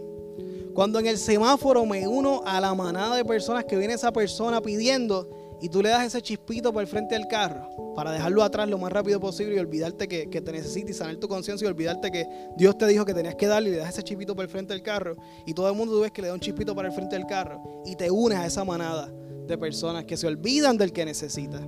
Cuando 0.74 0.98
en 0.98 1.06
el 1.06 1.16
semáforo 1.16 1.86
me 1.86 2.06
uno 2.06 2.42
a 2.44 2.60
la 2.60 2.74
manada 2.74 3.16
de 3.16 3.24
personas 3.24 3.64
que 3.64 3.76
viene 3.76 3.94
esa 3.94 4.12
persona 4.12 4.60
pidiendo 4.60 5.28
y 5.60 5.70
tú 5.70 5.82
le 5.82 5.88
das 5.88 6.04
ese 6.04 6.20
chispito 6.20 6.70
por 6.70 6.82
el 6.82 6.86
frente 6.86 7.14
del 7.14 7.26
carro 7.28 7.94
para 7.96 8.12
dejarlo 8.12 8.42
atrás 8.42 8.68
lo 8.68 8.76
más 8.76 8.92
rápido 8.92 9.18
posible 9.18 9.56
y 9.56 9.58
olvidarte 9.58 10.06
que, 10.06 10.26
te 10.26 10.52
necesitas 10.52 10.90
y 10.90 10.92
sanar 10.92 11.16
tu 11.16 11.28
conciencia 11.28 11.64
y 11.64 11.68
olvidarte 11.68 12.10
que 12.10 12.26
Dios 12.58 12.76
te 12.76 12.86
dijo 12.86 13.06
que 13.06 13.14
tenías 13.14 13.36
que 13.36 13.46
darle 13.46 13.70
y 13.70 13.72
le 13.72 13.78
das 13.78 13.88
ese 13.88 14.02
chispito 14.02 14.36
por 14.36 14.44
el 14.44 14.50
frente 14.50 14.74
del 14.74 14.82
carro 14.82 15.16
y 15.46 15.54
todo 15.54 15.70
el 15.70 15.74
mundo 15.74 15.94
tú 15.94 16.00
ves 16.02 16.12
que 16.12 16.20
le 16.20 16.28
da 16.28 16.34
un 16.34 16.40
chispito 16.40 16.74
para 16.74 16.88
el 16.88 16.94
frente 16.94 17.16
del 17.16 17.24
carro 17.24 17.62
y 17.86 17.96
te 17.96 18.10
unes 18.10 18.38
a 18.38 18.44
esa 18.44 18.64
manada 18.66 19.10
de 19.46 19.58
personas 19.58 20.04
que 20.04 20.16
se 20.16 20.26
olvidan 20.26 20.76
del 20.76 20.92
que 20.92 21.04
necesita. 21.04 21.60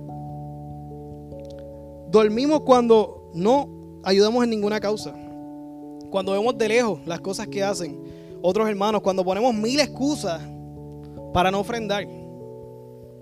Dormimos 2.11 2.61
cuando 2.61 3.31
no 3.33 4.01
ayudamos 4.03 4.43
en 4.43 4.49
ninguna 4.49 4.79
causa. 4.79 5.13
Cuando 6.09 6.31
vemos 6.31 6.57
de 6.57 6.67
lejos 6.67 6.99
las 7.05 7.21
cosas 7.21 7.47
que 7.47 7.63
hacen 7.63 8.01
otros 8.41 8.67
hermanos, 8.67 9.01
cuando 9.01 9.23
ponemos 9.23 9.53
mil 9.53 9.79
excusas 9.79 10.41
para 11.33 11.51
no 11.51 11.59
ofrendar. 11.59 12.03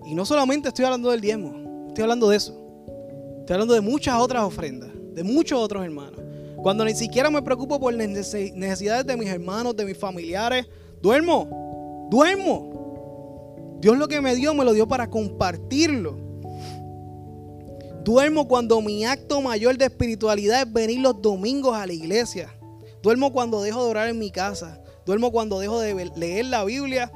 Y 0.06 0.16
no 0.16 0.26
solamente 0.26 0.70
estoy 0.70 0.86
hablando 0.86 1.12
del 1.12 1.20
diezmo, 1.20 1.88
estoy 1.88 2.04
hablando 2.04 2.30
de 2.30 2.38
eso. 2.38 2.58
Estoy 3.40 3.56
hablando 3.56 3.74
de 3.74 3.82
muchas 3.82 4.20
otras 4.20 4.44
ofrendas, 4.44 4.90
de 5.14 5.24
muchos 5.24 5.60
otros 5.60 5.84
hermanos. 5.84 6.22
Cuando 6.58 6.84
ni 6.86 6.94
siquiera 6.94 7.30
me 7.30 7.42
preocupo 7.42 7.80
por 7.80 7.94
necesidades 7.94 9.06
de 9.06 9.18
mis 9.18 9.30
hermanos, 9.30 9.76
de 9.76 9.86
mis 9.86 9.98
familiares, 9.98 10.68
duermo, 11.02 12.08
duermo. 12.10 12.77
Dios 13.80 13.98
lo 13.98 14.08
que 14.08 14.22
me 14.22 14.36
dio, 14.36 14.54
me 14.54 14.66
lo 14.66 14.74
dio 14.74 14.88
para 14.88 15.10
compartirlo. 15.10 16.18
Duermo 18.04 18.48
cuando 18.48 18.82
mi 18.82 19.06
acto 19.06 19.42
mayor 19.42 19.78
de 19.78 19.86
espiritualidad 19.86 20.62
es 20.62 20.74
venir 20.74 21.00
los 21.00 21.22
domingos 21.22 21.76
a 21.76 21.86
la 21.86 21.94
iglesia. 21.94 22.54
Duermo 23.04 23.34
cuando 23.34 23.62
dejo 23.62 23.84
de 23.84 23.90
orar 23.90 24.08
en 24.08 24.18
mi 24.18 24.32
casa. 24.32 24.82
Duermo 25.06 25.32
cuando 25.32 25.60
dejo 25.60 25.80
de 25.80 26.12
leer 26.16 26.46
la 26.46 26.64
Biblia 26.64 27.12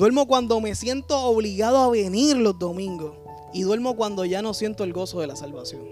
Duermo 0.00 0.26
cuando 0.26 0.62
me 0.62 0.74
siento 0.74 1.24
obligado 1.24 1.76
a 1.76 1.90
venir 1.90 2.34
los 2.38 2.58
domingos. 2.58 3.18
Y 3.52 3.64
duermo 3.64 3.96
cuando 3.96 4.24
ya 4.24 4.40
no 4.40 4.54
siento 4.54 4.82
el 4.82 4.94
gozo 4.94 5.20
de 5.20 5.26
la 5.26 5.36
salvación. 5.36 5.82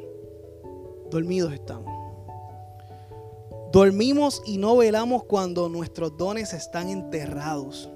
Dormidos 1.10 1.52
estamos. 1.52 1.92
Dormimos 3.70 4.40
y 4.46 4.56
no 4.56 4.78
velamos 4.78 5.24
cuando 5.24 5.68
nuestros 5.68 6.16
dones 6.16 6.54
están 6.54 6.88
enterrados. 6.88 7.90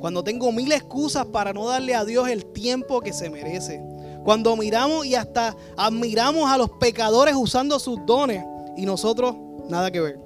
Cuando 0.00 0.22
tengo 0.22 0.52
mil 0.52 0.70
excusas 0.72 1.26
para 1.26 1.52
no 1.52 1.66
darle 1.66 1.94
a 1.94 2.04
Dios 2.04 2.28
el 2.28 2.46
tiempo 2.46 3.00
que 3.00 3.12
se 3.12 3.30
merece. 3.30 3.82
Cuando 4.24 4.56
miramos 4.56 5.06
y 5.06 5.14
hasta 5.14 5.56
admiramos 5.76 6.50
a 6.50 6.58
los 6.58 6.70
pecadores 6.70 7.34
usando 7.34 7.78
sus 7.78 8.04
dones 8.06 8.44
y 8.76 8.84
nosotros 8.84 9.36
nada 9.68 9.90
que 9.90 10.00
ver. 10.00 10.18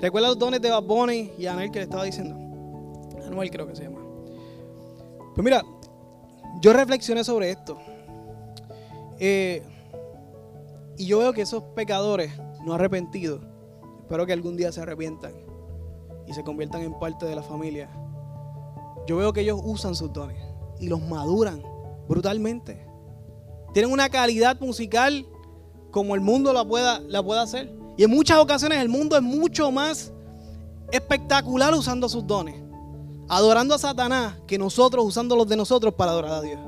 ¿Recuerda 0.00 0.28
los 0.28 0.38
dones 0.38 0.60
de 0.60 0.70
Bad 0.70 0.84
y 1.38 1.46
Anel 1.46 1.70
que 1.70 1.80
le 1.80 1.84
estaba 1.84 2.04
diciendo? 2.04 2.36
Anuel 3.26 3.50
creo 3.50 3.66
que 3.66 3.76
se 3.76 3.84
llama. 3.84 4.00
Pues 5.34 5.44
mira, 5.44 5.62
yo 6.60 6.72
reflexioné 6.72 7.24
sobre 7.24 7.50
esto. 7.50 7.78
Eh, 9.20 9.62
y 10.96 11.06
yo 11.06 11.18
veo 11.18 11.32
que 11.32 11.42
esos 11.42 11.62
pecadores 11.74 12.32
no 12.64 12.74
arrepentidos, 12.74 13.40
espero 14.00 14.26
que 14.26 14.32
algún 14.32 14.56
día 14.56 14.72
se 14.72 14.80
arrepientan 14.80 15.32
y 16.26 16.34
se 16.34 16.42
conviertan 16.42 16.82
en 16.82 16.98
parte 16.98 17.26
de 17.26 17.36
la 17.36 17.42
familia. 17.42 17.88
Yo 19.08 19.16
veo 19.16 19.32
que 19.32 19.40
ellos 19.40 19.60
usan 19.64 19.96
sus 19.96 20.12
dones 20.12 20.36
y 20.78 20.86
los 20.86 21.02
maduran 21.02 21.60
brutalmente. 22.08 22.86
Tienen 23.74 23.90
una 23.90 24.08
calidad 24.08 24.60
musical 24.60 25.26
como 25.90 26.14
el 26.14 26.20
mundo 26.20 26.52
la 26.52 26.64
pueda, 26.64 27.00
la 27.00 27.20
pueda 27.20 27.42
hacer. 27.42 27.74
Y 27.96 28.04
en 28.04 28.10
muchas 28.10 28.38
ocasiones 28.38 28.78
el 28.78 28.88
mundo 28.88 29.16
es 29.16 29.22
mucho 29.22 29.72
más 29.72 30.12
espectacular 30.92 31.74
usando 31.74 32.08
sus 32.08 32.24
dones. 32.24 32.62
Adorando 33.28 33.74
a 33.74 33.78
Satanás 33.78 34.36
que 34.46 34.58
nosotros 34.58 35.04
usando 35.04 35.34
los 35.34 35.48
de 35.48 35.56
nosotros 35.56 35.94
para 35.94 36.12
adorar 36.12 36.34
a 36.34 36.40
Dios. 36.40 36.60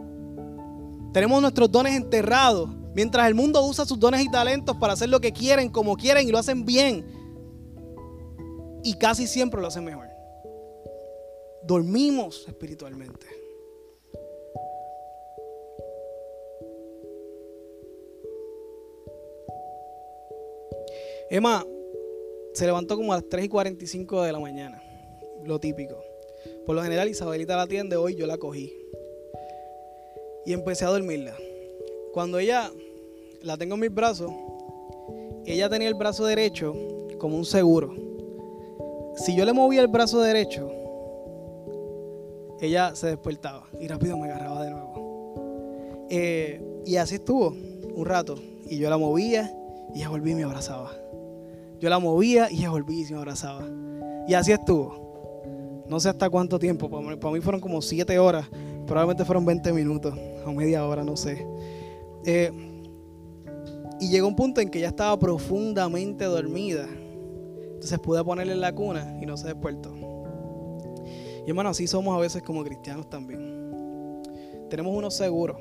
Tenemos 1.12 1.40
nuestros 1.40 1.70
dones 1.70 1.94
enterrados 1.94 2.70
Mientras 2.94 3.28
el 3.28 3.34
mundo 3.34 3.64
usa 3.64 3.86
sus 3.86 3.98
dones 3.98 4.20
y 4.22 4.30
talentos 4.30 4.76
para 4.76 4.94
hacer 4.94 5.08
lo 5.08 5.20
que 5.20 5.32
quieren, 5.32 5.68
como 5.68 5.96
quieren 5.96 6.26
y 6.26 6.32
lo 6.32 6.38
hacen 6.38 6.64
bien. 6.64 7.06
Y 8.82 8.94
casi 8.94 9.26
siempre 9.26 9.60
lo 9.60 9.68
hacen 9.68 9.84
mejor. 9.84 10.09
Dormimos 11.70 12.48
espiritualmente. 12.48 13.28
Emma 21.30 21.64
se 22.54 22.66
levantó 22.66 22.96
como 22.96 23.12
a 23.12 23.18
las 23.18 23.28
3 23.28 23.44
y 23.44 23.48
45 23.48 24.22
de 24.22 24.32
la 24.32 24.40
mañana, 24.40 24.82
lo 25.44 25.60
típico. 25.60 26.02
Por 26.66 26.74
lo 26.74 26.82
general 26.82 27.08
Isabelita 27.08 27.54
la 27.54 27.62
atiende, 27.62 27.94
hoy 27.94 28.16
yo 28.16 28.26
la 28.26 28.36
cogí. 28.36 28.74
Y 30.44 30.52
empecé 30.52 30.86
a 30.86 30.88
dormirla. 30.88 31.36
Cuando 32.12 32.40
ella 32.40 32.72
la 33.42 33.56
tengo 33.56 33.76
en 33.76 33.82
mis 33.82 33.94
brazos, 33.94 34.32
ella 35.46 35.68
tenía 35.68 35.86
el 35.86 35.94
brazo 35.94 36.26
derecho 36.26 36.74
como 37.18 37.36
un 37.36 37.44
seguro. 37.44 37.94
Si 39.14 39.36
yo 39.36 39.44
le 39.44 39.52
movía 39.52 39.82
el 39.82 39.86
brazo 39.86 40.20
derecho, 40.20 40.79
ella 42.60 42.94
se 42.94 43.08
despertaba 43.08 43.64
y 43.80 43.88
rápido 43.88 44.16
me 44.18 44.26
agarraba 44.30 44.64
de 44.64 44.70
nuevo. 44.70 46.06
Eh, 46.10 46.82
y 46.84 46.96
así 46.96 47.16
estuvo 47.16 47.48
un 47.94 48.04
rato. 48.04 48.36
Y 48.68 48.78
yo 48.78 48.90
la 48.90 48.98
movía 48.98 49.52
y 49.94 49.98
ella 49.98 50.08
volvía 50.08 50.32
y 50.32 50.36
me 50.36 50.44
abrazaba. 50.44 50.92
Yo 51.78 51.88
la 51.88 51.98
movía 51.98 52.50
y 52.50 52.58
ella 52.58 52.70
volvía 52.70 53.08
y 53.08 53.12
me 53.12 53.18
abrazaba. 53.18 53.64
Y 54.28 54.34
así 54.34 54.52
estuvo. 54.52 55.84
No 55.88 55.98
sé 55.98 56.08
hasta 56.08 56.28
cuánto 56.28 56.58
tiempo. 56.58 56.88
Para 56.88 57.32
mí, 57.32 57.40
fueron 57.40 57.60
como 57.60 57.80
siete 57.82 58.18
horas. 58.18 58.46
Probablemente 58.86 59.24
fueron 59.24 59.44
20 59.44 59.72
minutos 59.72 60.14
o 60.44 60.52
media 60.52 60.84
hora, 60.86 61.02
no 61.02 61.16
sé. 61.16 61.46
Eh, 62.24 62.52
y 64.00 64.08
llegó 64.08 64.28
un 64.28 64.36
punto 64.36 64.60
en 64.60 64.68
que 64.68 64.78
ella 64.78 64.88
estaba 64.88 65.18
profundamente 65.18 66.24
dormida. 66.24 66.86
Entonces 67.74 67.98
pude 67.98 68.22
ponerle 68.22 68.52
en 68.52 68.60
la 68.60 68.74
cuna 68.74 69.18
y 69.20 69.26
no 69.26 69.36
se 69.36 69.48
despertó. 69.48 69.99
Y 71.46 71.50
hermano, 71.50 71.70
así 71.70 71.86
somos 71.86 72.16
a 72.16 72.20
veces 72.20 72.42
como 72.42 72.64
cristianos 72.64 73.08
también. 73.08 74.22
Tenemos 74.68 74.96
unos 74.96 75.14
seguros. 75.14 75.56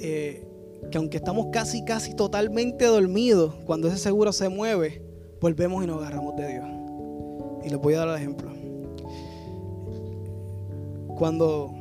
Eh, 0.00 0.46
que 0.90 0.98
aunque 0.98 1.16
estamos 1.16 1.48
casi, 1.52 1.84
casi 1.84 2.14
totalmente 2.14 2.84
dormidos, 2.86 3.54
cuando 3.66 3.88
ese 3.88 3.98
seguro 3.98 4.32
se 4.32 4.48
mueve, 4.48 5.02
volvemos 5.40 5.84
y 5.84 5.86
nos 5.86 5.98
agarramos 5.98 6.36
de 6.36 6.48
Dios. 6.48 6.66
Y 7.64 7.70
les 7.70 7.78
voy 7.78 7.94
a 7.94 7.98
dar 7.98 8.08
el 8.08 8.16
ejemplo. 8.16 8.50
Cuando 11.16 11.74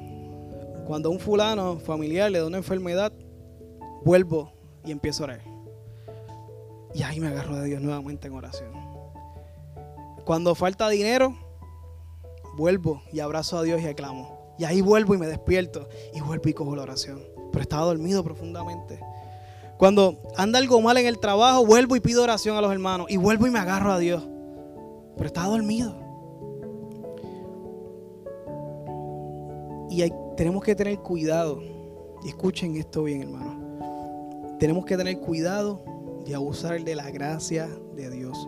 cuando 0.88 1.11
un 1.11 1.20
fulano 1.20 1.80
familiar 1.80 2.32
le 2.32 2.39
da 2.39 2.47
una 2.47 2.57
enfermedad, 2.57 3.11
vuelvo 4.05 4.53
y 4.86 4.91
empiezo 4.91 5.24
a 5.24 5.26
orar. 5.26 5.41
Y 6.93 7.03
ahí 7.03 7.20
me 7.20 7.28
agarro 7.28 7.57
de 7.57 7.65
Dios 7.65 7.82
nuevamente 7.82 8.30
en 8.30 8.34
oración. 8.34 8.72
Cuando 10.24 10.55
falta 10.55 10.88
dinero, 10.88 11.36
vuelvo 12.58 13.03
y 13.14 13.20
abrazo 13.20 13.58
a 13.58 13.64
Dios 13.64 13.82
y 13.82 13.86
aclamo. 13.86 14.55
Y 14.58 14.66
ahí 14.66 14.82
vuelvo 14.82 15.14
y 15.14 15.18
me 15.18 15.28
despierto 15.28 15.88
y 16.14 16.20
vuelvo 16.20 16.49
y 16.49 16.53
cojo 16.53 16.76
la 16.76 16.82
oración. 16.82 17.22
Pero 17.51 17.62
estaba 17.62 17.86
dormido 17.86 18.24
profundamente. 18.24 18.99
Cuando 19.78 20.18
anda 20.36 20.58
algo 20.58 20.82
mal 20.82 20.97
en 20.97 21.05
el 21.05 21.20
trabajo, 21.20 21.66
vuelvo 21.66 21.95
y 21.95 21.99
pido 21.99 22.24
oración 22.24 22.58
a 22.58 22.62
los 22.62 22.72
hermanos. 22.72 23.08
Y 23.10 23.18
vuelvo 23.18 23.45
y 23.45 23.51
me 23.51 23.60
agarro 23.60 23.91
a 23.91 23.99
Dios. 23.99 24.28
Pero 25.16 25.28
estaba 25.28 25.49
dormido. 25.49 25.95
Y 29.89 30.03
tenemos 30.36 30.64
que 30.64 30.76
tener 30.76 30.97
cuidado. 30.99 31.62
Escuchen 32.26 32.76
esto 32.76 33.03
bien, 33.03 33.22
hermano. 33.22 34.58
Tenemos 34.60 34.86
que 34.86 34.97
tener 34.97 35.20
cuidado 35.20 35.84
de 36.26 36.34
abusar 36.34 36.84
de 36.84 36.95
la 36.95 37.12
gracia 37.12 37.70
de 37.95 38.10
Dios. 38.10 38.47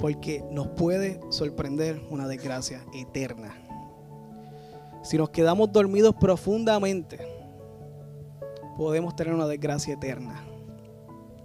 Porque 0.00 0.44
nos 0.50 0.68
puede 0.68 1.20
sorprender 1.30 2.00
una 2.10 2.26
desgracia 2.26 2.82
eterna. 2.94 3.54
Si 5.02 5.18
nos 5.18 5.30
quedamos 5.30 5.70
dormidos 5.72 6.14
profundamente, 6.14 7.18
podemos 8.76 9.14
tener 9.14 9.34
una 9.34 9.46
desgracia 9.46 9.94
eterna 9.94 10.42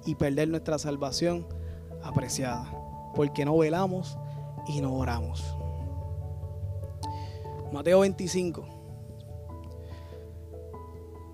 y 0.05 0.15
perder 0.15 0.47
nuestra 0.47 0.79
salvación 0.79 1.45
apreciada. 2.03 2.71
Porque 3.13 3.45
no 3.45 3.57
velamos 3.57 4.17
y 4.67 4.81
no 4.81 4.93
oramos. 4.93 5.43
Mateo 7.71 7.99
25. 8.01 8.65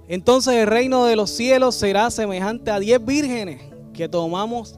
Entonces 0.07 0.55
el 0.55 0.67
reino 0.67 1.05
de 1.05 1.15
los 1.15 1.29
cielos 1.29 1.75
será 1.75 2.09
semejante 2.11 2.71
a 2.71 2.79
diez 2.79 3.03
vírgenes 3.03 3.61
que 3.93 4.09
tomamos, 4.09 4.77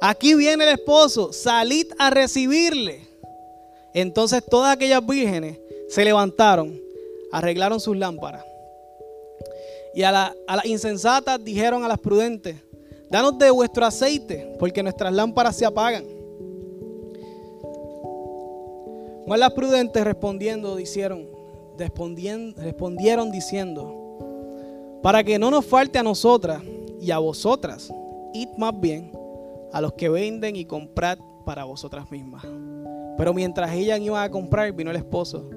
Aquí 0.00 0.34
viene 0.34 0.64
el 0.64 0.70
esposo, 0.70 1.30
salid 1.32 1.86
a 1.98 2.08
recibirle. 2.08 3.06
Entonces 3.92 4.42
todas 4.48 4.74
aquellas 4.74 5.04
vírgenes 5.06 5.58
se 5.88 6.04
levantaron, 6.04 6.80
arreglaron 7.30 7.78
sus 7.80 7.96
lámparas. 7.96 8.44
Y 9.94 10.02
a, 10.02 10.12
las 10.12 10.64
insensatas 10.64 11.42
dijeron 11.44 11.84
a 11.84 11.88
las 11.88 11.98
prudentes, 11.98 12.56
danos 13.10 13.36
de 13.38 13.50
vuestro 13.50 13.84
aceite, 13.84 14.56
porque 14.58 14.82
nuestras 14.82 15.12
lámparas 15.12 15.56
se 15.56 15.66
apagan. 15.66 16.06
Mas 19.26 19.38
las 19.38 19.52
prudentes 19.52 20.02
respondiendo, 20.02 20.76
dijeron, 20.76 21.28
respondieron 21.76 23.30
diciendo, 23.30 24.98
para 25.02 25.22
que 25.22 25.38
no 25.38 25.50
nos 25.50 25.66
falte 25.66 25.98
a 25.98 26.02
nosotras 26.02 26.62
y 27.00 27.10
a 27.10 27.18
vosotras, 27.18 27.92
id 28.32 28.48
más 28.56 28.78
bien 28.80 29.19
a 29.72 29.80
los 29.80 29.92
que 29.94 30.08
venden 30.08 30.56
y 30.56 30.64
comprad 30.64 31.18
para 31.44 31.64
vosotras 31.64 32.10
mismas. 32.10 32.44
Pero 33.16 33.34
mientras 33.34 33.72
ellas 33.72 34.00
iban 34.00 34.22
a 34.22 34.30
comprar, 34.30 34.72
vino 34.72 34.90
el 34.90 34.96
esposo, 34.96 35.48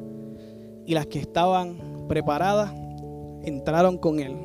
y 0.85 0.93
las 0.93 1.07
que 1.07 1.19
estaban 1.19 2.05
preparadas 2.07 2.73
entraron 3.43 3.97
con 3.97 4.19
él 4.19 4.35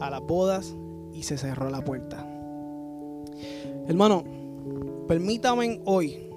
a 0.00 0.10
las 0.10 0.20
bodas 0.20 0.74
y 1.12 1.22
se 1.22 1.36
cerró 1.36 1.70
la 1.70 1.82
puerta. 1.82 2.26
Hermano, 3.86 4.24
permítame 5.08 5.80
hoy 5.84 6.30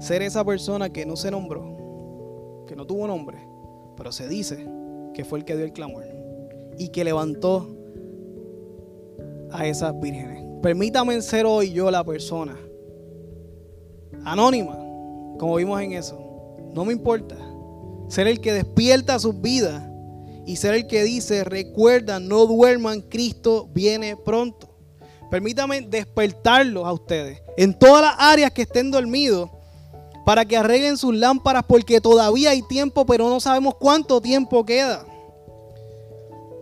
ser 0.00 0.22
esa 0.22 0.44
persona 0.44 0.90
que 0.90 1.06
no 1.06 1.16
se 1.16 1.30
nombró, 1.30 2.64
que 2.66 2.74
no 2.74 2.86
tuvo 2.86 3.06
nombre, 3.06 3.38
pero 3.96 4.12
se 4.12 4.28
dice 4.28 4.66
que 5.14 5.24
fue 5.24 5.38
el 5.38 5.44
que 5.44 5.56
dio 5.56 5.64
el 5.64 5.72
clamor 5.72 6.04
y 6.78 6.88
que 6.88 7.04
levantó 7.04 7.68
a 9.52 9.66
esas 9.66 9.98
vírgenes. 10.00 10.39
Permítame 10.62 11.20
ser 11.22 11.46
hoy 11.46 11.72
yo 11.72 11.90
la 11.90 12.04
persona 12.04 12.56
anónima 14.24 14.76
como 15.40 15.56
vimos 15.56 15.80
en 15.80 15.94
eso. 15.94 16.20
No 16.74 16.84
me 16.84 16.92
importa. 16.92 17.34
Ser 18.08 18.26
el 18.26 18.40
que 18.40 18.52
despierta 18.52 19.18
sus 19.18 19.40
vidas 19.40 19.82
y 20.46 20.56
ser 20.56 20.74
el 20.74 20.86
que 20.86 21.02
dice, 21.02 21.44
recuerda, 21.44 22.20
no 22.20 22.44
duerman, 22.46 23.00
Cristo 23.00 23.68
viene 23.72 24.16
pronto. 24.16 24.68
Permítame 25.30 25.80
despertarlos 25.80 26.84
a 26.84 26.92
ustedes 26.92 27.40
en 27.56 27.72
todas 27.78 28.02
las 28.02 28.14
áreas 28.18 28.50
que 28.50 28.62
estén 28.62 28.90
dormidos 28.90 29.48
para 30.26 30.44
que 30.44 30.56
arreglen 30.56 30.98
sus 30.98 31.14
lámparas 31.14 31.64
porque 31.66 32.00
todavía 32.00 32.50
hay 32.50 32.62
tiempo, 32.62 33.06
pero 33.06 33.28
no 33.28 33.40
sabemos 33.40 33.76
cuánto 33.76 34.20
tiempo 34.20 34.64
queda. 34.66 35.06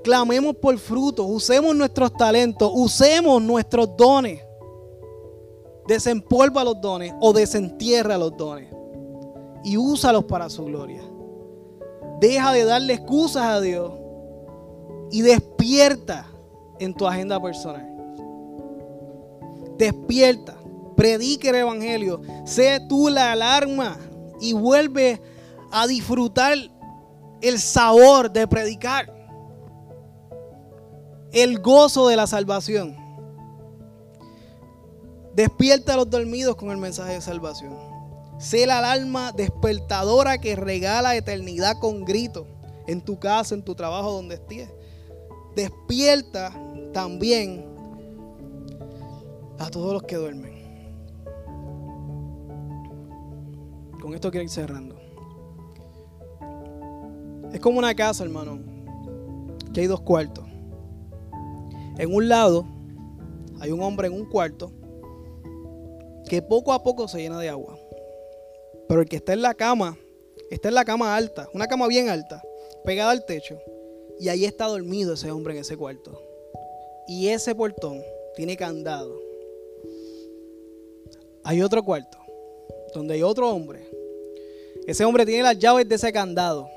Clamemos 0.09 0.57
por 0.57 0.79
frutos, 0.79 1.27
usemos 1.29 1.77
nuestros 1.77 2.11
talentos, 2.15 2.73
usemos 2.75 3.43
nuestros 3.43 3.95
dones. 3.95 4.41
Desempolva 5.87 6.65
los 6.65 6.81
dones 6.81 7.13
o 7.21 7.31
desentierra 7.35 8.17
los 8.17 8.35
dones 8.35 8.73
y 9.63 9.77
úsalos 9.77 10.25
para 10.25 10.49
su 10.49 10.65
gloria. 10.65 11.03
Deja 12.23 12.55
de 12.55 12.65
darle 12.65 12.95
excusas 12.95 13.43
a 13.43 13.61
Dios 13.61 13.93
y 15.11 15.21
despierta 15.21 16.27
en 16.79 16.95
tu 16.95 17.07
agenda 17.07 17.39
personal. 17.39 17.87
Despierta, 19.77 20.57
predique 20.97 21.51
el 21.51 21.57
Evangelio, 21.57 22.23
sé 22.47 22.81
tú 22.89 23.11
la 23.11 23.33
alarma 23.33 23.99
y 24.41 24.55
vuelve 24.55 25.21
a 25.71 25.87
disfrutar 25.87 26.57
el 27.43 27.59
sabor 27.59 28.33
de 28.33 28.49
predicar, 28.49 29.18
el 31.33 31.59
gozo 31.61 32.09
de 32.09 32.17
la 32.17 32.27
salvación. 32.27 32.97
Despierta 35.35 35.95
a 35.95 35.97
los 35.97 36.11
dormidos 36.11 36.57
con 36.57 36.71
el 36.71 36.79
mensaje 36.79 37.13
de 37.13 37.21
salvación. 37.21 37.77
Sé 38.39 38.67
la 38.67 38.79
alarma 38.79 39.33
despertadora 39.33 40.39
que 40.39 40.57
regala 40.57 41.17
eternidad 41.17 41.79
con 41.81 42.05
grito 42.05 42.47
en 42.87 43.01
tu 43.01 43.19
casa, 43.19 43.55
en 43.55 43.63
tu 43.63 43.75
trabajo, 43.75 44.13
donde 44.13 44.37
estés. 44.37 44.71
Despierta 45.55 46.53
también 46.93 47.67
a 49.59 49.69
todos 49.71 49.93
los 49.93 50.03
que 50.05 50.17
duermen. 50.17 50.59
Con 54.01 54.15
esto 54.15 54.31
quiero 54.31 54.45
ir 54.45 54.51
cerrando. 54.51 54.97
Es 57.53 57.61
como 57.61 57.79
una 57.79 57.95
casa, 57.95 58.25
hermano, 58.25 58.59
que 59.73 59.83
hay 59.83 59.87
dos 59.87 60.01
cuartos. 60.01 60.48
En 61.99 62.15
un 62.15 62.29
lado 62.29 62.65
hay 63.61 63.73
un 63.73 63.83
hombre 63.83 64.07
en 64.07 64.15
un 64.15 64.25
cuarto 64.25 64.71
que 66.29 66.41
poco 66.43 66.73
a 66.73 66.83
poco 66.83 67.09
se 67.09 67.19
llena 67.19 67.41
de 67.41 67.49
agua. 67.49 67.77
Pero 68.89 69.01
el 69.03 69.09
que 69.09 69.17
está 69.17 69.33
en 69.33 69.43
la 69.43 69.55
cama, 69.55 69.99
está 70.51 70.69
en 70.69 70.75
la 70.75 70.85
cama 70.85 71.17
alta, 71.17 71.49
una 71.53 71.67
cama 71.67 71.89
bien 71.89 72.09
alta, 72.09 72.43
pegada 72.85 73.11
al 73.11 73.25
techo. 73.25 73.59
Y 74.21 74.29
ahí 74.29 74.45
está 74.45 74.67
dormido 74.67 75.15
ese 75.15 75.31
hombre 75.31 75.55
en 75.55 75.61
ese 75.61 75.77
cuarto. 75.77 76.21
Y 77.07 77.29
ese 77.29 77.55
portón 77.55 78.01
tiene 78.37 78.57
candado. 78.57 79.21
Hay 81.45 81.63
otro 81.63 81.83
cuarto 81.83 82.19
donde 82.95 83.15
hay 83.15 83.23
otro 83.23 83.51
hombre. 83.51 83.89
Ese 84.87 85.05
hombre 85.05 85.27
tiene 85.27 85.43
las 85.43 85.59
llaves 85.59 85.89
de 85.89 85.97
ese 85.97 86.13
candado. 86.13 86.69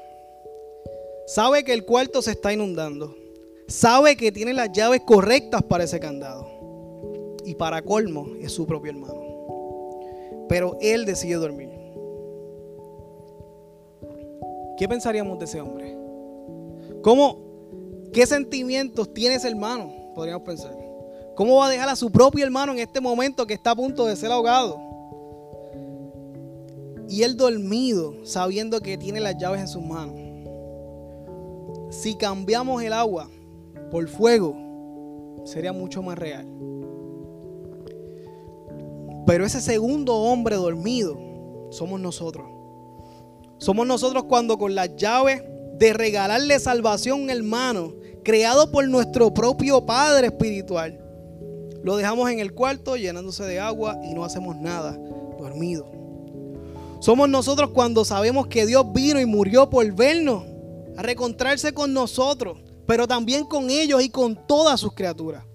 Sabe 1.28 1.63
que 1.63 1.74
el 1.74 1.86
cuarto 1.86 2.22
se 2.22 2.32
está 2.32 2.51
inundando. 2.51 3.15
Sabe 3.72 4.17
que 4.17 4.34
tiene 4.34 4.53
las 4.53 4.69
llaves 4.74 5.01
correctas 5.05 5.63
para 5.63 5.86
ese 5.86 5.97
candado. 5.99 6.45
Y 7.45 7.55
para 7.55 7.82
colmo 7.82 8.28
es 8.41 8.51
su 8.51 8.67
propio 8.67 8.91
hermano. 8.91 9.22
Pero 10.49 10.78
él 10.82 11.05
decide 11.05 11.36
dormir. 11.36 11.69
¿qué 14.78 14.89
pensaríamos 14.89 15.38
de 15.38 15.45
ese 15.45 15.61
hombre? 15.61 15.95
¿Cómo, 17.03 17.38
qué 18.11 18.26
sentimientos 18.26 19.13
tiene 19.13 19.36
ese 19.36 19.47
hermano? 19.47 20.11
Podríamos 20.15 20.43
pensar. 20.43 20.76
¿Cómo 21.36 21.57
va 21.57 21.67
a 21.67 21.69
dejar 21.69 21.88
a 21.88 21.95
su 21.95 22.11
propio 22.11 22.43
hermano 22.43 22.72
en 22.72 22.80
este 22.80 22.99
momento 22.99 23.45
que 23.45 23.53
está 23.53 23.72
a 23.72 23.76
punto 23.76 24.07
de 24.07 24.15
ser 24.15 24.32
ahogado? 24.32 24.80
Y 27.07 27.22
él 27.22 27.38
dormido, 27.38 28.26
sabiendo 28.26 28.82
que 28.82 28.97
tiene 28.97 29.19
las 29.19 29.38
llaves 29.38 29.61
en 29.61 29.67
sus 29.67 29.84
manos. 29.84 30.15
Si 31.91 32.15
cambiamos 32.15 32.82
el 32.82 32.93
agua 32.93 33.30
por 33.91 34.07
fuego, 34.07 34.55
sería 35.45 35.73
mucho 35.73 36.01
más 36.01 36.17
real. 36.17 36.47
Pero 39.27 39.45
ese 39.45 39.61
segundo 39.61 40.15
hombre 40.15 40.55
dormido 40.55 41.17
somos 41.69 41.99
nosotros. 41.99 42.47
Somos 43.57 43.85
nosotros 43.85 44.23
cuando 44.23 44.57
con 44.57 44.73
las 44.73 44.95
llaves 44.95 45.43
de 45.77 45.93
regalarle 45.93 46.59
salvación 46.59 47.29
hermano, 47.29 47.93
creado 48.23 48.71
por 48.71 48.87
nuestro 48.87 49.33
propio 49.33 49.85
Padre 49.85 50.27
Espiritual, 50.27 50.99
lo 51.83 51.97
dejamos 51.97 52.29
en 52.29 52.39
el 52.39 52.53
cuarto 52.53 52.95
llenándose 52.95 53.43
de 53.43 53.59
agua 53.59 53.99
y 54.03 54.13
no 54.13 54.23
hacemos 54.23 54.55
nada, 54.55 54.97
dormido. 55.39 55.91
Somos 56.99 57.29
nosotros 57.29 57.71
cuando 57.71 58.05
sabemos 58.05 58.47
que 58.47 58.67
Dios 58.67 58.85
vino 58.93 59.19
y 59.19 59.25
murió 59.25 59.69
por 59.69 59.91
vernos, 59.93 60.45
a 60.97 61.01
recontrarse 61.01 61.73
con 61.73 61.93
nosotros, 61.93 62.59
pero 62.91 63.07
también 63.07 63.45
con 63.45 63.69
ellos 63.69 64.03
y 64.03 64.09
con 64.09 64.35
todas 64.35 64.77
sus 64.81 64.93
criaturas. 64.93 65.45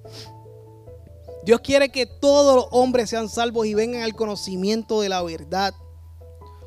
Dios 1.45 1.61
quiere 1.61 1.91
que 1.91 2.07
todos 2.07 2.57
los 2.57 2.69
hombres 2.71 3.11
sean 3.11 3.29
salvos 3.29 3.67
y 3.67 3.75
vengan 3.75 4.01
al 4.01 4.15
conocimiento 4.15 5.03
de 5.03 5.11
la 5.11 5.23
verdad. 5.23 5.75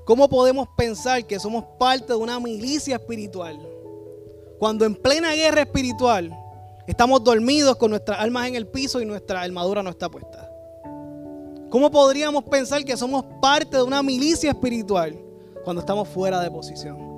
¿Cómo 0.05 0.30
podemos 0.30 0.67
pensar 0.78 1.26
que 1.26 1.39
somos 1.39 1.65
parte 1.80 2.13
de 2.13 2.20
una 2.20 2.39
milicia 2.39 2.97
espiritual 2.97 3.59
cuando 4.59 4.86
en 4.86 4.93
plena 4.93 5.34
guerra 5.34 5.61
espiritual 5.61 6.38
estamos 6.86 7.24
dormidos 7.24 7.76
con 7.78 7.89
nuestras 7.89 8.20
almas 8.20 8.47
en 8.47 8.53
el 8.53 8.67
piso 8.67 9.01
y 9.01 9.07
nuestra 9.07 9.41
armadura 9.41 9.82
no 9.82 9.89
está 9.89 10.07
puesta? 10.07 10.47
¿Cómo 11.72 11.89
podríamos 11.89 12.43
pensar 12.43 12.86
que 12.86 12.95
somos 12.95 13.26
parte 13.41 13.76
de 13.76 13.82
una 13.82 14.03
milicia 14.03 14.51
espiritual 14.51 15.20
cuando 15.63 15.80
estamos 15.80 16.07
fuera 16.07 16.39
de 16.41 16.51
posición? 16.51 17.09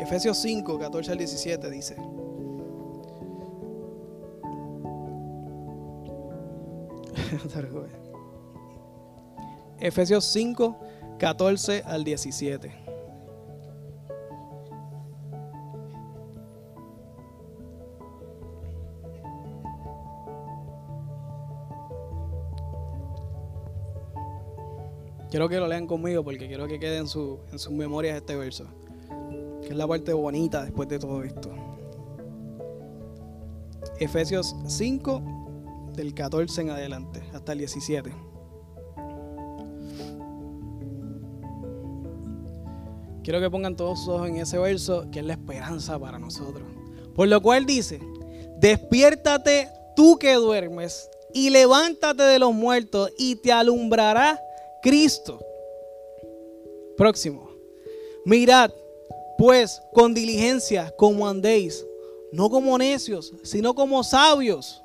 Efesios 0.00 0.38
5, 0.38 0.78
14 0.78 1.12
al 1.12 1.18
17 1.18 1.70
dice. 1.70 1.94
Efesios 9.78 10.24
5, 10.24 10.78
14 11.18 11.82
al 11.84 12.02
17. 12.02 12.72
Quiero 25.30 25.48
que 25.48 25.58
lo 25.58 25.68
lean 25.68 25.86
conmigo 25.86 26.24
porque 26.24 26.48
quiero 26.48 26.66
que 26.66 26.80
quede 26.80 26.96
en, 26.96 27.06
su, 27.06 27.38
en 27.52 27.60
sus 27.60 27.72
memorias 27.72 28.16
este 28.16 28.34
verso, 28.34 28.66
es 29.70 29.76
la 29.76 29.86
parte 29.86 30.12
bonita 30.12 30.64
después 30.64 30.88
de 30.88 30.98
todo 30.98 31.22
esto. 31.22 31.50
Efesios 33.98 34.56
5, 34.66 35.22
del 35.94 36.12
14 36.12 36.62
en 36.62 36.70
adelante, 36.70 37.22
hasta 37.32 37.52
el 37.52 37.58
17. 37.58 38.12
Quiero 43.22 43.40
que 43.40 43.50
pongan 43.50 43.76
todos 43.76 44.00
sus 44.00 44.08
ojos 44.08 44.28
en 44.28 44.36
ese 44.38 44.58
verso, 44.58 45.08
que 45.12 45.20
es 45.20 45.24
la 45.24 45.34
esperanza 45.34 45.98
para 45.98 46.18
nosotros. 46.18 46.66
Por 47.14 47.28
lo 47.28 47.40
cual 47.40 47.64
dice, 47.64 48.00
despiértate 48.58 49.68
tú 49.94 50.18
que 50.18 50.34
duermes 50.34 51.08
y 51.32 51.50
levántate 51.50 52.24
de 52.24 52.38
los 52.38 52.52
muertos 52.52 53.12
y 53.18 53.36
te 53.36 53.52
alumbrará 53.52 54.40
Cristo. 54.82 55.38
Próximo. 56.96 57.50
Mirad, 58.24 58.72
pues, 59.40 59.80
con 59.94 60.12
diligencia 60.12 60.94
como 60.98 61.26
andéis, 61.26 61.86
no 62.30 62.50
como 62.50 62.76
necios, 62.76 63.32
sino 63.42 63.74
como 63.74 64.04
sabios, 64.04 64.82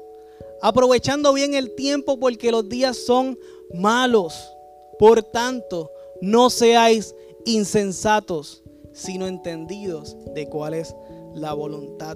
aprovechando 0.62 1.34
bien 1.34 1.56
el 1.56 1.76
tiempo 1.76 2.18
porque 2.18 2.52
los 2.52 2.70
días 2.70 2.96
son 2.96 3.38
malos. 3.74 4.50
Por 4.98 5.22
tanto, 5.22 5.92
no 6.22 6.50
seáis 6.50 7.14
insensatos, 7.44 8.64
sino 8.94 9.28
entendidos 9.28 10.16
de 10.34 10.48
cuál 10.48 10.76
es 10.76 10.96
la 11.34 11.52
voluntad 11.52 12.16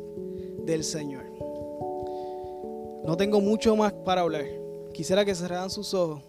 del 0.63 0.85
Señor. 0.85 1.25
No 3.03 3.17
tengo 3.17 3.41
mucho 3.41 3.75
más 3.75 3.91
para 3.91 4.21
hablar. 4.21 4.45
Quisiera 4.93 5.25
que 5.25 5.35
cerraran 5.35 5.69
sus 5.69 5.93
ojos. 5.93 6.28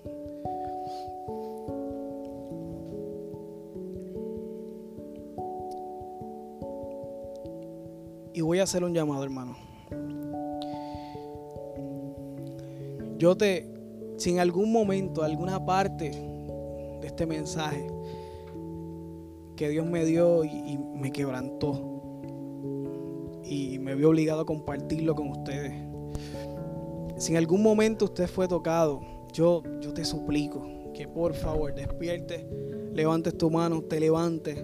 Y 8.32 8.40
voy 8.40 8.60
a 8.60 8.64
hacer 8.64 8.84
un 8.84 8.94
llamado, 8.94 9.24
hermano. 9.24 9.56
Yo 13.18 13.36
te 13.36 13.70
si 14.20 14.28
en 14.28 14.38
algún 14.38 14.70
momento, 14.70 15.22
alguna 15.22 15.64
parte 15.64 16.10
de 16.10 17.06
este 17.06 17.24
mensaje 17.24 17.86
que 19.56 19.70
Dios 19.70 19.86
me 19.86 20.04
dio 20.04 20.44
y, 20.44 20.78
me 20.94 21.10
quebrantó 21.10 21.72
y 23.42 23.78
me 23.78 23.94
vio 23.94 24.10
obligado 24.10 24.42
a 24.42 24.44
compartirlo 24.44 25.14
con 25.14 25.30
ustedes, 25.30 25.72
si 27.16 27.32
en 27.32 27.38
algún 27.38 27.62
momento 27.62 28.04
usted 28.04 28.28
fue 28.28 28.46
tocado, 28.46 29.00
yo, 29.32 29.62
yo 29.80 29.94
te 29.94 30.04
suplico 30.04 30.62
que 30.92 31.08
por 31.08 31.32
favor 31.32 31.74
despierte, 31.74 32.46
levantes 32.92 33.38
tu 33.38 33.50
mano, 33.50 33.80
te 33.80 33.98
levantes 34.00 34.62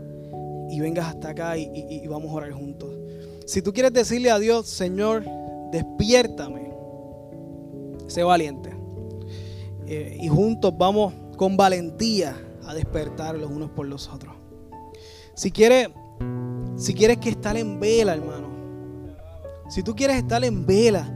y 0.68 0.80
vengas 0.80 1.06
hasta 1.06 1.30
acá 1.30 1.56
y, 1.56 2.06
vamos 2.06 2.30
a 2.30 2.34
orar 2.34 2.52
juntos. 2.52 2.95
Si 3.46 3.62
tú 3.62 3.72
quieres 3.72 3.92
decirle 3.92 4.30
a 4.32 4.40
Dios, 4.40 4.66
Señor, 4.66 5.24
despiértame, 5.70 6.72
sé 8.08 8.24
valiente. 8.24 8.76
Eh, 9.86 10.18
y 10.20 10.26
juntos 10.26 10.74
vamos 10.76 11.14
con 11.36 11.56
valentía 11.56 12.36
a 12.66 12.74
despertar 12.74 13.36
los 13.36 13.48
unos 13.48 13.70
por 13.70 13.86
los 13.86 14.08
otros. 14.08 14.34
Si 15.34 15.52
quieres, 15.52 15.90
si 16.76 16.92
quieres 16.92 17.18
que 17.18 17.28
estar 17.28 17.56
en 17.56 17.78
vela, 17.78 18.14
hermano. 18.14 18.48
Si 19.68 19.84
tú 19.84 19.94
quieres 19.94 20.16
estar 20.16 20.44
en 20.44 20.66
vela, 20.66 21.08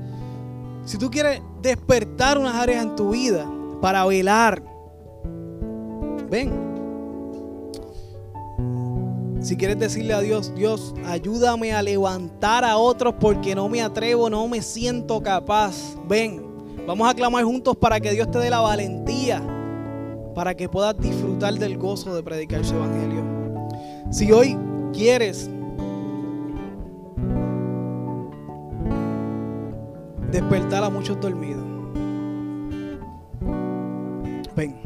si 0.84 0.98
tú 0.98 1.10
quieres 1.10 1.42
despertar 1.60 2.38
unas 2.38 2.54
áreas 2.54 2.84
en 2.84 2.94
tu 2.94 3.10
vida 3.10 3.50
para 3.80 4.06
velar, 4.06 4.62
ven. 6.30 6.69
Si 9.40 9.56
quieres 9.56 9.78
decirle 9.78 10.12
a 10.12 10.20
Dios, 10.20 10.54
Dios, 10.54 10.94
ayúdame 11.06 11.72
a 11.72 11.82
levantar 11.82 12.62
a 12.62 12.76
otros 12.76 13.14
porque 13.18 13.54
no 13.54 13.70
me 13.70 13.80
atrevo, 13.80 14.28
no 14.28 14.46
me 14.46 14.60
siento 14.60 15.22
capaz. 15.22 15.96
Ven, 16.06 16.42
vamos 16.86 17.08
a 17.08 17.14
clamar 17.14 17.44
juntos 17.44 17.74
para 17.74 17.98
que 18.00 18.12
Dios 18.12 18.30
te 18.30 18.38
dé 18.38 18.50
la 18.50 18.60
valentía, 18.60 19.42
para 20.34 20.54
que 20.54 20.68
puedas 20.68 20.98
disfrutar 20.98 21.54
del 21.54 21.78
gozo 21.78 22.14
de 22.14 22.22
predicar 22.22 22.66
su 22.66 22.74
evangelio. 22.74 23.24
Si 24.10 24.30
hoy 24.30 24.58
quieres 24.92 25.48
despertar 30.30 30.84
a 30.84 30.90
muchos 30.90 31.18
dormidos, 31.18 31.64
ven, 34.54 34.76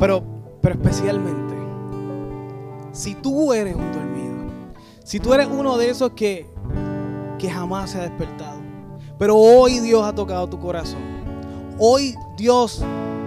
pero, 0.00 0.22
pero 0.62 0.76
especialmente 0.76 1.55
si 2.96 3.14
tú 3.14 3.52
eres 3.52 3.76
un 3.76 3.92
dormido, 3.92 4.34
si 5.04 5.20
tú 5.20 5.34
eres 5.34 5.46
uno 5.46 5.76
de 5.76 5.90
esos 5.90 6.12
que, 6.12 6.46
que 7.38 7.50
jamás 7.50 7.90
se 7.90 7.98
ha 7.98 8.02
despertado, 8.02 8.58
pero 9.18 9.36
hoy 9.36 9.80
Dios 9.80 10.02
ha 10.02 10.14
tocado 10.14 10.48
tu 10.48 10.58
corazón, 10.58 11.02
hoy 11.78 12.14
Dios 12.38 12.82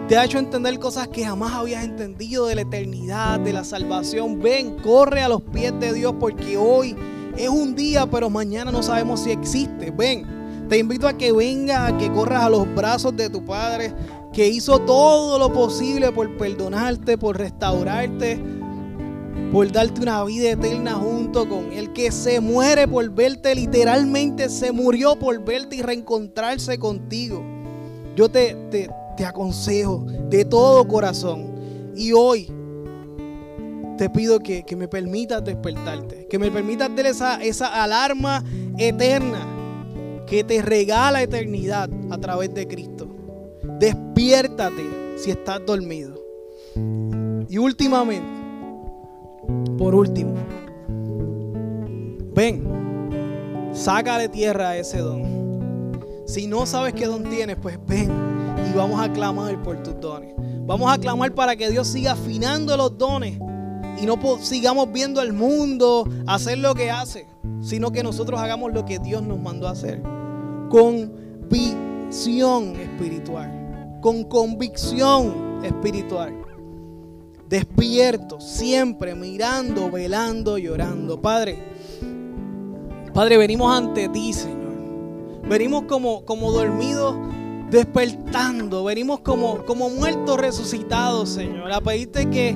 te 0.08 0.18
ha 0.18 0.26
hecho 0.26 0.40
entender 0.40 0.80
cosas 0.80 1.08
que 1.08 1.24
jamás 1.24 1.54
habías 1.54 1.84
entendido 1.84 2.48
de 2.48 2.56
la 2.56 2.62
eternidad, 2.62 3.40
de 3.40 3.54
la 3.54 3.64
salvación, 3.64 4.42
ven, 4.42 4.78
corre 4.80 5.22
a 5.22 5.30
los 5.30 5.44
pies 5.44 5.80
de 5.80 5.94
Dios 5.94 6.16
porque 6.20 6.58
hoy 6.58 6.96
es 7.38 7.50
un 7.50 7.76
día, 7.76 8.08
pero 8.08 8.28
mañana 8.32 8.72
no 8.72 8.82
sabemos 8.82 9.20
si 9.20 9.32
existe, 9.32 9.92
ven. 9.92 10.68
Te 10.68 10.80
invito 10.80 11.08
a 11.08 11.14
que 11.14 11.32
vengas, 11.32 11.94
a 11.94 11.98
que 11.98 12.12
corras 12.12 12.44
a 12.44 12.50
los 12.50 12.74
brazos 12.76 13.16
de 13.16 13.30
tu 13.30 13.46
Padre, 13.46 13.94
que 14.34 14.48
hizo 14.48 14.80
todo 14.80 15.38
lo 15.38 15.54
posible 15.54 16.12
por 16.12 16.38
perdonarte, 16.38 17.18
por 17.18 17.38
restaurarte, 17.38 18.59
por 19.52 19.72
darte 19.72 20.02
una 20.02 20.24
vida 20.24 20.52
eterna 20.52 20.94
junto 20.94 21.48
con 21.48 21.72
Él, 21.72 21.92
que 21.94 22.12
se 22.12 22.40
muere 22.40 22.88
por 22.88 23.10
verte, 23.10 23.56
literalmente 23.56 24.50
se 24.50 24.72
murió 24.72 25.18
por 25.18 25.44
verte 25.44 25.78
y 25.78 25.82
reencontrarse 25.82 26.78
contigo. 26.78 27.44
Yo 28.16 28.30
te, 28.30 28.56
te, 28.70 28.90
aconsejo 29.26 30.06
de 30.30 30.46
todo 30.46 30.88
corazón 30.88 31.94
y 31.96 32.14
hoy 32.14 32.50
te 33.98 34.10
pido 34.10 34.40
que, 34.40 34.64
me 34.78 34.88
permitas 34.88 35.44
despertarte, 35.44 36.26
que 36.28 36.40
me 36.40 36.50
permitas 36.50 36.96
dar 36.96 37.06
esa, 37.06 37.44
esa 37.44 37.84
alarma 37.84 38.44
eterna 38.78 39.46
que 40.26 40.44
te 40.46 40.62
regala 40.62 41.22
eternidad 41.22 41.90
a 42.10 42.18
través 42.18 42.54
de 42.54 42.66
Cristo. 42.66 43.10
Despiértate 43.80 44.84
si 45.18 45.32
estás 45.32 45.60
dormido. 45.66 46.16
Y 47.50 47.58
últimamente, 47.58 48.39
por 49.80 49.96
último, 49.96 50.34
ven, 52.36 53.70
saca 53.72 54.18
de 54.18 54.28
tierra 54.28 54.76
ese 54.76 54.98
don. 54.98 56.04
Si 56.26 56.48
no 56.48 56.66
sabes 56.66 56.94
qué 56.94 57.06
don 57.06 57.24
tienes, 57.24 57.56
pues 57.56 57.80
ven 57.88 58.12
y 58.70 58.76
vamos 58.76 59.02
a 59.02 59.12
clamar 59.12 59.64
por 59.64 59.82
tus 59.82 59.98
dones. 60.02 60.34
Vamos 60.66 60.92
a 60.92 60.98
clamar 60.98 61.34
para 61.34 61.56
que 61.56 61.70
Dios 61.70 61.88
siga 61.88 62.12
afinando 62.12 62.76
los 62.76 62.98
dones 62.98 63.40
y 64.02 64.06
no 64.06 64.20
sigamos 64.42 64.92
viendo 64.92 65.22
al 65.22 65.32
mundo 65.32 66.06
hacer 66.28 66.58
lo 66.58 66.76
que 66.76 66.92
hace, 66.92 67.26
sino 67.62 67.90
que 67.90 68.04
nosotros 68.04 68.38
hagamos 68.38 68.74
lo 68.74 68.84
que 68.84 69.00
Dios 69.00 69.24
nos 69.24 69.40
mandó 69.40 69.70
a 69.70 69.72
hacer. 69.72 70.04
Con 70.70 71.48
visión 71.50 72.76
espiritual, 72.76 73.98
con 74.02 74.26
convicción 74.26 75.64
espiritual 75.64 76.49
despierto, 77.50 78.40
siempre 78.40 79.16
mirando, 79.16 79.90
velando, 79.90 80.58
llorando. 80.58 81.20
Padre, 81.20 81.58
Padre, 83.14 83.38
venimos 83.38 83.76
ante 83.76 84.08
ti, 84.10 84.32
Señor. 84.32 84.70
Venimos 85.50 85.84
como, 85.86 86.24
como 86.26 86.52
dormidos 86.52 87.16
despertando. 87.72 88.84
Venimos 88.84 89.22
como, 89.22 89.66
como 89.66 89.90
muertos 89.90 90.38
resucitados, 90.38 91.30
Señor. 91.30 91.72
A 91.72 91.82
pedirte 91.82 92.30
que, 92.30 92.56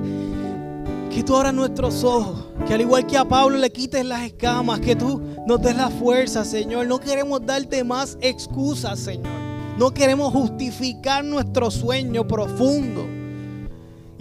que 1.09 1.23
tú 1.23 1.35
abras 1.35 1.55
nuestros 1.55 2.03
ojos. 2.03 2.45
Que 2.67 2.75
al 2.75 2.81
igual 2.81 3.07
que 3.07 3.17
a 3.17 3.25
Pablo 3.25 3.57
le 3.57 3.71
quites 3.71 4.05
las 4.05 4.21
escamas. 4.21 4.79
Que 4.79 4.95
tú 4.95 5.19
nos 5.47 5.59
des 5.59 5.75
la 5.75 5.89
fuerza, 5.89 6.45
Señor. 6.45 6.85
No 6.85 6.99
queremos 6.99 7.43
darte 7.43 7.83
más 7.83 8.15
excusas, 8.21 8.99
Señor. 8.99 9.33
No 9.79 9.91
queremos 9.91 10.31
justificar 10.31 11.25
nuestro 11.25 11.71
sueño 11.71 12.27
profundo. 12.27 13.22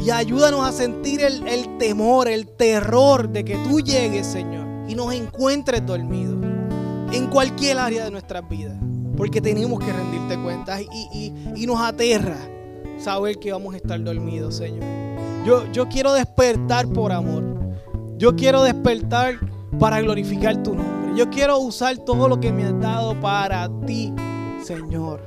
Y 0.05 0.11
ayúdanos 0.11 0.67
a 0.67 0.73
sentir 0.73 1.21
el, 1.23 1.79
temor, 1.79 2.27
el 2.27 2.49
terror 2.49 3.29
de 3.29 3.45
que 3.45 3.57
tú 3.69 3.81
llegues, 3.81 4.27
Señor, 4.27 4.67
y 4.89 4.97
nos 4.97 5.15
encuentres 5.15 5.87
dormidos 5.87 6.45
en 7.13 7.29
cualquier 7.29 7.79
área 7.79 8.05
de 8.05 8.11
nuestras 8.11 8.49
vidas. 8.49 8.77
Porque 9.17 9.41
tenemos 9.41 9.79
que 9.79 9.93
rendirte 9.93 10.43
cuentas 10.43 10.81
y, 10.81 11.33
y, 11.55 11.67
nos 11.67 11.81
aterra 11.81 12.37
saber 12.99 13.37
que 13.39 13.53
vamos 13.53 13.75
a 13.75 13.77
estar 13.77 14.03
dormidos, 14.03 14.57
Señor. 14.57 14.83
Yo, 15.47 15.71
yo 15.71 15.89
quiero 15.89 16.15
despertar 16.15 16.89
por 16.89 17.13
amor. 17.13 17.45
Yo 18.19 18.35
quiero 18.35 18.65
despertar 18.65 19.39
para 19.79 20.01
glorificar 20.01 20.65
tu 20.65 20.75
nombre. 20.75 21.17
Yo 21.17 21.31
quiero 21.31 21.59
usar 21.59 21.97
todo 21.99 22.27
lo 22.27 22.41
que 22.41 22.53
me 22.53 22.65
has 22.65 22.81
dado 22.81 23.21
para 23.21 23.71
ti, 23.87 24.13
Señor. 24.65 25.21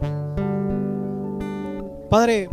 Padre, 2.10 2.50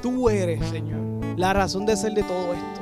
tú 0.00 0.30
eres, 0.30 0.66
Señor 0.68 1.09
la 1.36 1.52
razón 1.52 1.86
de 1.86 1.96
ser 1.96 2.14
de 2.14 2.22
todo 2.22 2.52
esto, 2.52 2.80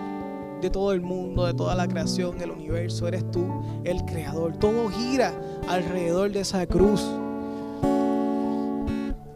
de 0.60 0.70
todo 0.70 0.92
el 0.92 1.00
mundo, 1.00 1.46
de 1.46 1.54
toda 1.54 1.74
la 1.74 1.86
creación, 1.86 2.40
el 2.40 2.50
universo, 2.50 3.06
eres 3.06 3.30
tú, 3.30 3.46
el 3.84 4.04
creador. 4.04 4.56
Todo 4.56 4.88
gira 4.88 5.32
alrededor 5.68 6.32
de 6.32 6.40
esa 6.40 6.66
cruz. 6.66 7.06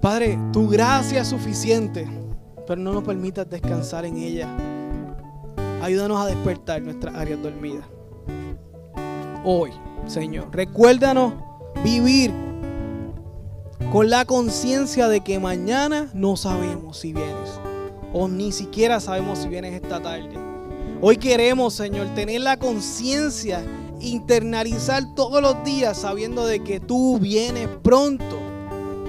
Padre, 0.01 0.39
tu 0.53 0.69
gracia 0.69 1.21
es 1.21 1.29
suficiente, 1.29 2.09
pero 2.67 2.81
no 2.81 2.93
nos 2.93 3.05
permitas 3.05 3.49
descansar 3.49 4.05
en 4.05 4.17
ella. 4.17 4.49
Ayúdanos 5.81 6.21
a 6.21 6.27
despertar 6.27 6.83
nuestras 6.83 7.15
áreas 7.15 7.41
dormidas. 7.43 7.85
Hoy, 9.45 9.71
Señor, 10.07 10.49
recuérdanos 10.53 11.35
vivir 11.85 12.33
con 13.93 14.11
la 14.11 14.25
conciencia 14.25 15.09
de 15.09 15.21
que 15.21 15.39
mañana 15.39 16.09
no 16.15 16.37
sabemos 16.37 16.99
si 16.99 17.13
vienes 17.13 17.61
o 18.13 18.29
ni 18.29 18.53
siquiera 18.53 19.01
sabemos 19.01 19.39
si 19.41 19.49
vienes 19.49 19.75
esta 19.75 20.01
tarde. 20.01 20.31
Hoy 21.01 21.17
queremos, 21.17 21.75
Señor, 21.75 22.09
tener 22.15 22.43
la 22.43 22.59
conciencia, 22.59 23.65
internalizar 24.01 25.15
todos 25.15 25.43
los 25.43 25.65
días 25.65 25.99
sabiendo 25.99 26.47
de 26.47 26.61
que 26.61 26.79
tú 26.79 27.19
vienes 27.19 27.69
pronto, 27.83 28.39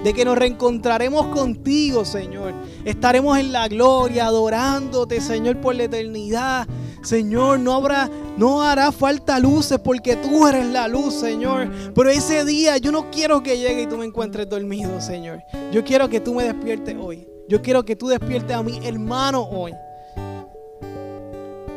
de 0.02 0.12
que 0.12 0.24
nos 0.24 0.36
reencontraremos 0.36 1.26
contigo, 1.26 2.04
Señor. 2.04 2.52
Estaremos 2.84 3.38
en 3.38 3.52
la 3.52 3.68
gloria, 3.68 4.26
adorándote, 4.26 5.20
Señor, 5.20 5.60
por 5.60 5.74
la 5.76 5.84
eternidad. 5.84 6.66
Señor, 7.02 7.60
no 7.60 7.74
habrá, 7.74 8.10
no 8.36 8.62
hará 8.62 8.90
falta 8.90 9.38
luces 9.38 9.78
porque 9.78 10.16
tú 10.16 10.46
eres 10.48 10.66
la 10.66 10.88
luz, 10.88 11.14
Señor. 11.14 11.70
Pero 11.94 12.10
ese 12.10 12.44
día 12.44 12.78
yo 12.78 12.90
no 12.90 13.10
quiero 13.10 13.42
que 13.42 13.58
llegue 13.58 13.82
y 13.82 13.86
tú 13.86 13.98
me 13.98 14.04
encuentres 14.04 14.48
dormido, 14.48 15.00
Señor. 15.00 15.42
Yo 15.70 15.84
quiero 15.84 16.08
que 16.08 16.20
tú 16.20 16.34
me 16.34 16.44
despiertes 16.44 16.96
hoy. 16.98 17.33
Yo 17.46 17.60
quiero 17.60 17.84
que 17.84 17.94
tú 17.94 18.08
despiertes 18.08 18.56
a 18.56 18.62
mi 18.62 18.84
hermano 18.86 19.42
hoy. 19.42 19.72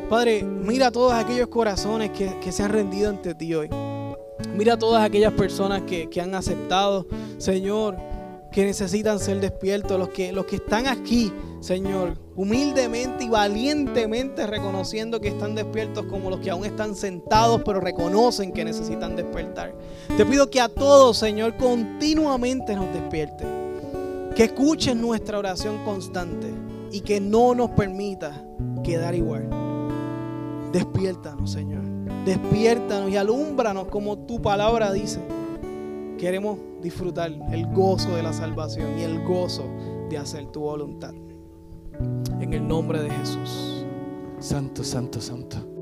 Padre, 0.10 0.44
mira 0.44 0.92
todos 0.92 1.14
aquellos 1.14 1.50
corazones 1.50 2.12
que, 2.12 2.52
se 2.52 2.64
han 2.64 2.72
rendido 2.72 3.10
ante 3.10 3.36
ti 3.36 3.54
hoy. 3.54 3.70
Mira 4.56 4.78
todas 4.78 5.04
aquellas 5.04 5.34
personas 5.34 5.82
que, 5.82 6.10
que 6.10 6.22
han 6.22 6.34
aceptado, 6.34 7.06
Señor, 7.38 7.98
que 8.50 8.64
necesitan 8.64 9.20
ser 9.20 9.42
despiertos, 9.42 10.00
los 10.00 10.10
que, 10.10 10.32
los 10.32 10.46
que 10.46 10.56
están 10.56 10.88
aquí, 10.88 11.34
Señor, 11.60 12.18
humildemente 12.38 13.26
y 13.26 13.30
valientemente 13.30 14.48
reconociendo 14.48 15.20
que 15.20 15.28
están 15.28 15.54
despiertos 15.54 16.06
como 16.06 16.30
los 16.30 16.40
que 16.40 16.50
aún 16.50 16.66
están 16.66 16.96
sentados, 16.96 17.62
pero 17.66 17.82
reconocen 17.82 18.54
que 18.54 18.64
necesitan 18.64 19.18
despertar. 19.18 19.76
Te 20.16 20.26
pido 20.26 20.50
que 20.50 20.62
a 20.62 20.70
todos, 20.70 21.18
Señor, 21.18 21.58
continuamente 21.58 22.74
nos 22.74 22.94
despierte. 22.94 23.67
Que 24.38 24.44
escuches 24.44 24.96
nuestra 24.96 25.40
oración 25.40 25.84
constante 25.84 26.54
y 26.92 27.02
que 27.02 27.20
no 27.20 27.56
nos 27.56 27.72
permita 27.72 28.46
quedar 28.84 29.16
igual. 29.16 29.50
Despiértanos, 30.72 31.52
Señor. 31.52 31.82
Despiértanos 32.24 33.10
y 33.10 33.18
alúmbranos 33.18 33.88
como 33.88 34.16
tu 34.28 34.40
palabra 34.40 34.94
dice. 34.94 35.22
Queremos 36.20 36.60
disfrutar 36.84 37.32
el 37.52 37.66
gozo 37.74 38.16
de 38.16 38.22
la 38.22 38.32
salvación 38.32 39.00
y 39.00 39.02
el 39.02 39.24
gozo 39.24 39.64
de 40.08 40.20
hacer 40.20 40.46
tu 40.52 40.60
voluntad. 40.60 41.16
En 42.40 42.54
el 42.54 42.68
nombre 42.68 43.02
de 43.02 43.10
Jesús. 43.10 43.88
Santo, 44.38 44.84
santo, 44.84 45.20
santo. 45.20 45.77